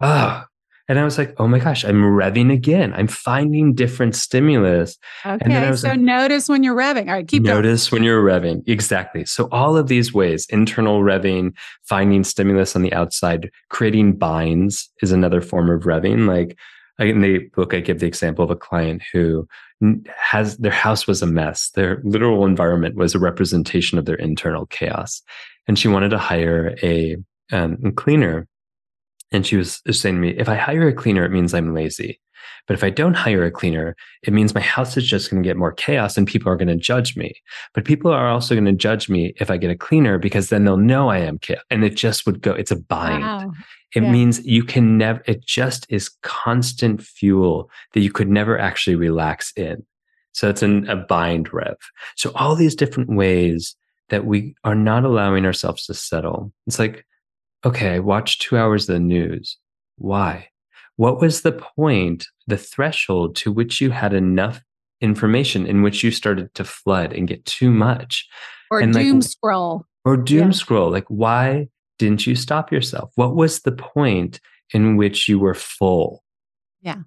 Ah. 0.00 0.46
And 0.88 0.98
I 0.98 1.04
was 1.04 1.16
like, 1.16 1.34
oh 1.38 1.46
my 1.46 1.58
gosh, 1.58 1.84
I'm 1.84 2.02
revving 2.02 2.52
again. 2.52 2.92
I'm 2.94 3.06
finding 3.06 3.74
different 3.74 4.16
stimulus. 4.16 4.98
Okay. 5.24 5.76
So 5.76 5.88
like- 5.88 6.00
notice 6.00 6.48
when 6.48 6.62
you're 6.64 6.74
revving. 6.74 7.06
All 7.08 7.14
right. 7.14 7.28
Keep 7.28 7.44
going. 7.44 7.56
Notice 7.56 7.92
when 7.92 8.02
you're 8.02 8.22
revving. 8.22 8.62
Exactly. 8.66 9.24
So 9.24 9.48
all 9.52 9.76
of 9.76 9.86
these 9.86 10.12
ways, 10.12 10.46
internal 10.50 11.02
revving, 11.02 11.52
finding 11.88 12.24
stimulus 12.24 12.74
on 12.74 12.82
the 12.82 12.92
outside, 12.92 13.50
creating 13.70 14.16
binds 14.16 14.90
is 15.02 15.12
another 15.12 15.40
form 15.40 15.70
of 15.70 15.82
revving. 15.82 16.26
Like 16.26 16.58
I- 16.98 17.04
in 17.04 17.20
the 17.20 17.38
book, 17.54 17.72
I 17.74 17.80
give 17.80 18.00
the 18.00 18.06
example 18.06 18.44
of 18.44 18.50
a 18.50 18.56
client 18.56 19.02
who 19.12 19.46
has 20.16 20.56
their 20.58 20.72
house 20.72 21.06
was 21.06 21.22
a 21.22 21.26
mess. 21.26 21.70
Their 21.70 22.00
literal 22.04 22.46
environment 22.46 22.96
was 22.96 23.14
a 23.14 23.18
representation 23.18 23.98
of 23.98 24.04
their 24.04 24.16
internal 24.16 24.66
chaos. 24.66 25.22
And 25.66 25.78
she 25.78 25.88
wanted 25.88 26.10
to 26.10 26.18
hire 26.18 26.76
a 26.82 27.16
um, 27.50 27.92
cleaner. 27.96 28.48
And 29.30 29.46
she 29.46 29.56
was 29.56 29.82
saying 29.90 30.16
to 30.16 30.20
me, 30.20 30.30
if 30.30 30.48
I 30.48 30.56
hire 30.56 30.88
a 30.88 30.92
cleaner, 30.92 31.24
it 31.24 31.30
means 31.30 31.54
I'm 31.54 31.74
lazy. 31.74 32.20
But 32.66 32.74
if 32.74 32.84
I 32.84 32.90
don't 32.90 33.14
hire 33.14 33.44
a 33.44 33.50
cleaner, 33.50 33.96
it 34.22 34.32
means 34.32 34.54
my 34.54 34.60
house 34.60 34.96
is 34.96 35.06
just 35.06 35.30
going 35.30 35.42
to 35.42 35.48
get 35.48 35.56
more 35.56 35.72
chaos 35.72 36.16
and 36.16 36.26
people 36.26 36.50
are 36.50 36.56
going 36.56 36.68
to 36.68 36.76
judge 36.76 37.16
me. 37.16 37.34
But 37.74 37.84
people 37.84 38.12
are 38.12 38.28
also 38.28 38.54
going 38.54 38.64
to 38.66 38.72
judge 38.72 39.08
me 39.08 39.34
if 39.40 39.50
I 39.50 39.56
get 39.56 39.70
a 39.70 39.76
cleaner 39.76 40.18
because 40.18 40.48
then 40.48 40.64
they'll 40.64 40.76
know 40.76 41.08
I 41.08 41.18
am 41.18 41.38
chaos. 41.38 41.62
And 41.70 41.84
it 41.84 41.96
just 41.96 42.24
would 42.24 42.40
go, 42.40 42.52
it's 42.52 42.70
a 42.70 42.76
bind. 42.76 43.22
Wow. 43.22 43.52
It 43.94 44.04
Yeah. 44.04 44.12
means 44.12 44.44
you 44.46 44.62
can 44.64 44.96
never, 44.96 45.22
it 45.26 45.44
just 45.44 45.86
is 45.90 46.08
constant 46.22 47.02
fuel 47.02 47.68
that 47.94 48.00
you 48.00 48.12
could 48.12 48.28
never 48.28 48.58
actually 48.58 48.96
relax 48.96 49.52
in. 49.56 49.84
So 50.32 50.48
it's 50.48 50.62
an, 50.62 50.88
a 50.88 50.96
bind 50.96 51.52
rev. 51.52 51.76
So 52.16 52.32
all 52.34 52.54
these 52.54 52.74
different 52.74 53.10
ways 53.10 53.76
that 54.08 54.24
we 54.24 54.54
are 54.64 54.74
not 54.74 55.04
allowing 55.04 55.44
ourselves 55.44 55.84
to 55.86 55.94
settle. 55.94 56.52
It's 56.66 56.78
like, 56.78 57.04
okay, 57.64 57.94
I 57.94 57.98
watched 57.98 58.40
two 58.42 58.56
hours 58.56 58.88
of 58.88 58.94
the 58.94 59.00
news. 59.00 59.58
Why? 59.96 60.48
What 61.02 61.20
was 61.20 61.42
the 61.42 61.50
point, 61.52 62.26
the 62.46 62.56
threshold 62.56 63.34
to 63.36 63.50
which 63.50 63.80
you 63.80 63.90
had 63.90 64.14
enough 64.14 64.62
information 65.00 65.66
in 65.66 65.82
which 65.82 66.04
you 66.04 66.12
started 66.12 66.54
to 66.54 66.62
flood 66.64 67.12
and 67.12 67.26
get 67.26 67.44
too 67.44 67.72
much? 67.72 68.28
Or 68.70 68.78
And, 68.80 68.94
like, 68.94 69.04
doom 69.04 69.20
scroll. 69.20 69.84
or 70.04 70.16
doom 70.16 70.46
Yeah. 70.46 70.50
scroll 70.52 70.90
like 70.92 71.04
why 71.08 71.68
didn't 71.98 72.24
you 72.26 72.34
stop 72.36 72.70
yourself 72.72 73.10
what 73.16 73.34
was 73.34 73.60
the 73.62 73.72
point 73.72 74.40
in 74.72 74.96
which 74.96 75.28
you 75.28 75.38
were 75.40 75.54
full 75.54 76.22
Yeah. 76.80 76.98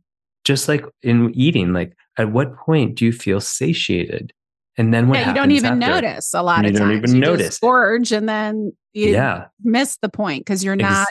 just 0.44 0.68
like 0.68 0.84
in 1.02 1.32
eating 1.34 1.72
like 1.74 1.96
at 2.18 2.32
what 2.32 2.56
point 2.58 2.96
do 2.98 3.06
you 3.06 3.12
feel 3.14 3.40
satiated 3.42 4.32
And 4.78 4.94
then 4.94 5.08
what 5.08 5.20
yeah, 5.20 5.30
you 5.30 5.36
don't 5.36 5.52
even 5.52 5.82
after? 5.82 6.02
notice 6.02 6.34
a 6.34 6.44
lot 6.44 6.64
You 6.66 6.72
of 6.72 6.76
times. 6.76 6.80
You 6.80 6.86
don't 6.86 6.98
even 6.98 7.16
you 7.16 7.22
notice. 7.22 7.60
gorge 7.60 8.12
and 8.12 8.28
then 8.28 8.74
you 8.94 9.12
Yeah. 9.12 9.46
miss 9.64 9.98
the 10.02 10.10
point 10.10 10.42
because 10.46 10.64
you're 10.66 10.74
Ex- 10.76 10.84
not 10.84 11.08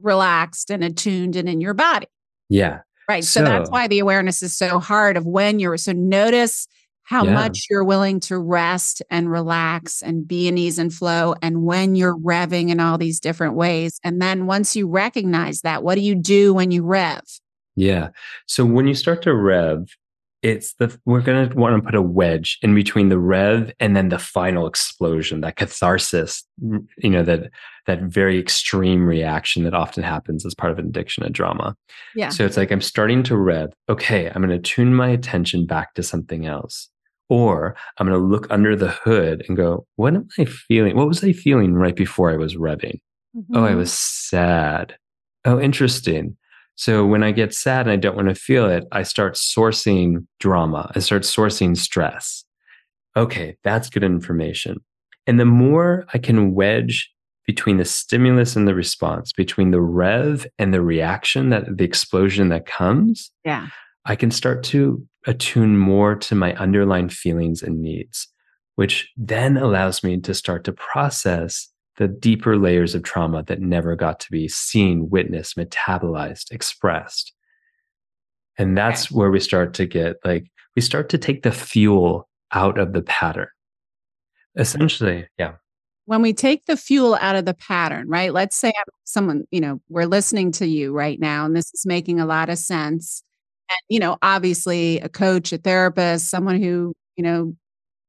relaxed 0.00 0.70
and 0.70 0.82
attuned 0.84 1.36
and 1.36 1.48
in 1.48 1.60
your 1.60 1.72
body. 1.74 2.06
Yeah. 2.48 2.80
Right. 3.08 3.24
So, 3.24 3.42
that's 3.42 3.70
why 3.70 3.86
the 3.86 4.00
awareness 4.00 4.42
is 4.42 4.56
so 4.56 4.78
hard 4.80 5.16
of 5.16 5.24
when 5.26 5.58
you're 5.60 5.76
so 5.76 5.92
notice 5.92 6.66
how 7.04 7.24
Yeah. 7.24 7.34
much 7.34 7.66
you're 7.70 7.84
willing 7.84 8.18
to 8.18 8.36
rest 8.36 9.00
and 9.10 9.30
relax 9.30 10.02
and 10.02 10.26
be 10.26 10.48
in 10.48 10.58
ease 10.58 10.76
and 10.76 10.92
flow 10.92 11.36
and 11.40 11.62
when 11.62 11.94
you're 11.94 12.16
revving 12.18 12.68
in 12.68 12.80
all 12.80 12.98
these 12.98 13.20
different 13.20 13.54
ways. 13.54 14.00
And 14.02 14.20
then 14.20 14.46
once 14.46 14.74
you 14.74 14.88
recognize 14.88 15.60
that, 15.60 15.84
what 15.84 15.94
do 15.94 16.00
you 16.00 16.16
do 16.16 16.52
when 16.52 16.72
you 16.72 16.82
rev? 16.82 17.20
Yeah. 17.76 18.08
So 18.46 18.64
when 18.64 18.88
you 18.88 18.94
start 18.94 19.22
to 19.22 19.34
rev, 19.36 19.86
it's 20.46 20.74
the 20.74 20.96
we're 21.04 21.20
gonna 21.20 21.50
want 21.54 21.76
to 21.76 21.82
put 21.84 21.94
a 21.94 22.02
wedge 22.02 22.58
in 22.62 22.74
between 22.74 23.08
the 23.08 23.18
rev 23.18 23.72
and 23.80 23.96
then 23.96 24.08
the 24.10 24.18
final 24.18 24.66
explosion, 24.66 25.40
that 25.40 25.56
catharsis, 25.56 26.44
mm, 26.62 26.84
you 26.98 27.10
know, 27.10 27.22
that 27.24 27.50
that 27.86 28.02
very 28.02 28.38
extreme 28.38 29.06
reaction 29.06 29.64
that 29.64 29.74
often 29.74 30.02
happens 30.02 30.44
as 30.46 30.54
part 30.54 30.72
of 30.72 30.78
an 30.78 30.86
addiction 30.86 31.24
and 31.24 31.34
drama. 31.34 31.74
Yeah. 32.14 32.30
So 32.30 32.44
it's 32.44 32.56
like 32.56 32.70
I'm 32.70 32.80
starting 32.80 33.22
to 33.24 33.36
rev. 33.36 33.72
Okay, 33.88 34.30
I'm 34.34 34.42
gonna 34.42 34.58
tune 34.58 34.94
my 34.94 35.08
attention 35.08 35.66
back 35.66 35.94
to 35.94 36.02
something 36.02 36.46
else. 36.46 36.88
Or 37.28 37.74
I'm 37.98 38.06
gonna 38.06 38.18
look 38.18 38.46
under 38.50 38.76
the 38.76 38.90
hood 38.90 39.44
and 39.48 39.56
go, 39.56 39.86
what 39.96 40.14
am 40.14 40.28
I 40.38 40.44
feeling? 40.44 40.96
What 40.96 41.08
was 41.08 41.24
I 41.24 41.32
feeling 41.32 41.74
right 41.74 41.96
before 41.96 42.30
I 42.30 42.36
was 42.36 42.54
revving? 42.56 43.00
Oh, 43.54 43.64
I 43.64 43.72
Mhm. 43.72 43.76
was 43.78 43.92
sad. 43.92 44.96
Oh, 45.44 45.60
interesting. 45.60 46.36
So 46.76 47.06
when 47.06 47.22
I 47.22 47.32
get 47.32 47.54
sad 47.54 47.86
and 47.86 47.90
I 47.90 47.96
don't 47.96 48.16
want 48.16 48.28
to 48.28 48.34
feel 48.34 48.68
it, 48.70 48.84
I 48.92 49.02
start 49.02 49.34
sourcing 49.34 50.26
drama. 50.40 50.92
I 50.94 51.00
start 51.00 51.22
sourcing 51.22 51.76
stress. 51.76 52.44
Okay, 53.16 53.56
that's 53.64 53.88
good 53.88 54.04
information. 54.04 54.78
And 55.26 55.40
the 55.40 55.46
more 55.46 56.04
I 56.12 56.18
can 56.18 56.54
wedge 56.54 57.10
between 57.46 57.78
the 57.78 57.84
stimulus 57.84 58.56
and 58.56 58.68
the 58.68 58.74
response, 58.74 59.32
between 59.32 59.70
the 59.70 59.80
rev 59.80 60.46
and 60.58 60.74
the 60.74 60.82
reaction 60.82 61.48
that 61.50 61.76
the 61.76 61.84
explosion 61.84 62.48
that 62.50 62.66
comes, 62.66 63.30
Yeah. 63.44 63.68
I 64.04 64.14
can 64.14 64.30
start 64.30 64.62
to 64.64 65.04
attune 65.26 65.76
more 65.78 66.14
to 66.14 66.34
my 66.36 66.54
underlying 66.54 67.08
feelings 67.08 67.62
and 67.62 67.80
needs, 67.82 68.28
which 68.76 69.10
then 69.16 69.56
allows 69.56 70.04
me 70.04 70.20
to 70.20 70.32
start 70.34 70.62
to 70.64 70.72
process 70.72 71.68
the 71.98 72.08
deeper 72.08 72.56
layers 72.56 72.94
of 72.94 73.02
trauma 73.02 73.42
that 73.44 73.60
never 73.60 73.96
got 73.96 74.20
to 74.20 74.30
be 74.30 74.48
seen, 74.48 75.08
witnessed, 75.08 75.56
metabolized, 75.56 76.52
expressed. 76.52 77.32
And 78.58 78.76
that's 78.76 79.10
where 79.10 79.30
we 79.30 79.40
start 79.40 79.74
to 79.74 79.86
get 79.86 80.16
like, 80.24 80.46
we 80.74 80.82
start 80.82 81.08
to 81.10 81.18
take 81.18 81.42
the 81.42 81.52
fuel 81.52 82.28
out 82.52 82.78
of 82.78 82.92
the 82.92 83.02
pattern. 83.02 83.48
Essentially, 84.56 85.26
yeah. 85.38 85.54
when 86.06 86.22
we 86.22 86.32
take 86.32 86.64
the 86.66 86.76
fuel 86.76 87.18
out 87.20 87.36
of 87.36 87.44
the 87.44 87.54
pattern, 87.54 88.08
right? 88.08 88.32
Let's 88.32 88.56
say 88.56 88.68
I'm 88.68 88.84
someone, 89.04 89.44
you 89.50 89.60
know, 89.60 89.80
we're 89.88 90.06
listening 90.06 90.52
to 90.52 90.66
you 90.66 90.92
right 90.92 91.20
now, 91.20 91.44
and 91.44 91.54
this 91.54 91.72
is 91.74 91.84
making 91.84 92.20
a 92.20 92.26
lot 92.26 92.48
of 92.48 92.58
sense. 92.58 93.22
And, 93.68 93.78
you 93.88 93.98
know, 93.98 94.16
obviously 94.22 95.00
a 95.00 95.08
coach, 95.08 95.52
a 95.52 95.58
therapist, 95.58 96.30
someone 96.30 96.62
who, 96.62 96.94
you 97.16 97.24
know, 97.24 97.54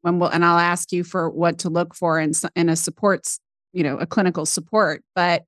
when 0.01 0.19
we'll, 0.19 0.29
and 0.29 0.45
I'll 0.45 0.59
ask 0.59 0.91
you 0.91 1.03
for 1.03 1.29
what 1.29 1.59
to 1.59 1.69
look 1.69 1.95
for 1.95 2.19
in, 2.19 2.31
in 2.55 2.69
a 2.69 2.75
supports, 2.75 3.39
you 3.77 3.83
know, 3.83 3.97
a 3.97 4.07
clinical 4.07 4.47
support. 4.47 5.03
But 5.13 5.43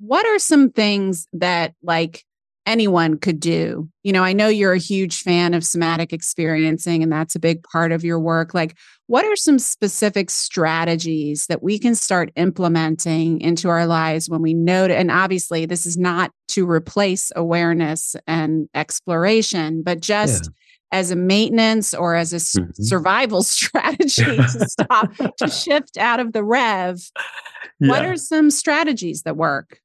what 0.00 0.26
are 0.26 0.38
some 0.38 0.70
things 0.70 1.26
that 1.32 1.74
like 1.82 2.24
anyone 2.66 3.18
could 3.18 3.40
do? 3.40 3.88
You 4.02 4.12
know, 4.12 4.22
I 4.22 4.34
know 4.34 4.48
you're 4.48 4.74
a 4.74 4.78
huge 4.78 5.22
fan 5.22 5.54
of 5.54 5.64
somatic 5.64 6.12
experiencing, 6.12 7.02
and 7.02 7.10
that's 7.10 7.34
a 7.34 7.40
big 7.40 7.62
part 7.62 7.90
of 7.90 8.04
your 8.04 8.20
work. 8.20 8.52
Like, 8.52 8.76
what 9.06 9.24
are 9.24 9.34
some 9.34 9.58
specific 9.58 10.28
strategies 10.28 11.46
that 11.46 11.62
we 11.62 11.78
can 11.78 11.94
start 11.94 12.30
implementing 12.36 13.40
into 13.40 13.70
our 13.70 13.86
lives 13.86 14.28
when 14.28 14.42
we 14.42 14.52
know 14.52 14.84
and 14.84 15.10
obviously 15.10 15.64
this 15.64 15.86
is 15.86 15.96
not 15.96 16.30
to 16.48 16.70
replace 16.70 17.32
awareness 17.34 18.14
and 18.26 18.68
exploration 18.74 19.82
but 19.82 20.00
just 20.00 20.50
as 20.92 21.10
a 21.10 21.16
maintenance 21.16 21.92
or 21.94 22.14
as 22.14 22.32
a 22.32 22.36
Mhm. 22.36 22.74
survival 22.76 23.42
strategy 23.56 24.24
to 24.36 24.66
stop 24.68 25.12
to 25.38 25.48
shift 25.50 25.96
out 25.98 26.20
of 26.20 26.32
the 26.32 26.42
rev 26.44 27.00
what 27.78 28.04
are 28.04 28.16
some 28.16 28.50
strategies 28.50 29.22
that 29.22 29.36
work 29.36 29.80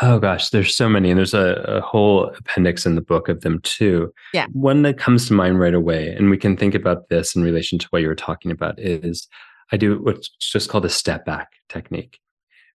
Oh 0.00 0.20
gosh, 0.20 0.50
there's 0.50 0.76
so 0.76 0.88
many, 0.88 1.10
and 1.10 1.18
there's 1.18 1.34
a, 1.34 1.54
a 1.66 1.80
whole 1.80 2.26
appendix 2.38 2.86
in 2.86 2.94
the 2.94 3.00
book 3.00 3.28
of 3.28 3.40
them 3.40 3.58
too. 3.64 4.12
Yeah. 4.32 4.46
One 4.52 4.82
that 4.82 4.96
comes 4.96 5.26
to 5.26 5.32
mind 5.34 5.58
right 5.58 5.74
away, 5.74 6.10
and 6.14 6.30
we 6.30 6.36
can 6.38 6.56
think 6.56 6.76
about 6.76 7.08
this 7.08 7.34
in 7.34 7.42
relation 7.42 7.80
to 7.80 7.86
what 7.90 8.02
you 8.02 8.06
were 8.06 8.14
talking 8.14 8.52
about, 8.52 8.78
is 8.78 9.26
I 9.72 9.76
do 9.76 10.00
what's 10.00 10.28
just 10.38 10.70
called 10.70 10.84
a 10.84 10.88
step 10.88 11.24
back 11.24 11.48
technique, 11.68 12.20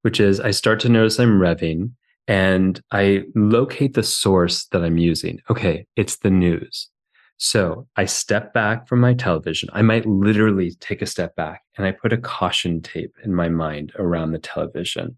which 0.01 0.19
is 0.19 0.41
I 0.41 0.51
start 0.51 0.81
to 0.81 0.89
notice 0.89 1.17
I'm 1.17 1.39
revving 1.39 1.91
and 2.27 2.81
I 2.91 3.23
locate 3.35 3.93
the 3.93 4.03
source 4.03 4.65
that 4.73 4.83
I'm 4.83 4.97
using. 4.97 5.39
Okay, 5.49 5.85
it's 5.95 6.17
the 6.17 6.29
news. 6.29 6.89
So 7.37 7.87
I 7.97 8.05
step 8.05 8.53
back 8.53 8.87
from 8.87 8.99
my 8.99 9.13
television. 9.13 9.69
I 9.73 9.81
might 9.81 10.05
literally 10.05 10.71
take 10.79 11.01
a 11.01 11.07
step 11.07 11.35
back 11.35 11.61
and 11.77 11.85
I 11.85 11.91
put 11.91 12.13
a 12.13 12.17
caution 12.17 12.81
tape 12.81 13.15
in 13.23 13.33
my 13.33 13.49
mind 13.49 13.91
around 13.97 14.31
the 14.31 14.39
television. 14.39 15.17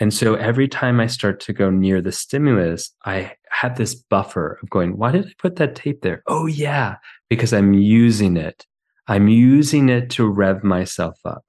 And 0.00 0.12
so 0.12 0.34
every 0.34 0.66
time 0.66 0.98
I 0.98 1.06
start 1.06 1.38
to 1.40 1.52
go 1.52 1.70
near 1.70 2.00
the 2.00 2.10
stimulus, 2.10 2.90
I 3.04 3.32
have 3.50 3.78
this 3.78 3.94
buffer 3.94 4.58
of 4.60 4.68
going, 4.68 4.96
why 4.96 5.12
did 5.12 5.26
I 5.26 5.32
put 5.38 5.56
that 5.56 5.76
tape 5.76 6.00
there? 6.02 6.22
Oh, 6.26 6.46
yeah, 6.46 6.96
because 7.30 7.52
I'm 7.52 7.74
using 7.74 8.36
it. 8.36 8.66
I'm 9.06 9.28
using 9.28 9.88
it 9.90 10.10
to 10.10 10.26
rev 10.26 10.64
myself 10.64 11.18
up. 11.24 11.44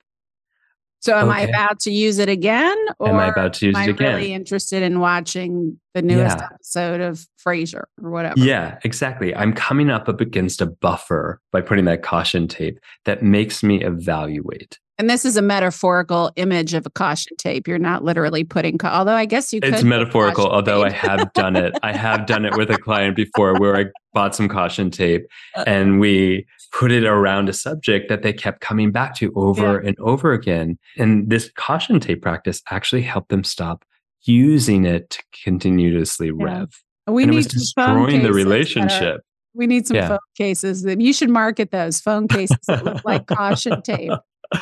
So 1.05 1.17
am 1.17 1.29
i 1.29 1.41
about 1.41 1.79
to 1.79 1.91
use 1.91 2.17
it 2.19 2.29
again 2.29 2.77
or 2.99 3.09
Am 3.09 3.15
I 3.19 3.27
about 3.27 3.53
to 3.55 3.67
use 3.67 3.75
am 3.75 3.83
it 3.83 3.87
I 3.87 3.89
again? 3.91 4.15
really 4.15 4.33
interested 4.33 4.81
in 4.83 4.99
watching 4.99 5.79
the 5.93 6.01
newest 6.01 6.37
Yeah. 6.37 6.47
episode 6.53 7.01
of 7.01 7.25
frasier 7.45 7.83
or 8.01 8.09
whatever 8.09 8.35
Yeah, 8.37 8.79
exactly. 8.83 9.35
I'm 9.35 9.53
coming 9.53 9.89
up 9.89 10.07
against 10.07 10.61
a 10.61 10.65
buffer 10.65 11.39
by 11.51 11.61
putting 11.61 11.85
that 11.85 12.01
caution 12.03 12.47
tape 12.47 12.79
that 13.05 13.21
makes 13.23 13.61
me 13.63 13.83
evaluate. 13.83 14.79
And 14.97 15.09
this 15.09 15.25
is 15.25 15.35
a 15.37 15.41
metaphorical 15.41 16.31
image 16.37 16.73
of 16.73 16.85
a 16.85 16.89
caution 16.89 17.35
tape. 17.37 17.67
You're 17.67 17.77
not 17.77 18.03
literally 18.03 18.43
putting, 18.45 18.77
although 18.83 19.13
I 19.13 19.25
guess 19.25 19.51
you 19.53 19.59
could. 19.61 19.73
It's 19.73 19.83
metaphorical, 19.83 20.47
although 20.47 20.83
I 20.83 20.89
have 20.89 21.31
done 21.33 21.55
it. 21.57 21.77
I 21.83 21.91
have 21.93 22.25
done 22.25 22.45
it 22.45 22.55
with 22.57 22.71
a 22.71 22.77
client 22.77 23.15
before 23.15 23.59
where 23.59 23.75
I 23.77 23.85
bought 24.13 24.35
some 24.35 24.47
caution 24.47 24.89
tape 24.91 25.25
and 25.67 25.99
we 25.99 26.45
put 26.77 26.91
it 26.91 27.05
around 27.05 27.47
a 27.47 27.53
subject 27.53 28.09
that 28.09 28.21
they 28.21 28.33
kept 28.33 28.59
coming 28.59 28.91
back 28.91 29.15
to 29.15 29.31
over 29.35 29.79
and 29.79 29.97
over 29.99 30.33
again. 30.33 30.77
And 30.97 31.29
this 31.29 31.49
caution 31.55 32.01
tape 32.01 32.21
practice 32.21 32.61
actually 32.69 33.01
helped 33.01 33.29
them 33.29 33.45
stop 33.45 33.85
using 34.23 34.85
it 34.85 35.09
to 35.11 35.23
continuously 35.43 36.31
rev. 36.31 36.83
we 37.07 37.23
and 37.23 37.31
it 37.31 37.35
need 37.35 37.37
was 37.53 37.73
some 37.75 37.85
phone 37.85 38.03
destroying 38.03 38.23
the 38.23 38.33
relationship. 38.33 39.21
we 39.53 39.67
need 39.67 39.87
some 39.87 39.95
Yeah. 39.95 40.09
phone 40.09 40.17
cases 40.37 40.81
that 40.83 40.99
you 40.99 41.13
should 41.13 41.29
market 41.29 41.71
those 41.71 42.01
phone 42.01 42.27
cases 42.27 42.57
that 42.67 42.83
look 42.83 43.05
like 43.05 43.27
caution 43.27 43.81
tape. 43.81 44.11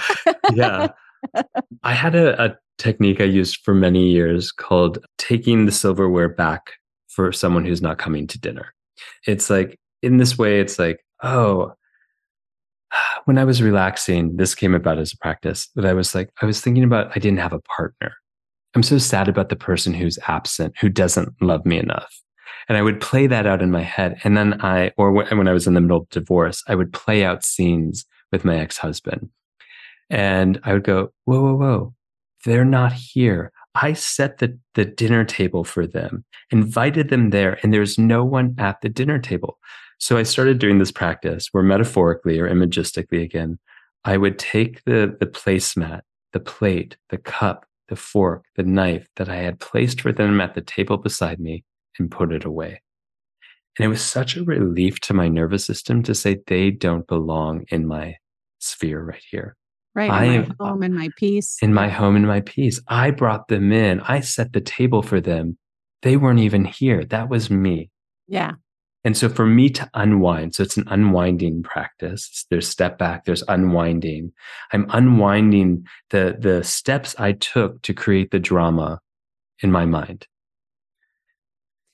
yeah. 0.54 0.90
I 1.82 1.94
had 1.94 2.14
a, 2.14 2.44
a 2.44 2.58
technique 2.78 3.22
I 3.22 3.26
used 3.26 3.62
for 3.64 3.74
many 3.74 4.10
years 4.10 4.52
called 4.52 5.00
taking 5.18 5.66
the 5.66 5.72
silverware 5.72 6.30
back 6.30 6.74
for 7.08 7.32
someone 7.32 7.66
who's 7.66 7.82
not 7.82 7.98
coming 7.98 8.28
to 8.28 8.40
dinner. 8.40 8.74
It's 9.26 9.50
like, 9.50 9.80
in 10.04 10.18
this 10.18 10.38
way, 10.38 10.60
it's 10.60 10.78
like, 10.78 11.04
oh, 11.24 11.74
when 13.26 13.38
I 13.38 13.44
was 13.44 13.62
relaxing, 13.62 14.36
this 14.38 14.56
came 14.56 14.74
about 14.74 15.00
as 15.00 15.14
a 15.14 15.18
practice, 15.18 15.70
that 15.76 15.86
I 15.86 15.94
was 15.94 16.14
like, 16.14 16.32
I 16.42 16.46
was 16.46 16.62
thinking 16.62 16.84
about 16.84 17.12
I 17.16 17.20
didn't 17.20 17.40
have 17.40 17.54
a 17.54 17.62
partner. 17.62 18.14
I'm 18.76 18.84
so 18.84 18.98
sad 18.98 19.28
about 19.28 19.50
the 19.50 19.56
person 19.56 19.94
who's 19.94 20.20
absent, 20.28 20.76
who 20.80 20.90
doesn't 20.90 21.30
love 21.42 21.66
me 21.66 21.78
enough. 21.78 22.14
And 22.68 22.78
I 22.78 22.82
would 22.82 23.02
play 23.02 23.28
that 23.28 23.46
out 23.46 23.62
in 23.62 23.72
my 23.72 23.82
head. 23.82 24.20
And 24.24 24.38
then 24.38 24.62
I, 24.62 24.92
or 24.98 25.12
when 25.12 25.48
I 25.48 25.54
was 25.54 25.68
in 25.68 25.74
the 25.74 25.82
middle 25.82 25.98
of 25.98 26.10
divorce, 26.10 26.64
I 26.68 26.76
would 26.76 26.94
play 26.94 27.24
out 27.24 27.44
scenes 27.44 28.06
with 28.32 28.46
my 28.46 28.58
ex 28.58 28.78
husband. 28.78 29.30
And 30.10 30.60
I 30.64 30.74
would 30.74 30.84
go, 30.84 31.12
whoa, 31.26 31.42
whoa, 31.42 31.56
whoa, 31.56 31.94
they're 32.46 32.66
not 32.66 32.94
here. 32.94 33.52
I 33.76 33.94
set 33.94 34.38
the, 34.38 34.58
the 34.76 34.86
dinner 34.86 35.26
table 35.26 35.64
for 35.64 35.88
them, 35.88 36.26
invited 36.52 37.10
them 37.10 37.32
there, 37.32 37.58
and 37.64 37.74
there's 37.74 37.98
no 37.98 38.24
one 38.24 38.56
at 38.60 38.82
the 38.82 38.90
dinner 38.90 39.18
table. 39.18 39.58
So 40.00 40.18
I 40.18 40.24
started 40.24 40.60
doing 40.60 40.80
this 40.80 40.92
practice 40.92 41.48
where 41.52 41.64
metaphorically 41.64 42.40
or 42.40 42.50
imagistically 42.50 43.22
again, 43.24 43.58
I 44.04 44.18
would 44.18 44.38
take 44.38 44.84
the, 44.84 45.16
the 45.20 45.26
placemat, 45.26 46.02
the 46.34 46.40
plate, 46.40 46.98
the 47.10 47.18
cup, 47.18 47.66
the 47.88 47.96
fork, 47.96 48.44
the 48.56 48.64
knife 48.64 49.08
that 49.16 49.30
I 49.30 49.38
had 49.38 49.60
placed 49.60 50.02
for 50.02 50.12
them 50.12 50.42
at 50.42 50.56
the 50.56 50.62
table 50.62 50.98
beside 50.98 51.40
me 51.40 51.64
and 52.00 52.12
put 52.12 52.34
it 52.34 52.44
away. 52.44 52.82
And 53.78 53.86
it 53.86 53.90
was 53.90 54.02
such 54.02 54.36
a 54.36 54.44
relief 54.44 55.00
to 55.02 55.14
my 55.14 55.28
nervous 55.30 55.66
system 55.66 56.04
to 56.04 56.14
say 56.14 56.40
they 56.48 56.70
don't 56.72 57.08
belong 57.08 57.66
in 57.70 57.88
my 57.88 58.16
sphere 58.60 59.02
right 59.04 59.24
here 59.32 59.56
Right. 59.96 60.10
I 60.10 60.24
in 60.26 60.30
my 60.30 60.36
am- 60.46 60.56
home 60.60 60.84
and 60.84 60.96
my 60.96 61.10
peace. 61.18 61.58
in 61.62 61.74
my 61.74 61.88
home 61.88 62.16
in 62.16 62.26
my 62.26 62.42
peace. 62.42 62.82
I 62.88 63.12
brought 63.12 63.48
them 63.48 63.72
in. 63.72 64.00
I 64.02 64.22
set 64.22 64.52
the 64.54 64.62
table 64.62 65.02
for 65.04 65.22
them. 65.22 65.58
They 66.02 66.18
weren't 66.18 66.40
even 66.40 66.66
here. 66.66 67.06
That 67.06 67.30
was 67.30 67.50
me. 67.52 67.90
yeah. 68.28 68.54
And 69.06 69.18
so 69.18 69.28
for 69.28 69.46
me 69.46 69.70
to 69.72 69.90
unwind, 69.94 70.56
so 70.56 70.64
it's 70.64 70.78
an 70.78 70.86
unwinding 70.88 71.62
practice. 71.62 72.46
There's 72.50 72.68
step 72.68 72.98
back, 72.98 73.26
there's 73.26 73.44
unwinding. 73.48 74.32
I'm 74.72 74.86
unwinding 74.90 75.86
the, 76.10 76.38
the 76.40 76.64
steps 76.64 77.14
I 77.20 77.34
took 77.34 77.82
to 77.82 77.94
create 77.94 78.32
the 78.32 78.40
drama 78.40 79.02
in 79.62 79.72
my 79.72 79.86
mind. 79.86 80.26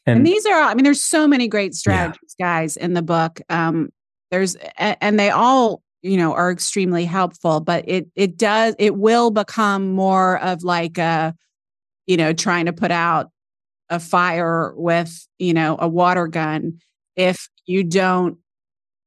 And, 0.05 0.17
and 0.17 0.27
these 0.27 0.45
are, 0.45 0.61
I 0.61 0.75
mean, 0.75 0.83
there's 0.83 1.03
so 1.03 1.27
many 1.27 1.47
great 1.47 1.73
strategies, 1.73 2.35
yeah. 2.37 2.45
guys, 2.61 2.77
in 2.77 2.93
the 2.93 3.01
book. 3.01 3.41
Um, 3.49 3.89
there's, 4.29 4.55
and 4.77 5.19
they 5.19 5.31
all, 5.31 5.81
you 6.03 6.17
know, 6.17 6.33
are 6.33 6.51
extremely 6.51 7.05
helpful, 7.05 7.59
but 7.59 7.85
it, 7.87 8.07
it 8.15 8.37
does, 8.37 8.75
it 8.77 8.95
will 8.95 9.31
become 9.31 9.91
more 9.91 10.39
of 10.39 10.63
like 10.63 10.99
a, 10.99 11.35
you 12.05 12.17
know, 12.17 12.33
trying 12.33 12.67
to 12.67 12.73
put 12.73 12.91
out 12.91 13.31
a 13.89 13.99
fire 13.99 14.73
with, 14.75 15.27
you 15.39 15.53
know, 15.53 15.75
a 15.79 15.87
water 15.87 16.27
gun 16.27 16.79
if 17.19 17.49
you 17.65 17.83
don't 17.83 18.37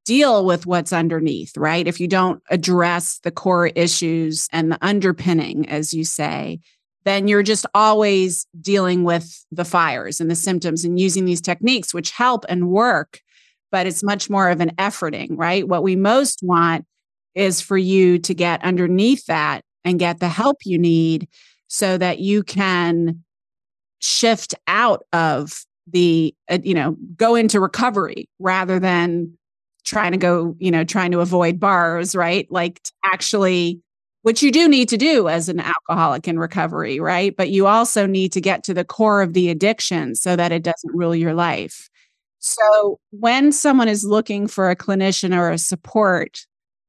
deal 0.04 0.44
with 0.44 0.66
what's 0.66 0.92
underneath, 0.92 1.56
right? 1.56 1.86
If 1.86 1.98
you 1.98 2.06
don't 2.06 2.42
address 2.50 3.20
the 3.22 3.30
core 3.30 3.68
issues 3.68 4.48
and 4.52 4.70
the 4.70 4.78
underpinning, 4.82 5.66
as 5.70 5.94
you 5.94 6.04
say, 6.04 6.60
then 7.04 7.26
you're 7.26 7.42
just 7.42 7.64
always 7.74 8.46
dealing 8.60 9.02
with 9.02 9.44
the 9.50 9.64
fires 9.64 10.20
and 10.20 10.30
the 10.30 10.34
symptoms 10.34 10.84
and 10.84 11.00
using 11.00 11.24
these 11.24 11.40
techniques, 11.40 11.94
which 11.94 12.10
help 12.10 12.44
and 12.50 12.68
work, 12.68 13.20
but 13.70 13.86
it's 13.86 14.02
much 14.02 14.28
more 14.28 14.50
of 14.50 14.60
an 14.60 14.74
efforting, 14.76 15.30
right? 15.30 15.66
What 15.66 15.82
we 15.82 15.96
most 15.96 16.40
want 16.42 16.84
is 17.34 17.62
for 17.62 17.78
you 17.78 18.18
to 18.18 18.34
get 18.34 18.62
underneath 18.62 19.24
that 19.24 19.62
and 19.86 19.98
get 19.98 20.20
the 20.20 20.28
help 20.28 20.58
you 20.66 20.78
need 20.78 21.28
so 21.68 21.96
that 21.96 22.18
you 22.18 22.42
can 22.42 23.24
shift 24.00 24.54
out 24.66 25.02
of 25.14 25.64
the 25.86 26.34
uh, 26.50 26.58
you 26.62 26.74
know 26.74 26.96
go 27.16 27.34
into 27.34 27.60
recovery 27.60 28.28
rather 28.38 28.78
than 28.78 29.36
trying 29.84 30.12
to 30.12 30.18
go 30.18 30.56
you 30.58 30.70
know 30.70 30.84
trying 30.84 31.10
to 31.10 31.20
avoid 31.20 31.58
bars 31.58 32.14
right? 32.14 32.46
Like 32.50 32.80
actually 33.04 33.80
which 34.22 34.40
you 34.40 34.52
do 34.52 34.68
need 34.68 34.88
to 34.88 34.96
do 34.96 35.28
as 35.28 35.48
an 35.48 35.58
alcoholic 35.58 36.28
in 36.28 36.38
recovery 36.38 37.00
right? 37.00 37.36
But 37.36 37.50
you 37.50 37.66
also 37.66 38.06
need 38.06 38.32
to 38.32 38.40
get 38.40 38.64
to 38.64 38.74
the 38.74 38.84
core 38.84 39.22
of 39.22 39.32
the 39.32 39.50
addiction 39.50 40.14
so 40.14 40.36
that 40.36 40.52
it 40.52 40.62
doesn't 40.62 40.94
rule 40.94 41.14
your 41.14 41.34
life. 41.34 41.88
So 42.38 42.98
when 43.10 43.52
someone 43.52 43.88
is 43.88 44.04
looking 44.04 44.46
for 44.46 44.70
a 44.70 44.76
clinician 44.76 45.36
or 45.36 45.50
a 45.50 45.58
support 45.58 46.46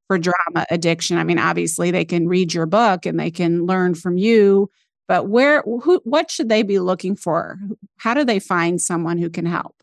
for 0.08 0.18
drama 0.18 0.66
addiction 0.70 1.18
i 1.18 1.24
mean 1.24 1.40
obviously 1.40 1.92
they 1.92 2.06
can 2.06 2.28
read 2.28 2.54
your 2.54 2.66
book 2.66 3.06
and 3.06 3.20
they 3.20 3.32
can 3.32 3.66
learn 3.66 3.96
from 3.96 4.18
you 4.18 4.70
but 5.08 5.28
where 5.28 5.62
who 5.64 6.02
what 6.04 6.32
should 6.32 6.50
they 6.50 6.64
be 6.64 6.80
looking 6.80 7.16
for? 7.16 7.60
How 7.98 8.14
do 8.14 8.24
they 8.24 8.40
find 8.40 8.82
someone 8.82 9.18
who 9.18 9.30
can 9.30 9.46
help? 9.46 9.76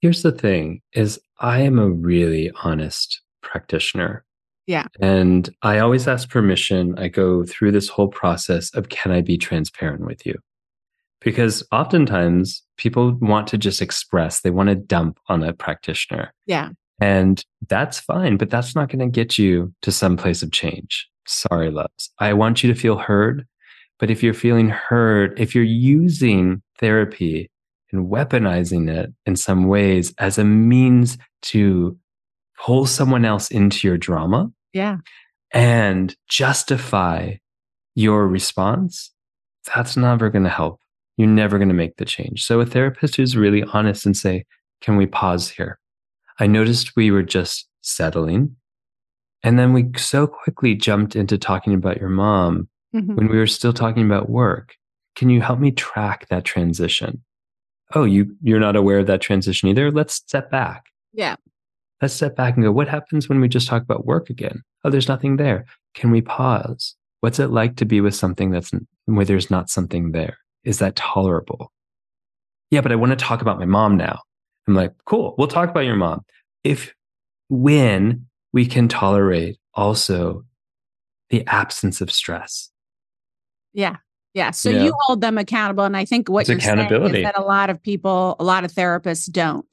Here's 0.00 0.22
the 0.22 0.32
thing 0.32 0.82
is 0.92 1.18
i 1.40 1.60
am 1.60 1.78
a 1.78 1.88
really 1.90 2.50
honest 2.62 3.20
practitioner. 3.42 4.24
Yeah. 4.66 4.86
And 5.00 5.48
i 5.62 5.78
always 5.78 6.08
ask 6.08 6.28
permission. 6.28 6.98
I 6.98 7.08
go 7.08 7.44
through 7.44 7.72
this 7.72 7.88
whole 7.88 8.08
process 8.08 8.74
of 8.74 8.88
can 8.88 9.12
i 9.12 9.20
be 9.20 9.36
transparent 9.36 10.06
with 10.06 10.24
you? 10.26 10.38
Because 11.20 11.62
oftentimes 11.72 12.62
people 12.76 13.12
want 13.20 13.46
to 13.48 13.58
just 13.58 13.82
express 13.82 14.40
they 14.40 14.50
want 14.50 14.68
to 14.68 14.74
dump 14.74 15.18
on 15.28 15.42
a 15.42 15.52
practitioner. 15.52 16.32
Yeah. 16.46 16.70
And 17.00 17.44
that's 17.68 18.00
fine 18.00 18.38
but 18.38 18.48
that's 18.48 18.74
not 18.74 18.88
going 18.88 19.00
to 19.00 19.20
get 19.20 19.38
you 19.38 19.72
to 19.82 19.92
some 19.92 20.16
place 20.16 20.42
of 20.42 20.50
change. 20.50 21.08
Sorry 21.26 21.70
loves. 21.70 22.10
I 22.18 22.32
want 22.32 22.62
you 22.62 22.72
to 22.72 22.78
feel 22.78 22.96
heard 22.96 23.46
but 23.98 24.10
if 24.10 24.22
you're 24.22 24.34
feeling 24.34 24.68
hurt, 24.68 25.38
if 25.38 25.54
you're 25.54 25.64
using 25.64 26.62
therapy 26.78 27.50
and 27.92 28.10
weaponizing 28.10 28.90
it 28.90 29.12
in 29.24 29.36
some 29.36 29.68
ways 29.68 30.12
as 30.18 30.38
a 30.38 30.44
means 30.44 31.16
to 31.42 31.96
pull 32.58 32.86
someone 32.86 33.24
else 33.24 33.50
into 33.50 33.86
your 33.86 33.96
drama, 33.96 34.50
yeah, 34.72 34.98
and 35.52 36.14
justify 36.28 37.34
your 37.94 38.28
response, 38.28 39.12
that's 39.74 39.96
never 39.96 40.28
going 40.28 40.44
to 40.44 40.50
help. 40.50 40.80
You're 41.16 41.28
never 41.28 41.56
going 41.56 41.68
to 41.68 41.74
make 41.74 41.96
the 41.96 42.04
change. 42.04 42.44
So 42.44 42.60
a 42.60 42.66
therapist 42.66 43.16
who's 43.16 43.36
really 43.36 43.62
honest 43.62 44.04
and 44.04 44.16
say, 44.16 44.44
"Can 44.82 44.96
we 44.96 45.06
pause 45.06 45.48
here? 45.48 45.78
I 46.38 46.46
noticed 46.46 46.96
we 46.96 47.10
were 47.10 47.22
just 47.22 47.66
settling, 47.80 48.56
and 49.42 49.58
then 49.58 49.72
we 49.72 49.86
so 49.96 50.26
quickly 50.26 50.74
jumped 50.74 51.16
into 51.16 51.38
talking 51.38 51.72
about 51.72 51.98
your 51.98 52.10
mom 52.10 52.68
mm-hmm. 52.94 53.14
when 53.14 53.28
we 53.28 53.38
were 53.38 53.46
still 53.46 53.72
talking 53.72 54.04
about 54.04 54.30
work. 54.30 54.76
Can 55.14 55.30
you 55.30 55.40
help 55.40 55.58
me 55.58 55.70
track 55.70 56.28
that 56.28 56.44
transition? 56.44 57.22
Oh, 57.94 58.04
you 58.04 58.36
you're 58.42 58.60
not 58.60 58.76
aware 58.76 58.98
of 58.98 59.06
that 59.06 59.20
transition 59.20 59.68
either. 59.68 59.90
Let's 59.90 60.14
step 60.14 60.50
back. 60.50 60.86
Yeah. 61.12 61.36
Let's 62.02 62.14
step 62.14 62.36
back 62.36 62.56
and 62.56 62.64
go, 62.64 62.72
what 62.72 62.88
happens 62.88 63.28
when 63.28 63.40
we 63.40 63.48
just 63.48 63.68
talk 63.68 63.82
about 63.82 64.04
work 64.04 64.28
again? 64.28 64.62
Oh, 64.84 64.90
there's 64.90 65.08
nothing 65.08 65.36
there. 65.36 65.64
Can 65.94 66.10
we 66.10 66.20
pause? 66.20 66.94
What's 67.20 67.38
it 67.38 67.48
like 67.48 67.76
to 67.76 67.86
be 67.86 68.02
with 68.02 68.14
something 68.14 68.50
that's 68.50 68.70
where 69.06 69.24
there's 69.24 69.50
not 69.50 69.70
something 69.70 70.12
there? 70.12 70.36
Is 70.64 70.78
that 70.80 70.96
tolerable? 70.96 71.72
Yeah, 72.70 72.82
but 72.82 72.92
I 72.92 72.96
want 72.96 73.10
to 73.10 73.16
talk 73.16 73.40
about 73.40 73.58
my 73.58 73.64
mom 73.64 73.96
now. 73.96 74.20
I'm 74.68 74.74
like, 74.74 74.92
cool, 75.06 75.34
we'll 75.38 75.48
talk 75.48 75.70
about 75.70 75.86
your 75.86 75.96
mom. 75.96 76.24
If 76.64 76.92
when 77.48 78.26
we 78.52 78.66
can 78.66 78.88
tolerate 78.88 79.56
also 79.74 80.44
the 81.30 81.46
absence 81.46 82.00
of 82.00 82.10
stress, 82.10 82.70
yeah. 83.76 83.96
Yeah. 84.34 84.50
So 84.50 84.68
you, 84.68 84.84
you 84.84 84.94
hold 85.02 85.20
them 85.20 85.38
accountable. 85.38 85.84
And 85.84 85.96
I 85.96 86.04
think 86.04 86.28
what 86.28 86.40
it's 86.40 86.48
you're 86.48 86.58
accountability. 86.58 87.14
saying 87.14 87.26
is 87.26 87.32
that 87.32 87.40
a 87.40 87.44
lot 87.44 87.70
of 87.70 87.82
people, 87.82 88.36
a 88.38 88.44
lot 88.44 88.64
of 88.64 88.72
therapists 88.72 89.30
don't. 89.30 89.64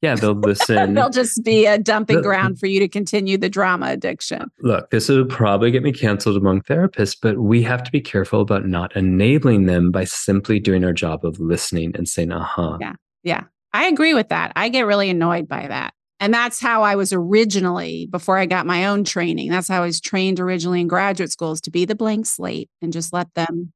Yeah, 0.00 0.14
they'll 0.14 0.32
listen. 0.32 0.94
they'll 0.94 1.10
just 1.10 1.42
be 1.44 1.66
a 1.66 1.76
dumping 1.76 2.22
ground 2.22 2.60
for 2.60 2.66
you 2.66 2.78
to 2.80 2.88
continue 2.88 3.36
the 3.36 3.48
drama 3.48 3.86
addiction. 3.90 4.50
Look, 4.60 4.90
this 4.90 5.08
will 5.08 5.24
probably 5.24 5.72
get 5.72 5.82
me 5.82 5.92
canceled 5.92 6.36
among 6.36 6.62
therapists, 6.62 7.16
but 7.20 7.38
we 7.38 7.62
have 7.64 7.82
to 7.82 7.90
be 7.90 8.00
careful 8.00 8.40
about 8.40 8.66
not 8.66 8.94
enabling 8.94 9.66
them 9.66 9.90
by 9.90 10.04
simply 10.04 10.60
doing 10.60 10.84
our 10.84 10.92
job 10.92 11.24
of 11.24 11.38
listening 11.40 11.92
and 11.96 12.08
saying, 12.08 12.32
uh 12.32 12.44
huh. 12.44 12.78
Yeah. 12.80 12.94
Yeah. 13.24 13.42
I 13.72 13.86
agree 13.86 14.14
with 14.14 14.28
that. 14.28 14.52
I 14.56 14.68
get 14.68 14.86
really 14.86 15.10
annoyed 15.10 15.48
by 15.48 15.66
that. 15.66 15.94
And 16.20 16.34
that's 16.34 16.60
how 16.60 16.82
I 16.82 16.96
was 16.96 17.12
originally, 17.12 18.06
before 18.06 18.38
I 18.38 18.46
got 18.46 18.66
my 18.66 18.86
own 18.86 19.04
training. 19.04 19.50
That's 19.50 19.68
how 19.68 19.82
I 19.82 19.86
was 19.86 20.00
trained 20.00 20.40
originally 20.40 20.80
in 20.80 20.88
graduate 20.88 21.30
schools 21.30 21.60
to 21.62 21.70
be 21.70 21.84
the 21.84 21.94
blank 21.94 22.26
slate 22.26 22.68
and 22.82 22.92
just 22.92 23.12
let 23.12 23.32
them, 23.34 23.72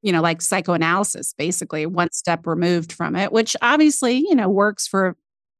you 0.00 0.10
know, 0.10 0.22
like 0.22 0.40
psychoanalysis, 0.40 1.34
basically 1.36 1.84
one 1.84 2.10
step 2.12 2.46
removed 2.46 2.92
from 2.92 3.14
it, 3.14 3.30
which 3.30 3.56
obviously, 3.60 4.16
you 4.16 4.34
know, 4.34 4.48
works 4.48 4.86
for 4.86 5.16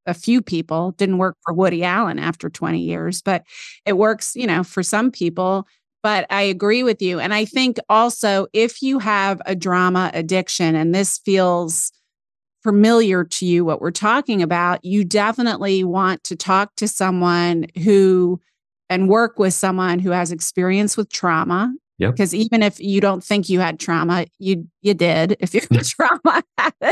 a 0.07 0.15
few 0.15 0.41
people. 0.41 0.93
Didn't 0.93 1.19
work 1.19 1.37
for 1.45 1.53
Woody 1.53 1.85
Allen 1.85 2.19
after 2.19 2.49
20 2.49 2.81
years, 2.81 3.21
but 3.23 3.45
it 3.85 3.99
works, 3.99 4.35
you 4.35 4.47
know, 4.47 4.65
for 4.65 4.83
some 4.83 5.11
people. 5.11 5.67
But 6.03 6.27
I 6.31 6.43
agree 6.43 6.83
with 6.83 7.01
you. 7.01 7.21
And 7.21 7.33
I 7.33 7.45
think 7.45 7.79
also 7.89 8.47
if 8.53 8.83
you 8.83 8.99
have 8.99 9.41
a 9.47 9.55
drama 9.55 10.11
addiction 10.15 10.75
and 10.75 10.95
this 10.95 11.19
feels, 11.19 11.93
familiar 12.63 13.25
to 13.25 13.47
you 13.47 13.65
what 13.65 13.81
we're 13.81 13.91
talking 13.91 14.43
about, 14.43 14.85
you 14.85 15.05
definitely 15.05 15.85
want 15.85 16.25
to 16.25 16.37
talk 16.37 16.75
to 16.77 16.89
someone 16.89 17.67
who 17.83 18.41
and 18.89 19.09
work 19.09 19.39
with 19.39 19.55
someone 19.55 19.99
who 19.99 20.11
has 20.11 20.33
experience 20.33 20.97
with 20.97 21.11
trauma. 21.11 21.75
Yep. 21.99 22.13
Because 22.13 22.35
even 22.35 22.63
if 22.63 22.81
you 22.81 23.01
don't 23.01 23.23
think 23.23 23.49
you 23.49 23.61
had 23.61 23.79
trauma, 23.79 24.27
you 24.39 24.67
you 24.81 24.95
did. 24.95 25.37
If 25.41 25.55
you're 25.55 25.63
trauma, 25.85 26.43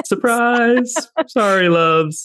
surprise! 0.04 0.94
Sorry, 1.26 1.68
loves. 1.68 2.22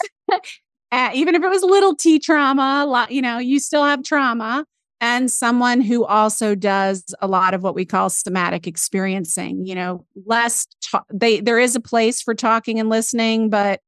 uh, 0.91 1.09
even 1.13 1.35
if 1.35 1.43
it 1.43 1.49
was 1.49 1.63
little 1.63 1.95
t 1.95 2.19
trauma, 2.19 3.07
you 3.09 3.21
know, 3.21 3.39
you 3.39 3.59
still 3.59 3.83
have 3.83 4.03
trauma 4.03 4.65
and 5.05 5.29
someone 5.29 5.81
who 5.81 6.03
also 6.03 6.55
does 6.55 7.13
a 7.21 7.27
lot 7.27 7.53
of 7.53 7.61
what 7.61 7.75
we 7.75 7.85
call 7.85 8.09
somatic 8.09 8.65
experiencing 8.65 9.63
you 9.63 9.75
know 9.75 10.03
less 10.25 10.65
ta- 10.83 11.03
they 11.13 11.39
there 11.39 11.59
is 11.59 11.75
a 11.75 11.79
place 11.79 12.21
for 12.23 12.33
talking 12.33 12.79
and 12.79 12.89
listening 12.89 13.49
but 13.49 13.81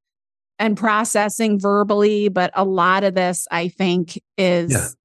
and 0.60 0.78
processing 0.78 1.60
verbally 1.60 2.30
but 2.30 2.52
a 2.54 2.64
lot 2.64 3.04
of 3.04 3.16
this 3.16 3.48
i 3.50 3.68
think 3.68 4.22
is 4.38 4.96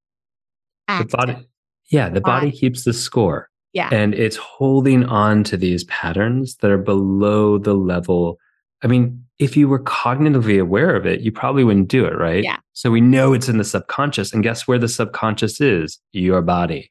yeah. 0.89 0.99
the 0.99 1.05
body 1.07 1.49
yeah 1.91 2.11
the 2.11 2.21
body. 2.21 2.51
keeps 2.51 2.85
the 2.85 2.93
score. 2.93 3.49
Yeah. 3.75 3.89
And 3.91 4.13
it's 4.13 4.37
holding 4.37 5.05
on 5.07 5.45
to 5.45 5.57
these 5.57 5.85
patterns 5.85 6.57
that 6.57 6.71
are 6.71 6.77
below 6.77 7.57
the 7.57 7.73
level 7.73 8.39
i 8.83 8.87
mean 8.87 9.25
if 9.43 9.57
you 9.57 9.67
were 9.67 9.83
cognitively 9.83 10.61
aware 10.61 10.95
of 10.95 11.05
it, 11.05 11.21
you 11.21 11.33
probably 11.33 11.65
wouldn't 11.65 11.89
do 11.89 12.05
it, 12.05 12.17
right? 12.17 12.45
Yeah. 12.45 12.59
So 12.75 12.93
we 12.93 13.01
know 13.01 13.33
it's 13.33 13.49
in 13.49 13.59
the 13.59 13.65
subconscious. 13.65 14.33
And 14.33 14.43
guess 14.43 14.69
where 14.69 14.79
the 14.79 14.89
subconscious 14.89 15.61
is? 15.61 15.99
Your 16.13 16.43
body. 16.43 16.91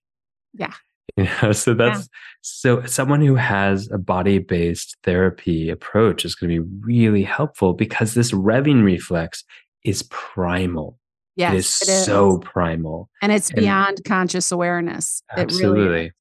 Yeah. 0.53 0.73
You 1.17 1.27
know, 1.41 1.51
so 1.51 1.73
that's 1.73 1.99
yeah. 1.99 2.05
so 2.39 2.85
someone 2.85 3.19
who 3.19 3.35
has 3.35 3.89
a 3.91 3.97
body-based 3.97 4.95
therapy 5.03 5.69
approach 5.69 6.23
is 6.23 6.35
going 6.35 6.55
to 6.55 6.63
be 6.63 6.69
really 6.85 7.23
helpful 7.23 7.73
because 7.73 8.13
this 8.13 8.31
revving 8.31 8.85
reflex 8.85 9.43
is 9.83 10.03
primal. 10.03 10.97
Yes, 11.35 11.51
it 11.51 11.57
is, 11.57 11.81
it 11.81 11.91
is. 11.91 12.05
so 12.05 12.37
primal. 12.37 13.09
And 13.21 13.33
it's 13.33 13.51
beyond 13.51 13.97
and 13.97 14.05
conscious 14.05 14.53
awareness. 14.53 15.21
Absolutely. 15.35 15.83
Really 15.83 16.11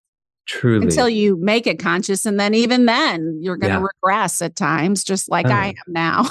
Truly. 0.46 0.86
Until 0.86 1.08
you 1.08 1.36
make 1.40 1.66
it 1.66 1.78
conscious. 1.78 2.26
And 2.26 2.40
then 2.40 2.54
even 2.54 2.86
then 2.86 3.38
you're 3.40 3.56
going 3.56 3.72
to 3.72 3.78
yeah. 3.78 3.86
regress 4.02 4.42
at 4.42 4.56
times, 4.56 5.04
just 5.04 5.30
like 5.30 5.46
I 5.46 5.70
uh. 5.70 5.72
am 5.86 6.28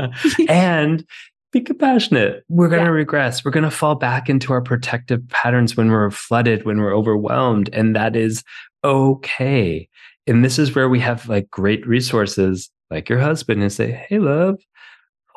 now. 0.00 0.10
and 0.48 1.04
be 1.52 1.60
compassionate. 1.60 2.44
We're 2.48 2.68
going 2.68 2.84
to 2.84 2.90
Yeah. 2.90 2.94
regress. 2.94 3.44
We're 3.44 3.50
going 3.50 3.64
to 3.64 3.70
fall 3.70 3.94
back 3.94 4.30
into 4.30 4.52
our 4.52 4.62
protective 4.62 5.28
patterns 5.28 5.76
when 5.76 5.90
we're 5.90 6.10
flooded, 6.10 6.64
when 6.64 6.78
we're 6.78 6.96
overwhelmed. 6.96 7.68
And 7.72 7.94
that 7.96 8.16
is 8.16 8.42
okay. 8.84 9.88
And 10.26 10.44
this 10.44 10.58
is 10.58 10.74
where 10.74 10.88
we 10.88 11.00
have 11.00 11.28
like 11.28 11.50
great 11.50 11.86
resources 11.86 12.70
like 12.90 13.08
your 13.08 13.18
husband 13.18 13.62
and 13.62 13.72
say, 13.72 13.90
Hey, 14.08 14.18
love, 14.18 14.58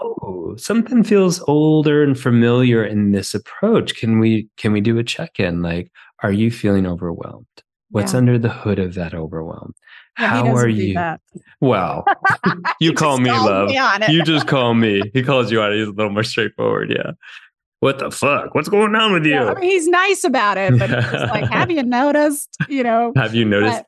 oh, 0.01 0.55
something 0.57 1.03
feels 1.03 1.41
older 1.47 2.03
and 2.03 2.19
familiar 2.19 2.83
in 2.83 3.11
this 3.11 3.33
approach. 3.33 3.95
Can 3.95 4.19
we, 4.19 4.47
can 4.57 4.71
we 4.71 4.81
do 4.81 4.97
a 4.97 5.03
check-in? 5.03 5.61
Like, 5.61 5.91
are 6.23 6.31
you 6.31 6.51
feeling 6.51 6.85
overwhelmed? 6.87 7.45
What's 7.91 8.13
Yeah. 8.13 8.17
under 8.19 8.37
the 8.37 8.49
hood 8.49 8.79
of 8.79 8.95
that 8.95 9.13
overwhelm? 9.13 9.73
How 10.15 10.47
are 10.55 10.67
you? 10.67 10.97
Well, 11.61 12.05
you 12.79 12.93
call 12.93 13.19
me 13.19 13.31
love. 13.31 13.69
me. 13.69 14.13
You 14.13 14.23
just 14.23 14.47
call 14.47 14.73
me. 14.73 15.01
He 15.13 15.23
calls 15.23 15.51
you 15.51 15.61
out. 15.61 15.73
He's 15.73 15.87
a 15.87 15.91
little 15.91 16.11
more 16.11 16.23
straightforward. 16.23 16.91
Yeah. 16.95 17.11
What 17.81 17.99
the 17.99 18.09
fuck? 18.09 18.55
What's 18.55 18.69
going 18.69 18.95
on 18.95 19.13
with 19.13 19.25
you? 19.25 19.33
Yeah, 19.33 19.51
I 19.51 19.59
mean, 19.59 19.69
he's 19.69 19.87
nice 19.87 20.23
about 20.23 20.57
it, 20.57 20.79
but 20.79 20.89
he's 20.89 21.29
like, 21.29 21.49
have 21.51 21.69
you 21.69 21.83
noticed? 22.01 22.55
You 22.69 22.83
know, 22.83 23.13
Have 23.15 23.35
you 23.35 23.45
noticed? 23.45 23.83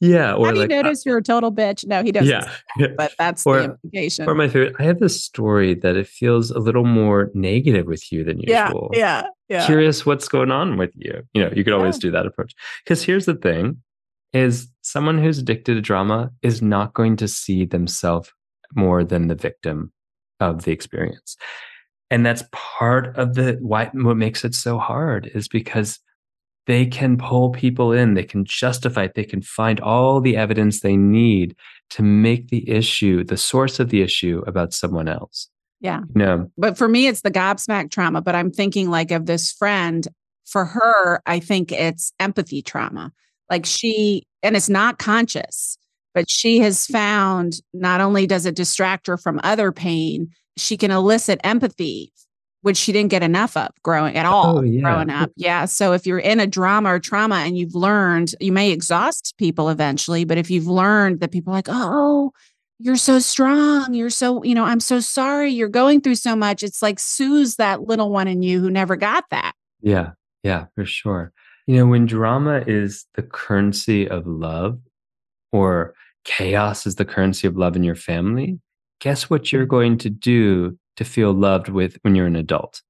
Yeah. 0.00 0.34
Or 0.34 0.46
have 0.46 0.56
like, 0.56 0.70
you 0.70 0.82
noticed 0.82 1.04
you're 1.06 1.18
a 1.18 1.22
total 1.22 1.52
bitch? 1.52 1.86
No, 1.86 2.02
he 2.02 2.12
doesn't. 2.12 2.28
yeah. 2.28 2.48
that, 2.78 2.96
but 2.96 3.12
that's 3.18 3.44
Or- 3.46 3.58
the 3.58 3.64
implication. 3.64 4.28
Or 4.28 4.34
my 4.34 4.46
favorite. 4.48 4.76
I 4.78 4.84
have 4.84 5.00
this 5.00 5.22
story 5.22 5.74
that 5.74 5.96
it 5.96 6.06
feels 6.06 6.50
a 6.50 6.58
little 6.58 6.84
more 6.84 7.30
negative 7.34 7.86
with 7.86 8.10
you 8.12 8.24
than 8.24 8.40
yeah, 8.40 8.66
usual. 8.68 8.90
yeah, 8.94 9.24
yeah. 9.48 9.66
Curious 9.66 10.06
what's 10.06 10.28
going 10.28 10.50
on 10.50 10.76
with 10.76 10.92
you. 10.94 11.22
You 11.34 11.44
know, 11.44 11.50
you 11.54 11.64
could 11.64 11.72
always 11.72 11.96
Yeah. 11.96 12.00
do 12.02 12.10
that 12.12 12.26
approach. 12.26 12.54
Because 12.84 13.02
here's 13.02 13.26
the 13.26 13.34
thing 13.34 13.82
is 14.32 14.68
someone 14.82 15.18
who's 15.18 15.38
addicted 15.38 15.74
to 15.74 15.80
drama 15.80 16.30
is 16.42 16.60
not 16.62 16.92
going 16.94 17.16
to 17.16 17.26
see 17.26 17.64
themselves 17.64 18.30
more 18.76 19.02
than 19.02 19.28
the 19.28 19.34
victim 19.34 19.90
of 20.38 20.64
the 20.64 20.70
experience. 20.70 21.36
And 22.10 22.24
that's 22.24 22.44
part 22.52 23.16
of 23.16 23.34
the 23.34 23.58
why 23.60 23.90
what 23.94 24.16
makes 24.16 24.44
it 24.44 24.54
so 24.54 24.78
hard 24.78 25.30
is 25.34 25.48
because 25.48 25.98
they 26.68 26.84
can 26.84 27.16
pull 27.16 27.50
people 27.50 27.92
in, 27.92 28.12
they 28.12 28.22
can 28.22 28.44
justify 28.44 29.04
it, 29.04 29.14
they 29.14 29.24
can 29.24 29.40
find 29.40 29.80
all 29.80 30.20
the 30.20 30.36
evidence 30.36 30.80
they 30.80 30.96
need 30.96 31.56
to 31.88 32.02
make 32.02 32.48
the 32.48 32.68
issue, 32.68 33.24
the 33.24 33.38
source 33.38 33.80
of 33.80 33.88
the 33.88 34.02
issue 34.02 34.44
about 34.46 34.74
someone 34.74 35.08
else. 35.08 35.48
Yeah. 35.80 36.00
You 36.00 36.06
know, 36.14 36.50
But 36.58 36.76
for 36.76 36.86
me, 36.86 37.06
it's 37.06 37.22
the 37.22 37.30
gobsmack 37.30 37.90
trauma. 37.90 38.20
But 38.20 38.34
I'm 38.34 38.52
thinking 38.52 38.90
like 38.90 39.10
of 39.10 39.26
this 39.26 39.50
friend. 39.50 40.06
For 40.44 40.64
her, 40.64 41.20
I 41.26 41.40
think 41.40 41.72
it's 41.72 42.12
empathy 42.18 42.62
trauma. 42.62 43.12
Like 43.50 43.66
she, 43.66 44.26
and 44.42 44.56
it's 44.56 44.68
not 44.68 44.98
conscious, 44.98 45.78
but 46.14 46.30
she 46.30 46.58
has 46.60 46.86
found 46.86 47.60
not 47.72 48.00
only 48.00 48.26
does 48.26 48.46
it 48.46 48.56
distract 48.56 49.06
her 49.06 49.16
from 49.16 49.40
other 49.42 49.72
pain, 49.72 50.28
she 50.56 50.76
can 50.76 50.90
elicit 50.90 51.40
empathy, 51.44 52.12
which 52.62 52.76
she 52.76 52.92
didn't 52.92 53.10
get 53.10 53.22
enough 53.22 53.56
of 53.56 53.68
growing 53.82 54.16
at 54.16 54.26
all 54.26 54.58
Oh, 54.58 54.62
yeah. 54.62 54.82
growing 54.82 55.10
up. 55.10 55.30
Yeah. 55.36 55.64
So 55.66 55.92
if 55.92 56.06
you're 56.06 56.18
in 56.18 56.40
a 56.40 56.46
drama 56.46 56.94
or 56.94 56.98
trauma 56.98 57.36
and 57.36 57.56
you've 57.56 57.74
learned, 57.74 58.34
you 58.40 58.52
may 58.52 58.70
exhaust 58.70 59.34
people 59.38 59.68
eventually, 59.68 60.24
but 60.24 60.38
if 60.38 60.50
you've 60.50 60.66
learned 60.66 61.20
that 61.20 61.30
people 61.30 61.52
are 61.52 61.56
like, 61.56 61.68
oh, 61.68 62.32
you're 62.78 62.96
so 62.96 63.18
strong. 63.18 63.92
You're 63.92 64.10
so, 64.10 64.42
you 64.44 64.54
know, 64.54 64.64
I'm 64.64 64.80
so 64.80 65.00
sorry 65.00 65.50
you're 65.50 65.68
going 65.68 66.00
through 66.00 66.14
so 66.14 66.36
much. 66.36 66.62
It's 66.62 66.82
like 66.82 66.98
soothes 66.98 67.56
that 67.56 67.82
little 67.82 68.10
one 68.10 68.28
in 68.28 68.42
you 68.42 68.60
who 68.60 68.70
never 68.70 68.96
got 68.96 69.24
that. 69.30 69.52
Yeah, 69.80 70.10
yeah, 70.42 70.66
for 70.74 70.84
sure. 70.84 71.32
You 71.66 71.76
know, 71.76 71.86
when 71.86 72.06
drama 72.06 72.62
is 72.66 73.06
the 73.14 73.22
currency 73.22 74.08
of 74.08 74.26
love 74.26 74.78
or 75.52 75.94
chaos 76.24 76.86
is 76.86 76.94
the 76.94 77.04
currency 77.04 77.46
of 77.46 77.56
love 77.56 77.76
in 77.76 77.82
your 77.82 77.94
family, 77.94 78.58
guess 79.00 79.28
what 79.28 79.52
you're 79.52 79.62
mm-hmm. 79.62 79.70
going 79.70 79.98
to 79.98 80.10
do 80.10 80.78
to 80.98 81.04
feel 81.04 81.32
loved 81.32 81.68
with 81.68 81.96
when 82.02 82.14
you're 82.14 82.26
an 82.26 82.36
adult? 82.36 82.82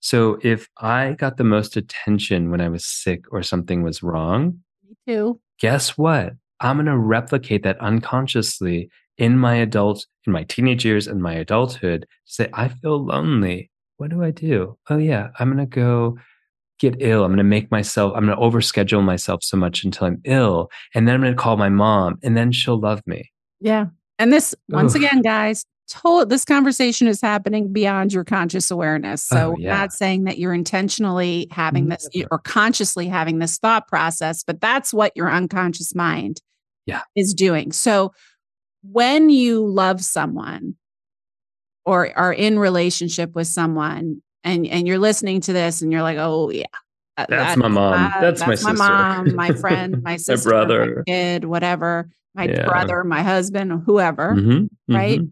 So 0.00 0.38
if 0.42 0.68
I 0.78 1.12
got 1.12 1.36
the 1.36 1.44
most 1.44 1.76
attention 1.76 2.50
when 2.50 2.60
I 2.60 2.68
was 2.68 2.84
sick 2.84 3.24
or 3.30 3.42
something 3.42 3.82
was 3.82 4.02
wrong, 4.02 4.58
Me 4.86 4.96
too. 5.06 5.40
guess 5.60 5.96
what? 5.96 6.34
I'm 6.60 6.76
going 6.76 6.86
to 6.86 6.98
replicate 6.98 7.62
that 7.62 7.80
unconsciously 7.80 8.90
in 9.16 9.38
my 9.38 9.54
adult, 9.54 10.06
in 10.26 10.32
my 10.32 10.42
teenage 10.44 10.84
years 10.84 11.06
and 11.06 11.22
my 11.22 11.34
adulthood. 11.34 12.06
Say, 12.24 12.48
I 12.52 12.68
feel 12.68 13.04
lonely. 13.04 13.70
What 13.96 14.10
do 14.10 14.22
I 14.22 14.32
do? 14.32 14.76
Oh, 14.90 14.98
yeah, 14.98 15.28
I'm 15.38 15.52
going 15.52 15.58
to 15.58 15.66
go 15.66 16.18
get 16.80 16.96
ill. 16.98 17.24
I'm 17.24 17.30
going 17.30 17.38
to 17.38 17.44
make 17.44 17.70
myself, 17.70 18.12
I'm 18.16 18.26
going 18.26 18.36
to 18.36 18.42
overschedule 18.42 19.04
myself 19.04 19.44
so 19.44 19.56
much 19.56 19.84
until 19.84 20.08
I'm 20.08 20.20
ill. 20.24 20.68
And 20.94 21.06
then 21.06 21.14
I'm 21.14 21.20
going 21.20 21.32
to 21.32 21.40
call 21.40 21.56
my 21.56 21.68
mom 21.68 22.18
and 22.24 22.36
then 22.36 22.50
she'll 22.50 22.80
love 22.80 23.02
me. 23.06 23.30
Yeah. 23.60 23.86
And 24.18 24.32
this, 24.32 24.54
once 24.68 24.96
Oof. 24.96 25.02
again, 25.02 25.22
guys, 25.22 25.64
told 25.88 26.30
this 26.30 26.44
conversation 26.44 27.06
is 27.06 27.20
happening 27.20 27.72
beyond 27.72 28.12
your 28.12 28.24
conscious 28.24 28.70
awareness. 28.70 29.22
So 29.24 29.52
Oh, 29.52 29.56
yeah. 29.58 29.76
not 29.76 29.92
saying 29.92 30.24
that 30.24 30.38
you're 30.38 30.54
intentionally 30.54 31.48
having 31.50 31.88
this 31.88 32.08
or 32.30 32.38
consciously 32.38 33.06
having 33.08 33.38
this 33.40 33.58
thought 33.58 33.88
process, 33.88 34.42
but 34.42 34.60
that's 34.60 34.94
what 34.94 35.12
your 35.16 35.30
unconscious 35.30 35.94
mind 35.94 36.40
Yeah. 36.86 37.02
is 37.14 37.34
doing. 37.34 37.72
So 37.72 38.12
when 38.82 39.28
you 39.30 39.66
love 39.66 40.00
someone 40.02 40.76
or 41.84 42.16
are 42.16 42.32
in 42.32 42.58
relationship 42.58 43.34
with 43.34 43.46
someone 43.48 44.22
and 44.44 44.66
and 44.66 44.86
you're 44.88 44.98
listening 44.98 45.40
to 45.42 45.52
this 45.52 45.82
and 45.82 45.92
you're 45.92 46.02
like, 46.02 46.18
oh 46.18 46.50
yeah. 46.50 46.64
that- 47.16 47.28
That's 47.28 47.54
that- 47.54 47.58
my 47.58 47.68
mom. 47.68 47.92
uh, 48.16 48.20
That's 48.20 48.46
my 48.46 48.54
sister. 48.54 48.72
mom, 48.72 49.34
my 49.36 49.50
friend, 49.60 50.02
my 50.02 50.16
sister, 50.16 50.48
brother. 50.48 51.04
my 51.06 51.12
kid, 51.12 51.44
whatever, 51.44 52.08
my 52.34 52.44
Yeah. 52.44 52.64
brother, 52.66 53.04
my 53.04 53.22
husband, 53.22 53.82
whoever. 53.84 54.34
Mhm, 54.34 54.68
right? 54.88 55.20
mhm. 55.20 55.30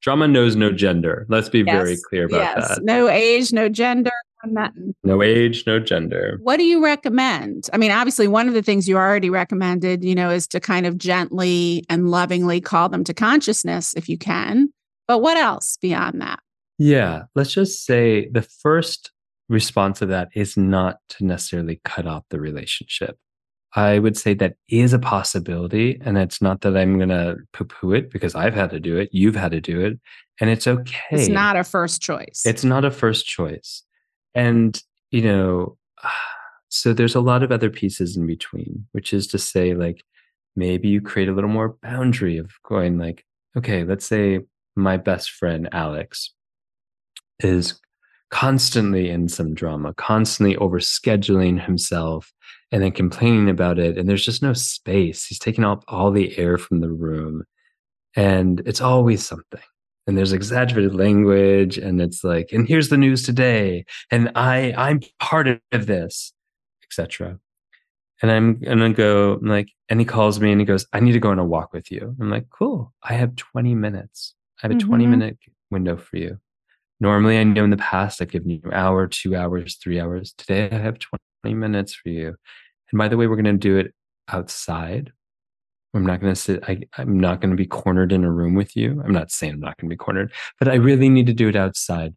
Drama 0.00 0.28
knows 0.28 0.56
no 0.56 0.72
gender. 0.72 1.26
Let's 1.28 1.48
be 1.48 1.62
very 1.62 1.96
clear 2.08 2.26
about 2.26 2.38
yes. 2.38 2.68
that. 2.68 2.84
No 2.84 3.08
age, 3.08 3.52
no 3.52 3.68
gender, 3.68 4.12
nothing. 4.46 4.94
No 5.02 5.22
age, 5.22 5.64
no 5.66 5.80
gender. 5.80 6.38
What 6.42 6.58
do 6.58 6.64
you 6.64 6.82
recommend? 6.82 7.68
I 7.72 7.78
mean, 7.78 7.90
obviously, 7.90 8.28
one 8.28 8.48
of 8.48 8.54
the 8.54 8.62
things 8.62 8.88
you 8.88 8.96
already 8.96 9.30
recommended, 9.30 10.04
you 10.04 10.14
know, 10.14 10.30
is 10.30 10.46
to 10.48 10.60
kind 10.60 10.86
of 10.86 10.98
gently 10.98 11.84
and 11.88 12.10
lovingly 12.10 12.60
call 12.60 12.88
them 12.88 13.04
to 13.04 13.14
consciousness 13.14 13.94
if 13.94 14.08
you 14.08 14.18
can. 14.18 14.72
But 15.06 15.18
what 15.18 15.36
else 15.36 15.78
beyond 15.80 16.20
that? 16.20 16.40
Yeah, 16.78 17.24
let's 17.34 17.52
just 17.52 17.84
say 17.84 18.28
the 18.28 18.42
first 18.42 19.10
response 19.48 19.98
to 19.98 20.06
that 20.06 20.28
is 20.34 20.56
not 20.56 20.98
to 21.08 21.24
necessarily 21.24 21.80
cut 21.84 22.06
off 22.06 22.24
the 22.30 22.38
relationship. 22.38 23.18
I 23.74 23.98
would 23.98 24.16
say 24.16 24.34
that 24.34 24.54
is 24.68 24.92
a 24.92 24.98
possibility. 24.98 26.00
And 26.02 26.16
it's 26.16 26.40
not 26.40 26.62
that 26.62 26.76
I'm 26.76 26.96
going 26.96 27.10
to 27.10 27.36
poo 27.52 27.64
poo 27.64 27.92
it 27.92 28.10
because 28.10 28.34
I've 28.34 28.54
had 28.54 28.70
to 28.70 28.80
do 28.80 28.96
it. 28.96 29.10
You've 29.12 29.36
had 29.36 29.52
to 29.52 29.60
do 29.60 29.80
it. 29.80 30.00
And 30.40 30.48
it's 30.50 30.66
okay. 30.66 30.96
It's 31.10 31.28
not 31.28 31.56
a 31.56 31.64
first 31.64 32.00
choice. 32.00 32.42
It's 32.44 32.64
not 32.64 32.84
a 32.84 32.90
first 32.90 33.26
choice. 33.26 33.82
And, 34.34 34.80
you 35.10 35.22
know, 35.22 35.76
so 36.68 36.92
there's 36.92 37.14
a 37.14 37.20
lot 37.20 37.42
of 37.42 37.52
other 37.52 37.70
pieces 37.70 38.16
in 38.16 38.26
between, 38.26 38.86
which 38.92 39.12
is 39.12 39.26
to 39.28 39.38
say, 39.38 39.74
like, 39.74 40.04
maybe 40.56 40.88
you 40.88 41.00
create 41.00 41.28
a 41.28 41.32
little 41.32 41.50
more 41.50 41.76
boundary 41.82 42.38
of 42.38 42.50
going, 42.64 42.98
like, 42.98 43.24
okay, 43.56 43.84
let's 43.84 44.06
say 44.06 44.40
my 44.76 44.96
best 44.96 45.30
friend, 45.30 45.68
Alex, 45.72 46.32
is 47.40 47.80
constantly 48.30 49.08
in 49.08 49.28
some 49.28 49.54
drama, 49.54 49.94
constantly 49.94 50.56
overscheduling 50.56 51.64
himself 51.64 52.32
and 52.72 52.82
then 52.82 52.92
complaining 52.92 53.48
about 53.48 53.78
it. 53.78 53.96
And 53.98 54.08
there's 54.08 54.24
just 54.24 54.42
no 54.42 54.52
space. 54.52 55.26
He's 55.26 55.38
taking 55.38 55.64
up 55.64 55.84
all 55.88 56.10
the 56.10 56.36
air 56.38 56.58
from 56.58 56.80
the 56.80 56.90
room. 56.90 57.44
And 58.16 58.60
it's 58.66 58.80
always 58.80 59.24
something 59.26 59.60
and 60.08 60.16
there's 60.16 60.32
exaggerated 60.32 60.94
language 60.94 61.76
and 61.78 62.00
it's 62.00 62.24
like 62.24 62.48
and 62.50 62.66
here's 62.66 62.88
the 62.88 62.96
news 62.96 63.22
today 63.22 63.84
and 64.10 64.32
i 64.34 64.72
i'm 64.76 65.00
part 65.20 65.46
of 65.46 65.86
this 65.86 66.32
etc 66.82 67.38
and 68.22 68.30
i'm 68.32 68.58
gonna 68.58 68.92
go 68.92 69.34
I'm 69.34 69.46
like 69.46 69.68
and 69.90 70.00
he 70.00 70.06
calls 70.06 70.40
me 70.40 70.50
and 70.50 70.60
he 70.60 70.64
goes 70.64 70.86
i 70.94 70.98
need 70.98 71.12
to 71.12 71.20
go 71.20 71.30
on 71.30 71.38
a 71.38 71.44
walk 71.44 71.72
with 71.74 71.92
you 71.92 72.16
i'm 72.18 72.30
like 72.30 72.48
cool 72.50 72.92
i 73.02 73.12
have 73.12 73.36
20 73.36 73.74
minutes 73.74 74.34
i 74.62 74.66
have 74.66 74.76
a 74.76 74.80
20 74.80 75.04
Mhm. 75.04 75.10
minute 75.10 75.38
window 75.70 75.96
for 75.98 76.16
you 76.16 76.38
normally 77.00 77.38
i 77.38 77.44
know 77.44 77.64
in 77.64 77.70
the 77.70 77.76
past 77.76 78.22
i've 78.22 78.30
given 78.30 78.48
you 78.50 78.60
an 78.64 78.72
hour 78.72 79.06
two 79.06 79.36
hours 79.36 79.76
three 79.76 80.00
hours 80.00 80.32
today 80.32 80.70
i 80.72 80.78
have 80.78 80.98
20 81.42 81.54
minutes 81.56 81.94
for 81.94 82.08
you 82.08 82.34
and 82.90 82.98
by 82.98 83.08
the 83.08 83.16
way 83.16 83.26
we're 83.26 83.36
going 83.36 83.44
to 83.44 83.52
do 83.52 83.76
it 83.76 83.94
outside 84.28 85.12
I'm 85.94 86.04
not 86.04 86.20
going 86.20 86.34
to 86.34 86.40
sit, 86.40 86.62
I, 86.68 86.80
I'm 86.98 87.18
not 87.18 87.40
going 87.40 87.50
to 87.50 87.56
be 87.56 87.66
cornered 87.66 88.12
in 88.12 88.22
a 88.22 88.30
room 88.30 88.54
with 88.54 88.76
you. 88.76 89.02
I'm 89.04 89.10
not 89.12 89.30
saying 89.30 89.54
I'm 89.54 89.60
not 89.60 89.76
going 89.78 89.88
to 89.88 89.92
be 89.94 89.96
cornered, 89.96 90.32
but 90.58 90.68
I 90.68 90.74
really 90.74 91.08
need 91.08 91.26
to 91.26 91.32
do 91.32 91.48
it 91.48 91.56
outside 91.56 92.14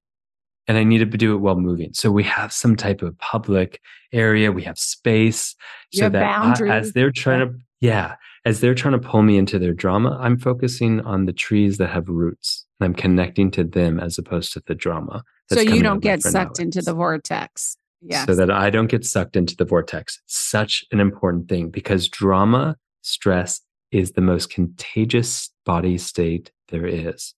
and 0.67 0.78
I 0.78 0.84
need 0.84 0.99
to 0.99 1.05
do 1.05 1.34
it 1.34 1.39
while 1.39 1.55
moving. 1.55 1.93
So 1.93 2.11
we 2.11 2.24
have 2.24 2.51
some 2.51 2.76
type 2.76 3.01
of 3.01 3.17
public 3.17 3.80
area, 4.13 4.51
we 4.51 4.63
have 4.63 4.78
space 4.78 5.55
You 5.91 5.99
so 5.99 6.05
have 6.05 6.11
that 6.13 6.61
I- 6.69 6.78
as 6.78 6.93
they're 6.93 7.11
trying 7.11 7.47
to, 7.47 7.55
yeah, 7.80 8.15
as 8.45 8.59
they're 8.59 8.76
trying 8.76 8.99
to 8.99 9.07
pull 9.07 9.22
me 9.22 9.38
into 9.38 9.57
their 9.57 9.74
drama, 9.74 10.17
I'm 10.22 10.38
focusing 10.38 10.99
on 11.01 11.26
the 11.26 11.34
trees 11.34 11.78
that 11.78 11.89
have 11.89 12.09
roots 12.09 12.65
and 12.80 12.86
I'm 12.86 12.93
connecting 12.93 13.51
to 13.51 13.63
them 13.63 13.99
as 13.99 14.17
opposed 14.17 14.53
to 14.53 14.63
the 14.67 14.76
drama. 14.76 15.24
so 15.49 15.61
you 15.61 15.82
don't 15.82 15.86
out 15.86 15.97
of 15.97 16.03
my 16.03 16.09
get 16.11 16.22
sucked 16.24 16.59
into 16.59 16.82
the 16.82 16.93
vortex. 16.93 17.78
Yes. 18.01 18.25
so 18.25 18.35
that 18.35 18.49
I 18.49 18.69
don't 18.69 18.87
get 18.87 19.05
sucked 19.05 19.35
into 19.35 19.55
the 19.55 19.65
vortex. 19.65 20.19
Such 20.25 20.83
an 20.91 20.99
important 20.99 21.47
thing 21.49 21.69
because 21.69 22.07
drama, 22.09 22.75
stress 23.01 23.61
is 23.91 24.13
the 24.13 24.21
most 24.21 24.49
contagious 24.49 25.51
body 25.65 25.97
state 25.97 26.51
there 26.69 26.85
is. 26.87 27.33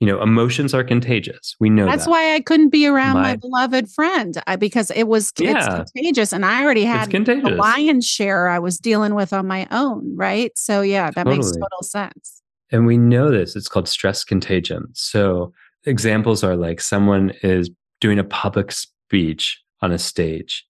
you 0.00 0.06
know, 0.08 0.20
emotions 0.20 0.74
are 0.74 0.82
contagious. 0.82 1.54
We 1.60 1.70
know 1.70 1.86
That's 1.86 2.06
that. 2.06 2.10
why 2.10 2.34
I 2.34 2.40
couldn't 2.40 2.70
be 2.70 2.88
around 2.88 3.14
my, 3.14 3.22
My- 3.22 3.36
beloved 3.36 3.88
friend 3.88 4.36
I, 4.48 4.56
because 4.56 4.90
it 4.90 5.04
was 5.06 5.30
Yeah. 5.38 5.80
it's 5.82 5.92
contagious, 5.92 6.32
and 6.32 6.44
I 6.44 6.64
already 6.64 6.82
had 6.84 7.08
contagious. 7.08 7.50
lion's 7.56 8.04
share 8.04 8.48
I 8.48 8.58
was 8.58 8.78
dealing 8.78 9.14
with 9.14 9.32
on 9.32 9.46
my 9.46 9.68
own, 9.70 10.16
right? 10.16 10.50
So 10.56 10.80
yeah, 10.80 11.12
that 11.12 11.26
makes 11.28 11.52
total 11.52 11.82
sense. 11.82 12.42
And 12.72 12.84
we 12.84 12.96
know 12.98 13.30
this. 13.30 13.54
It's 13.54 13.68
called 13.68 13.86
stress 13.88 14.24
contagion. 14.24 14.86
So 14.94 15.52
examples 15.84 16.42
are 16.42 16.56
like 16.56 16.80
someone 16.80 17.32
is 17.44 17.70
doing 18.00 18.18
a 18.18 18.24
public 18.24 18.72
speech 18.72 19.60
on 19.82 19.92
a 19.92 19.98
stage. 19.98 20.64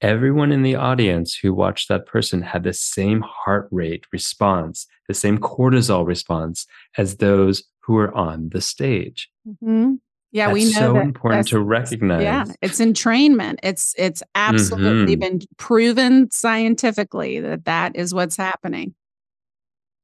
Everyone 0.00 0.50
in 0.50 0.62
the 0.62 0.74
audience 0.74 1.34
who 1.36 1.52
watched 1.54 1.88
that 1.88 2.06
person 2.06 2.42
had 2.42 2.64
the 2.64 2.72
same 2.72 3.20
heart 3.20 3.68
rate 3.70 4.04
response, 4.12 4.86
the 5.06 5.14
same 5.14 5.38
cortisol 5.38 6.06
response 6.06 6.66
as 6.96 7.16
those 7.18 7.62
who 7.80 7.94
were 7.94 8.12
on 8.14 8.48
the 8.52 8.60
stage. 8.60 9.28
Mhm. 9.62 9.98
Yeah, 10.32 10.50
we 10.52 10.60
know 10.64 10.70
That's 10.70 10.78
so 10.78 10.92
that 10.94 11.04
important 11.04 11.48
to 11.48 11.60
recognize. 11.60 12.22
Yeah, 12.22 12.44
it's 12.62 12.80
entrainment. 12.80 13.56
It's 13.62 13.94
it's 13.98 14.22
absolutely 14.34 15.14
Mhm. 15.16 15.20
been 15.20 15.40
proven 15.58 16.30
scientifically 16.30 17.38
that 17.40 17.64
that 17.66 17.94
is 17.94 18.14
what's 18.14 18.36
happening. 18.36 18.94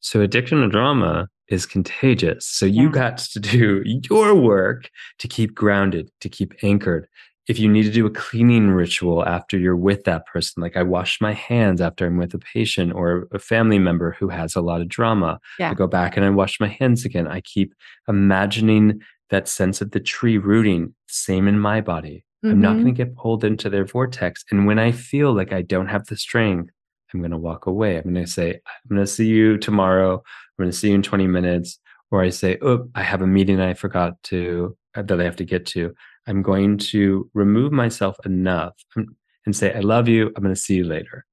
So 0.01 0.21
addiction 0.21 0.61
to 0.61 0.69
drama 0.69 1.29
is 1.49 1.65
contagious. 1.67 2.47
So 2.47 2.67
you 2.67 2.85
Yeah. 2.85 2.93
got 2.93 3.19
to 3.19 3.41
do 3.41 3.83
your 4.11 4.35
work 4.35 4.91
to 5.19 5.27
keep 5.29 5.55
grounded, 5.55 6.11
to 6.21 6.29
keep 6.29 6.53
anchored. 6.63 7.09
If 7.49 7.59
you 7.59 7.69
need 7.69 7.85
to 7.85 7.91
do 7.91 8.05
a 8.07 8.11
cleaning 8.11 8.71
ritual 8.71 9.25
after 9.27 9.59
you're 9.59 9.77
with 9.77 10.05
that 10.05 10.27
person, 10.27 10.63
like 10.63 10.77
I 10.77 10.83
wash 10.83 11.21
my 11.21 11.33
hands 11.33 11.81
after 11.81 12.07
I'm 12.07 12.19
with 12.19 12.35
a 12.35 12.39
patient 12.39 12.93
or 12.93 13.27
a 13.33 13.39
family 13.39 13.79
member 13.79 14.17
who 14.19 14.29
has 14.29 14.55
a 14.55 14.61
lot 14.61 14.81
of 14.83 14.89
drama, 14.89 15.41
Yeah. 15.59 15.71
I 15.71 15.75
go 15.75 15.87
back 15.87 16.17
and 16.17 16.27
I 16.27 16.31
wash 16.31 16.61
my 16.61 16.69
hands 16.69 17.05
again. 17.05 17.27
I 17.27 17.41
keep 17.41 17.75
imagining 18.07 19.01
that 19.31 19.49
sense 19.49 19.81
of 19.81 19.91
the 19.93 20.01
tree 20.01 20.39
rooting, 20.39 20.95
same 21.07 21.49
in 21.49 21.59
my 21.59 21.81
body. 21.81 22.25
I'm 22.45 22.61
not 22.61 22.77
Mhm. 22.77 22.83
going 22.83 22.95
to 22.95 23.05
get 23.05 23.17
pulled 23.17 23.43
into 23.45 23.69
their 23.69 23.85
vortex. 23.85 24.45
And 24.51 24.67
when 24.67 24.79
I 24.79 24.93
feel 24.93 25.33
like 25.35 25.53
I 25.53 25.63
don't 25.63 25.89
have 25.89 26.07
the 26.07 26.17
strength, 26.17 26.71
I'm 27.13 27.21
going 27.21 27.33
to 27.33 27.39
walk 27.39 27.67
away. 27.67 27.97
I'm 27.97 28.13
going 28.13 28.25
to 28.27 28.31
say, 28.31 28.51
I'm 28.51 28.89
going 28.97 29.01
to 29.01 29.07
see 29.07 29.27
you 29.27 29.57
tomorrow. 29.59 30.15
I'm 30.59 30.63
going 30.65 30.71
to 30.71 30.77
see 30.77 30.91
you 30.91 30.95
in 30.95 31.03
20 31.03 31.27
minutes. 31.27 31.79
Or 32.11 32.23
I 32.23 32.29
say, 32.31 32.57
oh, 32.63 32.89
I 32.95 33.03
have 33.03 33.21
a 33.23 33.27
meeting 33.27 33.61
I 33.61 33.75
forgot 33.75 34.23
to, 34.25 34.77
uh, 34.95 35.03
that 35.03 35.21
I 35.21 35.25
have 35.25 35.37
to 35.37 35.45
get 35.45 35.67
to. 35.75 35.95
I'm 36.29 36.43
going 36.43 36.79
to 36.79 37.29
remove 37.35 37.73
myself 37.73 38.17
enough 38.25 38.75
and 38.95 39.09
and 39.49 39.57
say, 39.57 39.75
I 39.75 39.81
love 39.81 40.09
you. 40.09 40.27
I'm 40.37 40.43
going 40.43 40.55
to 40.55 40.61
see 40.61 40.75
you 40.75 40.85
later. 40.85 41.25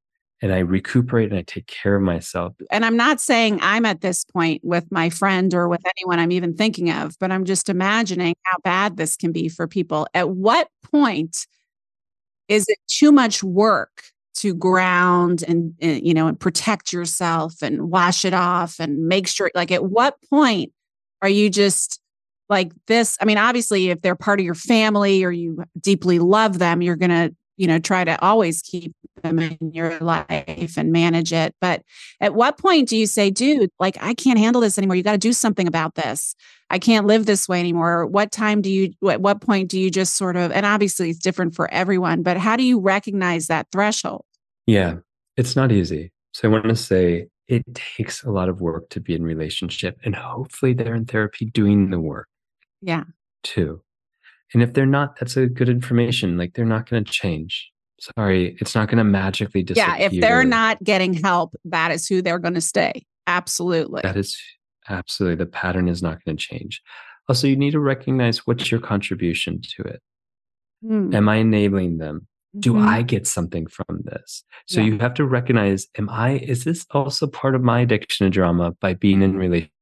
And 0.42 0.54
I 0.54 0.60
recuperate 0.60 1.32
and 1.32 1.40
I 1.40 1.42
take 1.42 1.68
care 1.68 1.98
of 1.98 2.02
myself. 2.02 2.54
and 2.72 2.86
I'm 2.86 2.96
not 2.96 3.20
saying 3.20 3.60
I'm 3.62 3.86
at 3.86 4.02
this 4.02 4.24
point 4.24 4.62
with 4.64 4.90
my 4.90 5.10
friend 5.10 5.54
or 5.54 5.68
with 5.68 5.82
anyone 5.98 6.20
I'm 6.20 6.32
even 6.32 6.56
thinking 6.56 6.92
of, 6.92 7.18
but 7.20 7.32
I'm 7.32 7.44
just 7.44 7.68
imagining 7.68 8.36
how 8.44 8.58
bad 8.64 8.96
this 8.96 9.18
can 9.18 9.34
be 9.34 9.50
for 9.50 9.68
people. 9.68 10.08
At 10.14 10.30
what 10.30 10.70
point 10.82 11.46
is 12.48 12.66
it 12.70 12.78
too 12.88 13.12
much 13.12 13.44
work 13.44 14.04
to 14.36 14.54
ground 14.54 15.44
and, 15.48 15.74
and, 15.82 16.06
you 16.06 16.14
know 16.14 16.28
and 16.28 16.40
protect 16.40 16.94
yourself 16.94 17.62
and 17.62 17.90
wash 17.90 18.24
it 18.24 18.34
off 18.34 18.80
and 18.80 19.08
make 19.08 19.28
sure 19.28 19.50
like 19.56 19.72
at 19.72 19.86
what 19.86 20.18
point 20.30 20.72
are 21.22 21.30
you 21.30 21.50
just 21.50 22.00
like 22.50 22.72
this 22.88 23.18
I 23.22 23.26
mean 23.26 23.38
obviously 23.38 23.90
if 23.90 24.02
they're 24.02 24.16
part 24.16 24.40
of 24.40 24.46
your 24.46 24.56
family 24.56 25.24
or 25.24 25.32
you 25.32 25.64
deeply 25.80 26.20
love 26.20 26.60
them 26.60 26.82
you're 26.82 26.96
going 26.96 27.10
to 27.10 27.36
you 27.58 27.68
know 27.68 27.80
try 27.80 28.04
to 28.04 28.22
always 28.22 28.62
keep 28.62 28.94
them 29.24 29.40
in 29.40 29.58
your 29.72 29.98
life 30.00 30.78
and 30.78 30.92
manage 30.92 31.34
it. 31.34 31.56
But 31.60 31.84
at 32.22 32.36
what 32.36 32.58
point 32.58 32.90
do 32.90 32.98
you 32.98 33.08
say 33.08 33.30
dude 33.30 33.70
like 33.80 33.98
i 34.02 34.14
can't 34.14 34.40
handle 34.40 34.62
this 34.62 34.78
anymore. 34.78 34.96
You 34.96 35.04
got 35.04 35.14
to 35.14 35.18
do 35.18 35.34
something 35.34 35.68
about 35.68 35.96
this. 35.96 36.36
I 36.70 36.80
can't 36.80 37.08
live 37.08 37.26
this 37.26 37.48
way 37.48 37.60
anymore. 37.60 38.06
What 38.06 38.32
time 38.32 38.62
do 38.62 38.70
you 38.70 38.94
at 39.10 39.22
what 39.22 39.42
point 39.42 39.70
do 39.70 39.80
you 39.80 39.90
just 39.90 40.16
sort 40.16 40.36
of 40.36 40.52
and 40.52 40.66
obviously 40.66 41.10
it's 41.10 41.20
different 41.20 41.56
for 41.56 41.72
everyone 41.72 42.24
but 42.24 42.38
how 42.38 42.56
do 42.56 42.64
you 42.64 42.80
recognize 42.80 43.48
that 43.48 43.68
threshold? 43.72 44.26
Yeah, 44.66 44.96
it's 45.38 45.56
not 45.56 45.72
easy. 45.72 46.12
So 46.34 46.48
I 46.48 46.52
want 46.52 46.66
to 46.66 46.76
say 46.76 47.28
it 47.48 47.64
takes 47.76 48.24
a 48.24 48.32
lot 48.32 48.50
of 48.50 48.60
work 48.60 48.90
to 48.90 49.00
be 49.00 49.14
in 49.14 49.24
relationship 49.24 49.98
and 50.04 50.16
hopefully 50.16 50.74
they're 50.74 50.96
in 50.96 51.06
therapy 51.06 51.46
doing 51.46 51.92
the 51.92 52.00
work 52.00 52.28
yeah 52.82 53.04
too. 53.44 53.82
And 54.54 54.64
if 54.64 54.74
they're 54.74 54.86
not, 54.86 55.20
that's 55.20 55.36
a 55.38 55.48
good 55.48 55.70
information. 55.70 56.38
Like 56.38 56.54
they're 56.54 56.66
not 56.66 56.90
going 56.90 57.04
to 57.04 57.12
change. 57.12 57.72
Sorry, 58.00 58.56
it's 58.60 58.76
not 58.76 58.88
going 58.90 58.98
to 59.00 59.04
magically 59.04 59.64
disappear. 59.64 59.96
yeah 59.98 60.06
if 60.06 60.12
they're 60.22 60.44
not 60.44 60.84
getting 60.84 61.14
help 61.14 61.56
that 61.66 61.92
is 61.92 62.08
who 62.08 62.22
they're 62.22 62.40
going 62.40 62.54
to 62.54 62.62
stay 62.62 63.06
absolutely 63.28 64.02
That 64.04 64.18
is 64.18 64.38
absolutely 64.90 65.36
the 65.36 65.46
pattern 65.50 65.88
is 65.88 66.02
not 66.04 66.24
going 66.24 66.38
to 66.38 66.44
change. 66.46 66.82
Also, 67.28 67.48
you 67.48 67.56
need 67.56 67.72
to 67.72 67.80
recognize 67.80 68.46
what's 68.46 68.70
your 68.70 68.80
contribution 68.80 69.60
to 69.76 69.82
it. 69.84 70.02
Hmm. 70.86 71.14
Am 71.16 71.28
I 71.28 71.38
enabling 71.38 71.98
them? 71.98 72.28
Do 72.60 72.74
Mhm. 72.74 72.88
I 72.88 73.02
get 73.02 73.26
something 73.28 73.66
from 73.68 74.02
this? 74.04 74.44
So 74.68 74.80
Yeah. 74.80 74.86
you 74.88 75.00
have 75.00 75.14
to 75.16 75.26
recognize, 75.26 75.88
am 75.98 76.08
I, 76.10 76.38
is 76.38 76.64
this 76.66 76.86
also 76.92 77.26
part 77.28 77.56
of 77.56 77.64
my 77.64 77.82
addiction 77.82 78.26
to 78.26 78.30
drama 78.30 78.72
by 78.80 78.94
being 78.94 79.22
in 79.24 79.36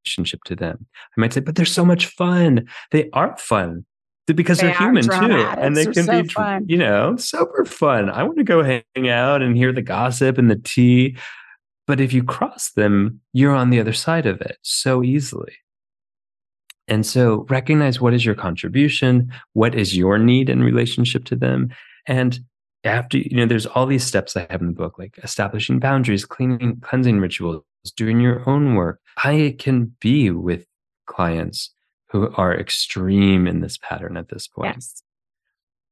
relationship 0.06 0.44
to 0.46 0.56
them? 0.56 0.86
I 1.18 1.22
might 1.22 1.34
say, 1.34 1.42
but 1.42 1.56
they're 1.56 1.66
so 1.66 1.86
much 1.86 2.08
fun. 2.08 2.68
They 2.92 3.10
are 3.12 3.36
fun 3.38 3.86
because 4.28 4.60
They 4.60 4.68
they're 4.68 4.78
human 4.78 5.04
too. 5.04 5.12
And 5.12 5.76
they 5.76 5.86
can 5.86 6.06
so 6.06 6.22
be, 6.22 6.28
fun. 6.30 6.66
you 6.68 6.78
know, 6.78 7.16
super 7.18 7.66
fun. 7.66 8.10
I 8.10 8.24
want 8.24 8.38
to 8.38 8.44
go 8.44 8.64
hang 8.64 9.10
out 9.10 9.42
and 9.42 9.58
hear 9.58 9.74
the 9.74 9.82
gossip 9.82 10.38
and 10.38 10.50
the 10.50 10.56
tea. 10.64 11.18
But 11.88 12.00
if 12.00 12.14
you 12.14 12.24
cross 12.24 12.72
them, 12.72 13.20
you're 13.34 13.56
on 13.56 13.70
the 13.70 13.80
other 13.80 13.94
side 13.94 14.26
of 14.26 14.40
it 14.42 14.58
so 14.62 15.04
easily. 15.04 15.54
And 16.88 17.06
so 17.06 17.46
recognize 17.50 18.00
what 18.00 18.14
is 18.14 18.26
your 18.26 18.36
contribution, 18.36 19.32
what 19.54 19.74
is 19.76 19.96
your 19.96 20.18
need 20.18 20.50
in 20.50 20.64
relationship 20.64 21.26
to 21.26 21.36
them. 21.36 21.70
And 22.08 22.40
after, 22.84 23.18
you 23.18 23.38
know, 23.38 23.46
there's 23.46 23.66
all 23.66 23.86
these 23.86 24.04
steps 24.06 24.36
I 24.36 24.46
have 24.50 24.60
in 24.62 24.68
the 24.68 24.74
book, 24.74 25.00
like 25.00 25.18
establishing 25.24 25.80
boundaries, 25.80 26.26
cleaning, 26.26 26.82
cleansing 26.82 27.20
rituals, 27.20 27.64
doing 27.92 28.20
your 28.22 28.48
own 28.50 28.76
work. 28.76 29.00
I 29.18 29.56
can 29.60 29.94
be 30.00 30.32
with 30.32 30.66
clients 31.06 31.72
who 32.10 32.32
are 32.36 32.56
extreme 32.58 33.48
in 33.48 33.60
this 33.62 33.78
pattern 33.78 34.18
at 34.18 34.30
this 34.30 34.48
point. 34.48 34.76
yes 34.76 35.04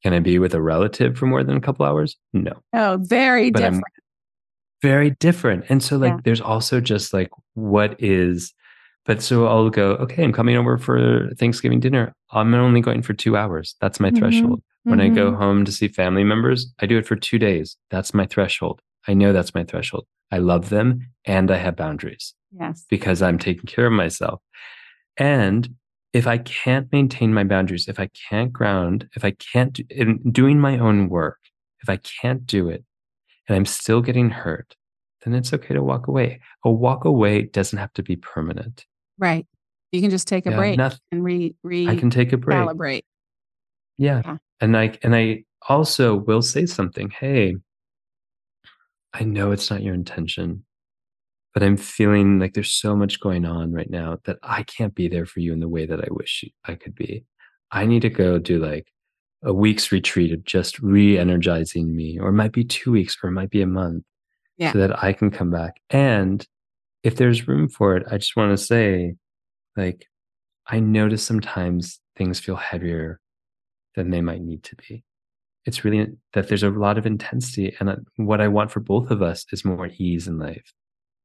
Can 0.03 0.13
I 0.13 0.19
be 0.19 0.39
with 0.39 0.53
a 0.53 0.61
relative 0.61 1.17
for 1.17 1.25
more 1.25 1.43
than 1.43 1.57
a 1.57 1.61
couple 1.61 1.85
hours? 1.85 2.15
No. 2.33 2.53
oh 2.73 2.97
very 3.01 3.51
But 3.51 3.63
I'm- 3.63 3.71
different 3.73 3.85
very 4.81 5.11
different. 5.19 5.65
And 5.69 5.83
so 5.83 5.97
like 5.97 6.13
Yeah. 6.13 6.19
there's 6.23 6.41
also 6.41 6.81
just 6.81 7.13
like 7.13 7.29
what 7.53 7.95
is 8.01 8.53
but 9.05 9.19
so 9.21 9.47
I'll 9.47 9.69
go, 9.71 9.91
okay, 9.95 10.23
I'm 10.23 10.31
coming 10.31 10.55
over 10.55 10.77
for 10.77 11.31
Thanksgiving 11.39 11.79
dinner. 11.79 12.13
I'm 12.31 12.53
only 12.53 12.81
going 12.81 13.01
for 13.01 13.13
two 13.13 13.35
hours. 13.35 13.75
That's 13.81 13.99
my 13.99 14.11
Mhm. 14.11 14.17
threshold. 14.19 14.61
When 14.83 14.99
I 15.01 15.09
go 15.09 15.31
Mhm. 15.31 15.37
home 15.37 15.65
to 15.65 15.71
see 15.71 15.87
family 15.87 16.23
members, 16.23 16.71
I 16.79 16.85
do 16.85 16.97
it 16.99 17.07
for 17.07 17.15
two 17.15 17.39
days. 17.39 17.77
That's 17.89 18.13
my 18.13 18.25
threshold. 18.27 18.79
I 19.07 19.15
know 19.15 19.33
that's 19.33 19.55
my 19.55 19.63
threshold. 19.63 20.05
I 20.31 20.37
love 20.37 20.69
them 20.69 21.07
and 21.25 21.51
I 21.51 21.57
have 21.57 21.75
boundaries 21.75 22.33
yes 22.57 22.85
because 22.89 23.21
I'm 23.21 23.37
taking 23.37 23.65
care 23.65 23.85
of 23.87 23.93
myself. 23.93 24.41
And 25.17 25.75
if 26.13 26.27
I 26.27 26.37
can't 26.39 26.91
maintain 26.91 27.33
my 27.33 27.43
boundaries, 27.43 27.87
if 27.87 27.99
I 27.99 28.09
can't 28.29 28.51
ground, 28.51 29.07
if 29.15 29.23
I 29.23 29.31
can't 29.31 29.73
do, 29.73 29.83
in 29.89 30.19
doing 30.31 30.59
my 30.59 30.77
own 30.77 31.09
work, 31.09 31.39
if 31.81 31.89
I 31.89 31.97
can't 31.97 32.45
do 32.45 32.69
it 32.69 32.83
and 33.47 33.55
I'm 33.55 33.65
still 33.65 34.01
getting 34.01 34.29
hurt, 34.29 34.75
then 35.23 35.33
it's 35.33 35.53
okay 35.53 35.73
to 35.73 35.83
walk 35.83 36.07
away. 36.07 36.41
A 36.65 36.71
walk 36.71 37.05
away 37.05 37.43
doesn't 37.43 37.77
have 37.79 37.93
to 37.93 38.03
be 38.03 38.15
permanent. 38.15 38.85
right 39.17 39.45
you 39.91 39.99
can 40.01 40.09
just 40.09 40.27
take 40.27 40.45
a 40.45 40.51
Yeah, 40.51 40.55
break 40.57 40.77
noth- 40.77 40.99
and 41.11 41.23
re 41.23 41.53
re 41.63 41.87
I 41.89 41.95
can 41.95 42.09
take 42.09 42.31
a 42.33 42.37
break. 42.37 42.57
calibrate 42.57 43.03
Yeah. 43.97 44.21
Yeah. 44.25 44.37
And 44.61 44.77
I 44.77 44.97
and 45.03 45.13
I 45.15 45.43
also 45.69 46.15
will 46.15 46.41
say 46.41 46.65
something. 46.65 47.09
Hey, 47.09 47.55
I 49.13 49.23
know 49.23 49.51
it's 49.51 49.69
not 49.69 49.83
your 49.83 49.93
intention, 49.93 50.65
but 51.53 51.63
I'm 51.63 51.77
feeling 51.77 52.39
like 52.39 52.53
there's 52.53 52.71
so 52.71 52.95
much 52.95 53.19
going 53.19 53.45
on 53.45 53.73
right 53.73 53.89
now 53.89 54.17
that 54.25 54.37
I 54.41 54.63
can't 54.63 54.95
be 54.95 55.07
there 55.07 55.25
for 55.25 55.41
you 55.41 55.51
in 55.53 55.59
the 55.59 55.67
way 55.69 55.85
that 55.85 55.99
I 55.99 56.07
wish 56.11 56.45
I 56.65 56.75
could 56.75 56.95
be. 56.95 57.25
I 57.71 57.85
need 57.85 58.01
to 58.03 58.09
go 58.09 58.37
do 58.37 58.59
like 58.59 58.87
a 59.43 59.53
week's 59.53 59.91
retreat 59.91 60.31
of 60.31 60.43
just 60.45 60.79
re-energizing 60.79 61.95
me, 61.95 62.19
or 62.19 62.29
it 62.29 62.33
might 62.33 62.51
be 62.53 62.63
two 62.63 62.91
weeks, 62.91 63.17
or 63.21 63.29
it 63.29 63.33
might 63.33 63.49
be 63.49 63.61
a 63.61 63.67
month, 63.67 64.03
Yeah. 64.57 64.71
so 64.71 64.79
that 64.79 65.03
I 65.03 65.13
can 65.13 65.31
come 65.31 65.49
back. 65.51 65.81
And 65.89 66.45
if 67.03 67.15
there's 67.15 67.47
room 67.47 67.67
for 67.67 67.97
it, 67.97 68.05
I 68.11 68.17
just 68.17 68.35
want 68.35 68.57
to 68.57 68.63
say, 68.63 69.15
like, 69.75 70.05
I 70.67 70.79
notice 70.79 71.23
sometimes 71.23 71.99
things 72.15 72.39
feel 72.39 72.55
heavier 72.55 73.19
than 73.95 74.11
they 74.11 74.21
might 74.21 74.41
need 74.41 74.63
to 74.63 74.75
be. 74.75 75.03
It's 75.65 75.85
really 75.85 76.07
that 76.33 76.47
there's 76.47 76.63
a 76.63 76.69
lot 76.69 76.97
of 76.97 77.05
intensity, 77.05 77.75
and 77.79 78.05
what 78.15 78.41
I 78.41 78.47
want 78.47 78.71
for 78.71 78.79
both 78.79 79.11
of 79.11 79.21
us 79.21 79.45
is 79.51 79.63
more 79.63 79.89
ease 79.97 80.27
in 80.27 80.39
life. 80.39 80.73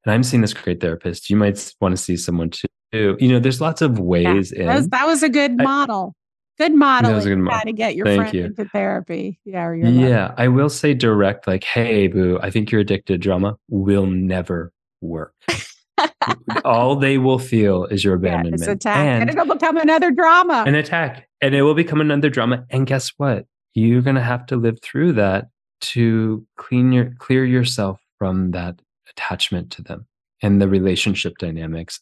And 0.04 0.12
I'm 0.14 0.22
seeing 0.22 0.40
this 0.40 0.54
great 0.54 0.80
therapist. 0.80 1.30
You 1.30 1.36
might 1.36 1.72
want 1.80 1.96
to 1.96 2.02
see 2.02 2.16
someone 2.16 2.50
too. 2.50 2.66
You 2.92 3.28
know, 3.28 3.40
there's 3.40 3.60
lots 3.60 3.82
of 3.82 3.96
Yeah, 3.96 4.04
ways 4.04 4.50
that, 4.50 4.66
was, 4.66 4.88
that 4.88 5.06
was 5.06 5.22
a 5.22 5.28
good 5.28 5.60
I- 5.60 5.64
model. 5.64 6.14
Good 6.58 6.74
model. 6.74 7.12
was 7.12 7.26
a 7.26 7.30
good 7.30 7.38
model. 7.38 7.60
to 7.66 7.72
get 7.72 7.96
your 7.96 8.06
Thank 8.06 8.20
friend 8.20 8.34
you. 8.34 8.44
into 8.46 8.64
therapy. 8.66 9.38
Yeah, 9.44 9.64
or 9.64 9.74
your 9.74 9.90
lover. 9.90 10.08
Yeah, 10.08 10.34
I 10.38 10.48
will 10.48 10.70
say 10.70 10.94
direct, 10.94 11.46
like, 11.46 11.64
hey, 11.64 12.06
boo, 12.08 12.38
I 12.42 12.50
think 12.50 12.70
you're 12.72 12.80
addicted 12.80 13.12
to 13.12 13.18
drama 13.18 13.56
will 13.68 14.06
never 14.06 14.72
work. 15.02 15.34
all 16.64 16.96
they 16.96 17.18
will 17.18 17.38
feel 17.38 17.84
is 17.84 18.04
your 18.04 18.14
abandonment. 18.14 18.62
Yeah, 18.62 18.70
attack. 18.70 18.96
And, 18.96 19.22
and, 19.28 19.38
it'll 19.38 19.54
become 19.54 19.76
another 19.76 20.10
drama. 20.10 20.64
An 20.66 20.74
attack. 20.74 21.28
And 21.42 21.54
it 21.54 21.60
will 21.62 21.74
become 21.74 22.00
another 22.00 22.30
drama. 22.30 22.64
And 22.70 22.86
guess 22.86 23.12
what? 23.18 23.44
You're 23.76 24.02
gonna 24.02 24.22
have 24.22 24.46
to 24.46 24.56
live 24.56 24.80
through 24.82 25.12
that 25.14 25.48
to 25.82 26.46
clean 26.56 26.92
your 26.92 27.12
clear 27.18 27.44
yourself 27.44 28.00
from 28.18 28.52
that 28.52 28.80
attachment 29.10 29.70
to 29.72 29.82
them 29.82 30.06
and 30.42 30.60
the 30.60 30.68
relationship 30.68 31.38
dynamics. 31.38 32.00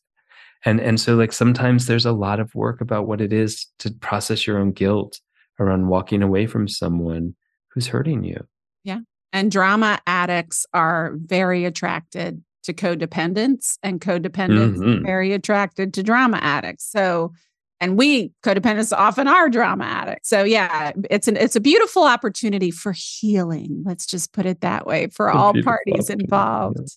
And 0.65 0.81
and 0.81 1.01
so 1.01 1.17
like 1.17 1.33
sometimes 1.33 1.87
there's 1.87 2.07
a 2.07 2.13
lot 2.13 2.41
of 2.41 2.55
work 2.55 2.81
about 2.81 3.07
what 3.07 3.21
it 3.21 3.33
is 3.33 3.67
to 3.81 3.91
process 3.91 4.47
your 4.47 4.59
own 4.59 4.73
guilt 4.73 5.21
around 5.59 5.89
walking 5.89 6.23
away 6.23 6.47
from 6.47 6.69
someone 6.69 7.35
who's 7.69 7.89
hurting 7.89 8.25
you. 8.25 8.47
Yeah. 8.85 9.01
And 9.33 9.51
drama 9.51 10.01
addicts 10.07 10.67
are 10.73 11.15
very 11.17 11.65
attracted 11.65 12.43
to 12.65 12.73
codependence, 12.73 13.79
and 13.83 14.01
codependents 14.01 14.79
mm-hmm. 14.79 15.05
very 15.05 15.33
attracted 15.33 15.93
to 15.95 16.03
drama 16.03 16.39
addicts. 16.41 16.91
So, 16.91 17.33
and 17.85 17.99
we 17.99 18.33
codependents 18.43 18.97
often 18.97 19.29
are 19.29 19.51
drama 19.51 19.85
addicts. 19.85 20.31
So, 20.31 20.43
yeah, 20.43 20.93
it's 21.11 21.29
an 21.29 21.37
it's 21.37 21.55
a 21.55 21.61
beautiful 21.61 22.05
opportunity 22.05 22.71
for 22.71 22.95
healing. 22.97 23.83
Let's 23.85 24.07
just 24.07 24.33
put 24.33 24.47
it 24.47 24.63
that 24.63 24.87
way 24.87 25.09
for 25.09 25.31
all 25.31 25.53
parties 25.63 26.09
involved. 26.09 26.97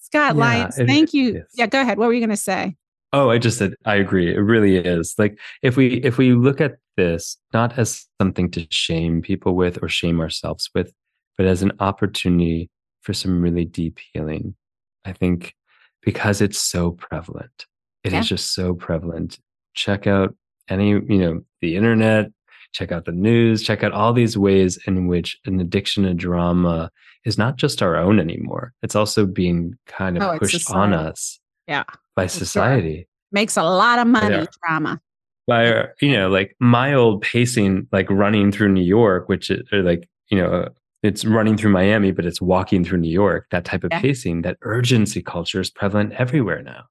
Scott 0.00 0.34
yeah, 0.34 0.40
Lyons, 0.40 0.76
thank 0.76 1.14
you. 1.14 1.44
Yeah, 1.54 1.66
go 1.66 1.80
ahead. 1.80 1.96
What 1.96 2.08
were 2.08 2.12
you 2.12 2.20
going 2.20 2.30
to 2.30 2.36
say? 2.36 2.74
Oh, 3.12 3.30
I 3.30 3.38
just 3.38 3.58
said 3.58 3.74
I 3.84 3.94
agree. 3.94 4.34
It 4.34 4.40
really 4.40 4.76
is. 4.76 5.14
Like 5.16 5.38
if 5.62 5.76
we 5.76 6.02
if 6.02 6.18
we 6.18 6.34
look 6.34 6.60
at 6.60 6.72
this 6.96 7.36
not 7.52 7.78
as 7.78 8.06
something 8.20 8.50
to 8.50 8.66
shame 8.70 9.22
people 9.22 9.54
with 9.54 9.80
or 9.80 9.88
shame 9.88 10.20
ourselves 10.20 10.68
with, 10.74 10.92
but 11.38 11.46
as 11.46 11.62
an 11.62 11.70
opportunity 11.78 12.68
for 13.02 13.12
some 13.12 13.40
really 13.40 13.64
deep 13.64 14.00
healing. 14.12 14.56
I 15.04 15.12
think 15.12 15.54
because 16.02 16.40
it's 16.40 16.58
so 16.58 16.90
prevalent. 16.90 17.66
It 18.02 18.12
yeah. 18.12 18.20
is 18.20 18.28
just 18.28 18.54
so 18.54 18.74
prevalent. 18.74 19.38
Check 19.74 20.06
out 20.06 20.34
any, 20.68 20.90
you 20.90 21.18
know, 21.18 21.40
the 21.60 21.76
internet, 21.76 22.30
check 22.72 22.92
out 22.92 23.04
the 23.04 23.12
news, 23.12 23.62
check 23.62 23.82
out 23.82 23.92
all 23.92 24.12
these 24.12 24.36
ways 24.36 24.78
in 24.86 25.06
which 25.06 25.38
an 25.46 25.60
addiction 25.60 26.04
to 26.04 26.14
drama 26.14 26.90
is 27.24 27.38
not 27.38 27.56
just 27.56 27.82
our 27.82 27.96
own 27.96 28.20
anymore. 28.20 28.72
It's 28.82 28.94
also 28.94 29.26
being 29.26 29.74
kind 29.86 30.16
of 30.16 30.22
oh, 30.22 30.38
pushed 30.38 30.70
on 30.70 30.92
us. 30.92 31.40
Yeah. 31.66 31.84
By 32.16 32.26
society. 32.26 32.96
Sure. 32.96 33.04
Makes 33.32 33.56
a 33.56 33.62
lot 33.62 33.98
of 33.98 34.06
money, 34.06 34.36
yeah. 34.36 34.46
drama. 34.62 35.00
By 35.46 35.88
you 36.00 36.12
know, 36.12 36.28
like 36.28 36.56
my 36.58 36.94
old 36.94 37.22
pacing, 37.22 37.88
like 37.92 38.08
running 38.10 38.52
through 38.52 38.70
New 38.72 38.84
York, 38.84 39.28
which 39.28 39.50
is 39.50 39.62
like, 39.72 40.08
you 40.30 40.38
know, 40.38 40.68
it's 41.02 41.24
running 41.24 41.56
through 41.56 41.72
Miami, 41.72 42.12
but 42.12 42.24
it's 42.24 42.40
walking 42.40 42.82
through 42.84 42.98
New 42.98 43.10
York, 43.10 43.46
that 43.50 43.64
type 43.64 43.84
of 43.84 43.90
yeah. 43.92 44.00
pacing, 44.00 44.42
that 44.42 44.56
urgency 44.62 45.20
culture 45.22 45.60
is 45.60 45.70
prevalent 45.70 46.12
everywhere 46.12 46.62
now. 46.62 46.84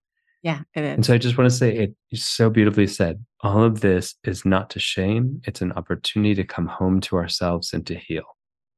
Yeah, 0.43 0.59
it 0.75 0.83
is. 0.83 0.95
And 0.95 1.05
so 1.05 1.13
I 1.13 1.17
just 1.17 1.37
want 1.37 1.49
to 1.49 1.55
say 1.55 1.75
it 1.75 1.95
is 2.11 2.23
so 2.23 2.49
beautifully 2.49 2.85
said. 2.85 3.25
All 3.41 3.63
of 3.63 3.79
this 3.79 4.15
is 4.25 4.45
not 4.45 4.69
to 4.71 4.79
shame, 4.79 5.41
it's 5.45 5.61
an 5.61 5.71
opportunity 5.71 6.35
to 6.35 6.43
come 6.43 6.67
home 6.67 6.99
to 7.01 7.15
ourselves 7.15 7.73
and 7.73 7.87
to 7.87 7.95
heal. 7.95 8.25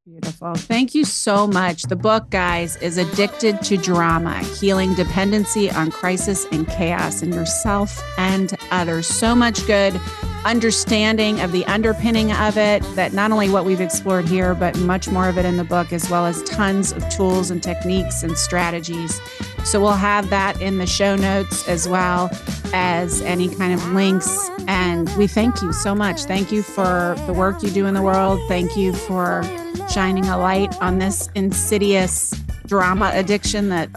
Beautiful. 0.06 0.54
Thank 0.54 0.94
you 0.94 1.04
so 1.04 1.48
much. 1.48 1.82
The 1.84 1.96
book, 1.96 2.30
guys, 2.30 2.78
is 2.78 3.00
Addicted 3.00 3.64
to 3.64 3.78
Drama 3.78 4.38
Healing 4.44 4.94
Dependency 4.94 5.72
on 5.72 5.90
Crisis 5.90 6.46
and 6.52 6.68
Chaos 6.68 7.24
in 7.24 7.34
Yourself 7.34 8.04
and 8.20 8.56
Others. 8.70 9.08
So 9.08 9.34
much 9.34 9.66
good 9.66 10.00
understanding 10.46 11.42
of 11.42 11.52
the 11.52 11.66
underpinning 11.66 12.32
of 12.32 12.58
it, 12.58 12.84
that 12.96 13.14
not 13.14 13.32
only 13.32 13.50
what 13.50 13.66
we've 13.66 13.82
explored 13.82 14.26
here, 14.28 14.54
but 14.54 14.78
much 14.80 15.10
more 15.10 15.28
of 15.28 15.38
it 15.38 15.46
in 15.46 15.58
the 15.58 15.64
book, 15.64 15.92
as 15.92 16.10
well 16.10 16.26
as 16.26 16.42
tons 16.44 16.92
of 16.92 17.08
tools 17.10 17.50
and 17.52 17.62
techniques 17.62 18.24
and 18.24 18.38
strategies. 18.38 19.20
So 19.64 19.82
we'll 19.82 19.94
have 19.94 20.30
that 20.30 20.62
in 20.62 20.78
the 20.78 20.86
show 20.86 21.16
notes 21.16 21.68
as 21.68 21.90
well 21.90 22.30
as 22.74 23.22
any 23.24 23.54
kind 23.54 23.74
of 23.74 23.86
links. 23.94 24.50
And 24.68 25.10
we 25.18 25.28
thank 25.28 25.62
you 25.62 25.74
so 25.74 25.96
much. 25.96 26.24
Thank 26.24 26.52
you 26.52 26.62
for 26.62 27.16
the 27.26 27.34
work 27.34 27.64
you 27.64 27.72
do 27.72 27.88
in 27.88 27.96
the 27.96 28.04
world. 28.04 28.40
Thank 28.48 28.78
you 28.78 28.94
for 28.94 29.44
shining 29.90 30.26
a 30.28 30.38
light 30.38 30.80
on 30.82 31.00
this 31.00 31.28
insidious 31.34 32.34
drama 32.68 33.12
addiction 33.14 33.70
that 33.70 33.90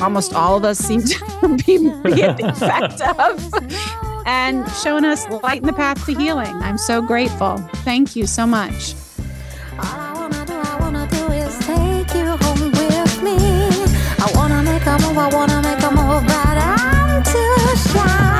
almost 0.00 0.34
all 0.34 0.56
of 0.56 0.64
us 0.64 0.78
seem 0.78 1.02
to 1.02 1.48
be, 1.66 1.78
be 1.78 1.84
the 1.88 2.52
effect 2.52 3.00
of 3.18 4.15
and 4.26 4.68
showing 4.72 5.04
us 5.04 5.26
light 5.42 5.62
in 5.62 5.66
the 5.66 5.72
path 5.72 6.04
to 6.06 6.14
healing. 6.14 6.54
I'm 6.56 6.78
so 6.78 7.00
grateful. 7.00 7.58
Thank 7.84 8.14
you 8.16 8.26
so 8.26 8.46
much. 8.46 8.94
I 14.18 14.32
wanna 14.34 14.62
make 14.62 14.84
a 14.86 14.98
move, 14.98 15.18
I 15.18 15.28
wanna 15.32 15.62
make 15.62 15.82
a 15.82 15.90
move, 15.90 16.26
but 16.26 16.58
I'm 16.58 17.22
too 17.22 17.76
shy. 17.92 18.35